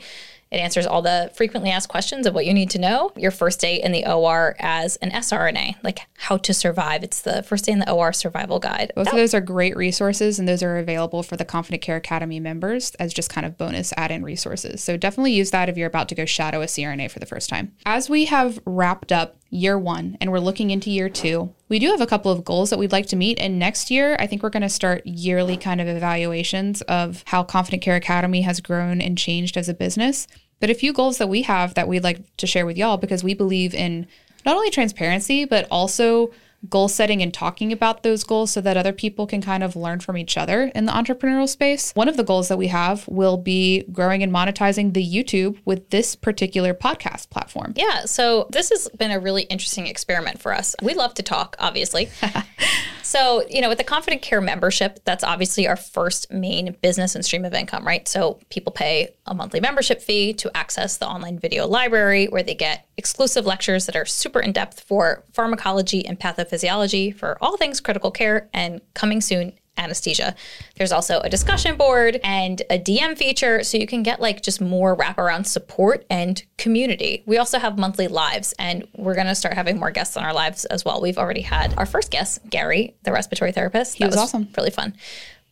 it 0.52 0.58
answers 0.58 0.86
all 0.86 1.00
the 1.00 1.30
frequently 1.34 1.70
asked 1.70 1.88
questions 1.88 2.26
of 2.26 2.34
what 2.34 2.44
you 2.44 2.52
need 2.52 2.68
to 2.70 2.78
know. 2.78 3.10
Your 3.16 3.30
first 3.30 3.58
day 3.58 3.80
in 3.82 3.90
the 3.90 4.06
OR 4.06 4.54
as 4.58 4.96
an 4.96 5.10
SRNA, 5.10 5.76
like 5.82 6.00
how 6.18 6.36
to 6.36 6.52
survive. 6.52 7.02
It's 7.02 7.22
the 7.22 7.42
first 7.42 7.64
day 7.64 7.72
in 7.72 7.78
the 7.78 7.90
OR 7.90 8.12
survival 8.12 8.58
guide. 8.58 8.92
Both 8.94 9.08
of 9.08 9.14
those 9.14 9.32
are 9.32 9.40
great 9.40 9.74
resources, 9.76 10.38
and 10.38 10.46
those 10.46 10.62
are 10.62 10.76
available 10.76 11.22
for 11.22 11.38
the 11.38 11.46
Confident 11.46 11.82
Care 11.82 11.96
Academy 11.96 12.38
members 12.38 12.94
as 12.96 13.14
just 13.14 13.30
kind 13.30 13.46
of 13.46 13.56
bonus 13.56 13.94
add 13.96 14.10
in 14.10 14.22
resources. 14.22 14.84
So 14.84 14.98
definitely 14.98 15.32
use 15.32 15.50
that 15.52 15.70
if 15.70 15.78
you're 15.78 15.86
about 15.86 16.10
to 16.10 16.14
go 16.14 16.26
shadow 16.26 16.60
a 16.60 16.66
CRNA 16.66 17.10
for 17.10 17.18
the 17.18 17.26
first 17.26 17.48
time. 17.48 17.72
As 17.86 18.10
we 18.10 18.26
have 18.26 18.60
wrapped 18.66 19.10
up 19.10 19.36
year 19.48 19.78
one 19.78 20.16
and 20.20 20.32
we're 20.32 20.38
looking 20.38 20.70
into 20.70 20.90
year 20.90 21.08
two, 21.08 21.54
we 21.68 21.78
do 21.78 21.90
have 21.90 22.00
a 22.00 22.06
couple 22.06 22.32
of 22.32 22.44
goals 22.44 22.70
that 22.70 22.78
we'd 22.78 22.92
like 22.92 23.06
to 23.06 23.16
meet. 23.16 23.38
And 23.38 23.58
next 23.58 23.90
year, 23.90 24.16
I 24.18 24.26
think 24.26 24.42
we're 24.42 24.50
going 24.50 24.62
to 24.62 24.68
start 24.68 25.06
yearly 25.06 25.56
kind 25.56 25.80
of 25.80 25.88
evaluations 25.88 26.82
of 26.82 27.22
how 27.26 27.44
Confident 27.44 27.82
Care 27.82 27.96
Academy 27.96 28.42
has 28.42 28.60
grown 28.60 29.00
and 29.00 29.16
changed 29.16 29.56
as 29.56 29.68
a 29.68 29.74
business. 29.74 30.26
But 30.62 30.70
a 30.70 30.74
few 30.74 30.92
goals 30.92 31.18
that 31.18 31.28
we 31.28 31.42
have 31.42 31.74
that 31.74 31.88
we'd 31.88 32.04
like 32.04 32.36
to 32.36 32.46
share 32.46 32.64
with 32.64 32.76
y'all 32.76 32.96
because 32.96 33.24
we 33.24 33.34
believe 33.34 33.74
in 33.74 34.06
not 34.46 34.54
only 34.54 34.70
transparency, 34.70 35.44
but 35.44 35.66
also 35.72 36.30
goal 36.68 36.86
setting 36.86 37.20
and 37.20 37.34
talking 37.34 37.72
about 37.72 38.04
those 38.04 38.22
goals 38.22 38.52
so 38.52 38.60
that 38.60 38.76
other 38.76 38.92
people 38.92 39.26
can 39.26 39.42
kind 39.42 39.64
of 39.64 39.74
learn 39.74 39.98
from 39.98 40.16
each 40.16 40.36
other 40.36 40.70
in 40.76 40.84
the 40.84 40.92
entrepreneurial 40.92 41.48
space. 41.48 41.90
One 41.96 42.06
of 42.08 42.16
the 42.16 42.22
goals 42.22 42.46
that 42.46 42.58
we 42.58 42.68
have 42.68 43.08
will 43.08 43.36
be 43.36 43.82
growing 43.90 44.22
and 44.22 44.32
monetizing 44.32 44.94
the 44.94 45.04
YouTube 45.04 45.58
with 45.64 45.90
this 45.90 46.14
particular 46.14 46.74
podcast 46.74 47.30
platform. 47.30 47.74
Yeah, 47.76 48.04
so 48.04 48.46
this 48.50 48.70
has 48.70 48.88
been 48.96 49.10
a 49.10 49.18
really 49.18 49.42
interesting 49.42 49.88
experiment 49.88 50.40
for 50.40 50.54
us. 50.54 50.76
We 50.80 50.94
love 50.94 51.14
to 51.14 51.24
talk, 51.24 51.56
obviously. 51.58 52.08
so, 53.12 53.44
you 53.50 53.60
know, 53.60 53.68
with 53.68 53.76
the 53.76 53.84
Confident 53.84 54.22
Care 54.22 54.40
membership, 54.40 55.00
that's 55.04 55.22
obviously 55.22 55.68
our 55.68 55.76
first 55.76 56.32
main 56.32 56.74
business 56.80 57.14
and 57.14 57.22
stream 57.22 57.44
of 57.44 57.52
income, 57.52 57.86
right? 57.86 58.08
So, 58.08 58.40
people 58.48 58.72
pay 58.72 59.10
a 59.26 59.34
monthly 59.34 59.60
membership 59.60 60.00
fee 60.00 60.32
to 60.32 60.50
access 60.56 60.96
the 60.96 61.06
online 61.06 61.38
video 61.38 61.66
library 61.66 62.28
where 62.28 62.42
they 62.42 62.54
get 62.54 62.86
exclusive 62.96 63.44
lectures 63.44 63.84
that 63.84 63.96
are 63.96 64.06
super 64.06 64.40
in 64.40 64.52
depth 64.52 64.80
for 64.80 65.24
pharmacology 65.34 66.06
and 66.06 66.18
pathophysiology 66.18 67.14
for 67.14 67.36
all 67.42 67.58
things 67.58 67.82
critical 67.82 68.10
care 68.10 68.48
and 68.54 68.80
coming 68.94 69.20
soon 69.20 69.52
anesthesia. 69.76 70.34
There's 70.76 70.92
also 70.92 71.20
a 71.20 71.28
discussion 71.28 71.76
board 71.76 72.20
and 72.22 72.60
a 72.70 72.78
DM 72.78 73.16
feature 73.16 73.62
so 73.62 73.78
you 73.78 73.86
can 73.86 74.02
get 74.02 74.20
like 74.20 74.42
just 74.42 74.60
more 74.60 74.96
wraparound 74.96 75.46
support 75.46 76.04
and 76.10 76.42
community. 76.58 77.22
We 77.26 77.38
also 77.38 77.58
have 77.58 77.78
monthly 77.78 78.08
lives 78.08 78.54
and 78.58 78.86
we're 78.96 79.14
going 79.14 79.26
to 79.26 79.34
start 79.34 79.54
having 79.54 79.78
more 79.78 79.90
guests 79.90 80.16
on 80.16 80.24
our 80.24 80.34
lives 80.34 80.64
as 80.66 80.84
well. 80.84 81.00
We've 81.00 81.18
already 81.18 81.40
had 81.40 81.76
our 81.78 81.86
first 81.86 82.10
guest, 82.10 82.40
Gary, 82.48 82.94
the 83.02 83.12
respiratory 83.12 83.52
therapist. 83.52 83.96
He 83.96 84.04
was 84.04 84.16
awesome. 84.16 84.48
Really 84.56 84.70
fun. 84.70 84.94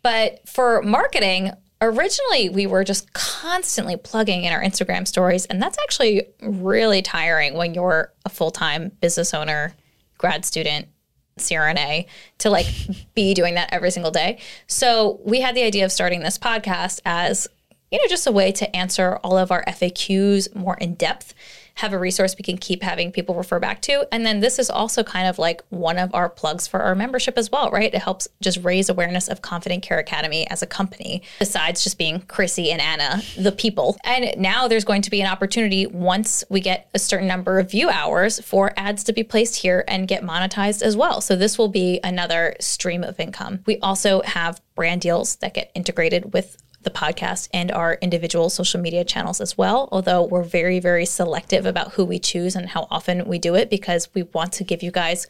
But 0.03 0.47
for 0.49 0.83
marketing, 0.83 1.53
originally 1.81 2.51
we 2.51 2.67
were 2.67 2.85
just 2.85 3.13
constantly 3.15 3.97
plugging 3.97 4.45
in 4.45 4.53
our 4.53 4.63
Instagram 4.63 5.09
stories 5.09 5.47
and 5.47 5.63
that's 5.63 5.79
actually 5.83 6.27
really 6.43 7.01
tiring 7.01 7.55
when 7.55 7.73
you're 7.75 8.13
a 8.27 8.29
full-time 8.29 8.93
business 9.01 9.33
owner, 9.33 9.75
grad 10.19 10.45
student, 10.45 10.89
CRNA 11.41 12.07
to 12.39 12.51
like 12.51 12.67
be 13.15 13.35
doing 13.35 13.55
that 13.55 13.73
every 13.73 13.91
single 13.91 14.11
day. 14.11 14.39
So 14.67 15.21
we 15.25 15.41
had 15.41 15.55
the 15.55 15.63
idea 15.63 15.85
of 15.85 15.93
starting 15.93 16.21
this 16.21 16.39
podcast 16.39 17.01
as, 17.05 17.49
you 17.91 17.99
know, 17.99 18.09
just 18.09 18.27
a 18.27 18.33
way 18.33 18.53
to 18.53 18.77
answer 18.77 19.17
all 19.25 19.37
of 19.37 19.51
our 19.51 19.65
FAQs 19.65 20.55
more 20.55 20.77
in 20.77 20.95
depth, 20.95 21.35
have 21.77 21.93
a 21.93 21.99
resource 21.99 22.35
we 22.39 22.43
can 22.43 22.59
keep 22.59 22.83
having 22.83 23.13
people 23.13 23.35
refer 23.35 23.59
back 23.59 23.81
to. 23.83 24.07
And 24.13 24.25
then 24.27 24.41
this 24.41 24.59
is 24.59 24.71
also 24.71 25.03
kind 25.03 25.27
of 25.27 25.39
like 25.39 25.63
one 25.71 25.99
of 25.99 26.15
our 26.15 26.29
plugs 26.29 26.67
for 26.67 26.81
our 26.81 26.95
membership 26.95 27.39
as 27.39 27.51
well, 27.51 27.71
right? 27.71 27.93
It 27.93 28.03
helps 28.03 28.29
just 28.41 28.59
raise 28.63 28.89
awareness 28.89 29.29
of 29.29 29.43
Confident 29.43 29.83
Care 29.83 29.99
Academy 29.99 30.49
as 30.51 30.63
a 30.63 30.67
company, 30.67 31.23
besides 31.39 31.83
just 31.83 31.99
being 31.99 32.21
Chrissy 32.23 32.71
and 32.71 32.81
Anna, 32.81 33.23
the 33.39 33.53
people. 33.53 33.97
And 34.05 34.35
now 34.41 34.69
there's 34.69 34.85
going 34.85 35.03
to 35.03 35.11
be 35.11 35.21
an 35.21 35.27
opportunity 35.27 35.87
once 35.87 36.45
we 36.49 36.61
get 36.61 36.89
a 36.95 36.99
certain 36.99 37.29
number 37.29 37.59
of 37.59 37.71
view 37.71 37.89
hours 37.89 38.41
for 38.41 38.73
ads 38.77 39.05
to 39.05 39.13
be 39.13 39.23
placed 39.23 39.57
here 39.57 39.85
and 39.89 40.09
get 40.09 40.23
monetized 40.23 40.83
as 40.83 40.97
well. 40.97 41.21
So 41.21 41.37
this 41.37 41.59
will 41.59 41.69
be 41.69 42.01
another 42.03 42.57
stream 42.61 43.05
of 43.05 43.19
income. 43.21 43.61
We 43.67 43.79
also 43.79 44.23
have 44.23 44.61
brand 44.75 45.01
deals 45.03 45.37
that 45.37 45.55
get 45.55 45.71
integrated 45.75 46.33
with 46.33 46.57
the 46.83 46.91
podcast 46.91 47.49
and 47.53 47.71
our 47.73 47.95
individual 48.01 48.49
social 48.51 48.81
media 48.81 49.05
channels 49.05 49.41
as 49.41 49.59
well. 49.59 49.89
Although 49.93 50.25
we're 50.25 50.43
very, 50.43 50.81
very 50.81 51.07
selective 51.07 51.67
about 51.67 51.93
who 51.93 52.05
we 52.05 52.19
choose 52.19 52.57
and 52.57 52.71
how 52.71 52.87
often 52.91 53.27
we 53.27 53.39
do 53.39 53.55
it 53.55 53.69
because 53.69 54.09
we 54.15 54.23
want 54.23 54.53
to 54.55 54.65
give 54.65 54.83
you 54.83 54.91
guys 54.91 55.27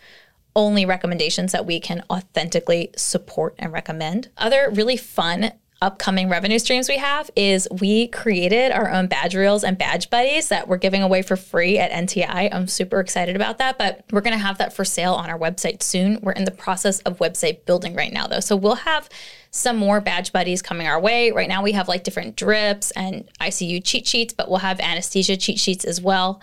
only 0.56 0.84
recommendations 0.84 1.52
that 1.52 1.66
we 1.66 1.80
can 1.80 2.02
authentically 2.10 2.90
support 2.96 3.54
and 3.58 3.72
recommend. 3.72 4.28
Other 4.36 4.70
really 4.72 4.96
fun 4.96 5.52
upcoming 5.82 6.28
revenue 6.28 6.58
streams 6.58 6.88
we 6.88 6.98
have 6.98 7.30
is 7.34 7.66
we 7.80 8.08
created 8.08 8.70
our 8.70 8.90
own 8.90 9.06
badge 9.06 9.34
reels 9.34 9.64
and 9.64 9.78
badge 9.78 10.10
buddies 10.10 10.48
that 10.48 10.68
we're 10.68 10.76
giving 10.76 11.02
away 11.02 11.22
for 11.22 11.36
free 11.36 11.78
at 11.78 11.90
NTI. 11.90 12.52
I'm 12.52 12.66
super 12.66 13.00
excited 13.00 13.34
about 13.34 13.58
that, 13.58 13.78
but 13.78 14.04
we're 14.10 14.20
going 14.20 14.36
to 14.36 14.44
have 14.44 14.58
that 14.58 14.72
for 14.72 14.84
sale 14.84 15.14
on 15.14 15.30
our 15.30 15.38
website 15.38 15.82
soon. 15.82 16.18
We're 16.20 16.32
in 16.32 16.44
the 16.44 16.50
process 16.50 17.00
of 17.00 17.18
website 17.18 17.64
building 17.64 17.94
right 17.94 18.12
now 18.12 18.26
though. 18.26 18.40
So 18.40 18.56
we'll 18.56 18.74
have 18.74 19.08
some 19.50 19.76
more 19.76 20.00
badge 20.00 20.32
buddies 20.32 20.60
coming 20.60 20.86
our 20.86 21.00
way. 21.00 21.32
Right 21.32 21.48
now 21.48 21.62
we 21.62 21.72
have 21.72 21.88
like 21.88 22.04
different 22.04 22.36
drips 22.36 22.90
and 22.92 23.28
ICU 23.40 23.82
cheat 23.82 24.06
sheets, 24.06 24.34
but 24.34 24.48
we'll 24.48 24.58
have 24.58 24.80
anesthesia 24.80 25.36
cheat 25.36 25.58
sheets 25.58 25.84
as 25.84 26.00
well. 26.00 26.40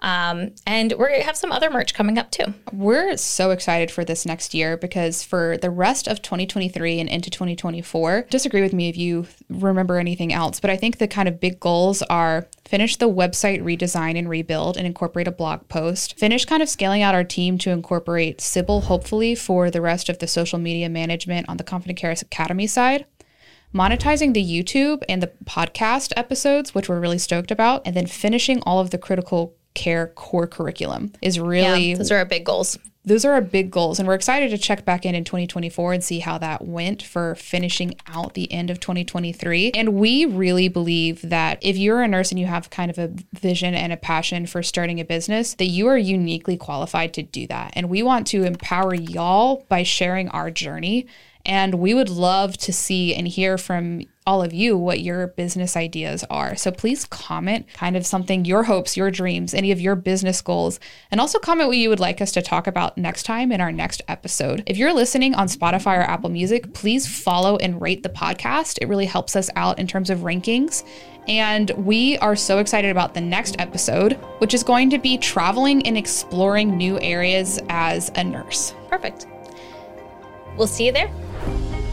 Um, 0.00 0.52
and 0.66 0.92
we're 0.98 1.08
going 1.08 1.20
to 1.20 1.26
have 1.26 1.36
some 1.36 1.52
other 1.52 1.70
merch 1.70 1.94
coming 1.94 2.18
up 2.18 2.30
too. 2.30 2.54
We're 2.72 3.16
so 3.16 3.50
excited 3.50 3.90
for 3.90 4.04
this 4.04 4.26
next 4.26 4.54
year 4.54 4.76
because 4.76 5.22
for 5.22 5.56
the 5.58 5.70
rest 5.70 6.06
of 6.06 6.22
2023 6.22 7.00
and 7.00 7.08
into 7.08 7.30
2024, 7.30 8.26
disagree 8.30 8.62
with 8.62 8.72
me 8.72 8.88
if 8.88 8.96
you 8.96 9.26
remember 9.48 9.98
anything 9.98 10.32
else, 10.32 10.60
but 10.60 10.70
I 10.70 10.76
think 10.76 10.98
the 10.98 11.08
kind 11.08 11.28
of 11.28 11.40
big 11.40 11.58
goals 11.60 12.02
are 12.02 12.46
finish 12.66 12.96
the 12.96 13.08
website 13.08 13.62
redesign 13.62 14.18
and 14.18 14.28
rebuild 14.28 14.76
and 14.76 14.86
incorporate 14.86 15.28
a 15.28 15.32
blog 15.32 15.68
post, 15.68 16.18
finish 16.18 16.44
kind 16.44 16.62
of 16.62 16.68
scaling 16.68 17.02
out 17.02 17.14
our 17.14 17.24
team 17.24 17.58
to 17.58 17.70
incorporate 17.70 18.40
Sibyl, 18.40 18.82
hopefully, 18.82 19.34
for 19.34 19.70
the 19.70 19.80
rest 19.80 20.08
of 20.08 20.18
the 20.18 20.26
social 20.26 20.58
media 20.58 20.88
management 20.88 21.48
on 21.48 21.56
the 21.56 21.64
Confident 21.64 21.98
Care 21.98 22.10
Academy 22.10 22.66
side 22.66 23.06
monetizing 23.74 24.32
the 24.32 24.42
YouTube 24.42 25.02
and 25.08 25.22
the 25.22 25.30
podcast 25.44 26.12
episodes, 26.16 26.74
which 26.74 26.88
we're 26.88 27.00
really 27.00 27.18
stoked 27.18 27.50
about, 27.50 27.82
and 27.84 27.94
then 27.94 28.06
finishing 28.06 28.62
all 28.62 28.78
of 28.78 28.90
the 28.90 28.96
critical 28.96 29.54
care 29.76 30.08
core 30.08 30.48
curriculum 30.48 31.12
is 31.22 31.38
really 31.38 31.90
Yeah, 31.90 31.98
those 31.98 32.10
are 32.10 32.16
our 32.16 32.24
big 32.24 32.44
goals. 32.44 32.76
those 33.04 33.24
are 33.24 33.34
our 33.34 33.40
big 33.40 33.70
goals. 33.70 34.00
And 34.00 34.08
we're 34.08 34.16
excited 34.16 34.50
to 34.50 34.58
check 34.58 34.84
back 34.84 35.06
in 35.06 35.14
in 35.14 35.22
2024 35.22 35.92
and 35.92 36.02
see 36.02 36.18
how 36.18 36.38
that 36.38 36.66
went 36.66 37.04
for 37.04 37.36
finishing 37.36 37.94
out 38.08 38.34
the 38.34 38.50
end 38.50 38.68
of 38.68 38.80
2023. 38.80 39.70
And 39.76 39.94
we 39.94 40.24
really 40.24 40.66
believe 40.66 41.22
that 41.22 41.58
if 41.62 41.76
you're 41.76 42.02
a 42.02 42.08
nurse 42.08 42.32
and 42.32 42.40
you 42.40 42.46
have 42.46 42.68
kind 42.70 42.90
of 42.90 42.98
a 42.98 43.12
vision 43.32 43.76
and 43.76 43.92
a 43.92 43.96
passion 43.96 44.44
for 44.46 44.60
starting 44.60 44.98
a 44.98 45.04
business, 45.04 45.54
that 45.54 45.66
you 45.66 45.86
are 45.86 45.96
uniquely 45.96 46.56
qualified 46.56 47.14
to 47.14 47.22
do 47.22 47.46
that. 47.46 47.72
And 47.76 47.88
we 47.88 48.02
want 48.02 48.26
to 48.28 48.42
empower 48.42 48.92
y'all 48.92 49.64
by 49.68 49.84
sharing 49.84 50.28
our 50.30 50.50
journey. 50.50 51.06
And 51.44 51.76
we 51.76 51.94
would 51.94 52.08
love 52.08 52.56
to 52.58 52.72
see 52.72 53.14
and 53.14 53.28
hear 53.28 53.56
from 53.56 54.02
all 54.26 54.42
of 54.42 54.52
you 54.52 54.76
what 54.76 55.00
your 55.00 55.28
business 55.28 55.76
ideas 55.76 56.24
are. 56.28 56.56
So 56.56 56.72
please 56.72 57.04
comment 57.04 57.66
kind 57.74 57.96
of 57.96 58.04
something, 58.04 58.44
your 58.44 58.64
hopes, 58.64 58.96
your 58.96 59.10
dreams, 59.10 59.54
any 59.54 59.70
of 59.70 59.80
your 59.80 59.94
business 59.94 60.42
goals, 60.42 60.80
and 61.10 61.20
also 61.20 61.38
comment 61.38 61.68
what 61.68 61.76
you 61.76 61.88
would 61.88 62.00
like 62.00 62.20
us 62.20 62.32
to 62.32 62.42
talk 62.42 62.66
about 62.66 62.98
next 62.98 63.22
time 63.22 63.52
in 63.52 63.60
our 63.60 63.70
next 63.70 64.02
episode. 64.08 64.64
If 64.66 64.76
you're 64.76 64.92
listening 64.92 65.34
on 65.34 65.46
Spotify 65.46 65.98
or 65.98 66.02
Apple 66.02 66.30
Music, 66.30 66.74
please 66.74 67.06
follow 67.06 67.56
and 67.56 67.80
rate 67.80 68.02
the 68.02 68.08
podcast. 68.08 68.78
It 68.82 68.88
really 68.88 69.06
helps 69.06 69.36
us 69.36 69.48
out 69.54 69.78
in 69.78 69.86
terms 69.86 70.10
of 70.10 70.20
rankings. 70.20 70.84
And 71.28 71.70
we 71.70 72.18
are 72.18 72.36
so 72.36 72.58
excited 72.58 72.90
about 72.90 73.14
the 73.14 73.20
next 73.20 73.56
episode, 73.58 74.14
which 74.38 74.54
is 74.54 74.62
going 74.62 74.90
to 74.90 74.98
be 74.98 75.18
traveling 75.18 75.86
and 75.86 75.96
exploring 75.96 76.76
new 76.76 77.00
areas 77.00 77.60
as 77.68 78.10
a 78.14 78.24
nurse. 78.24 78.74
Perfect. 78.88 79.26
We'll 80.56 80.66
see 80.66 80.86
you 80.86 80.92
there. 80.92 81.85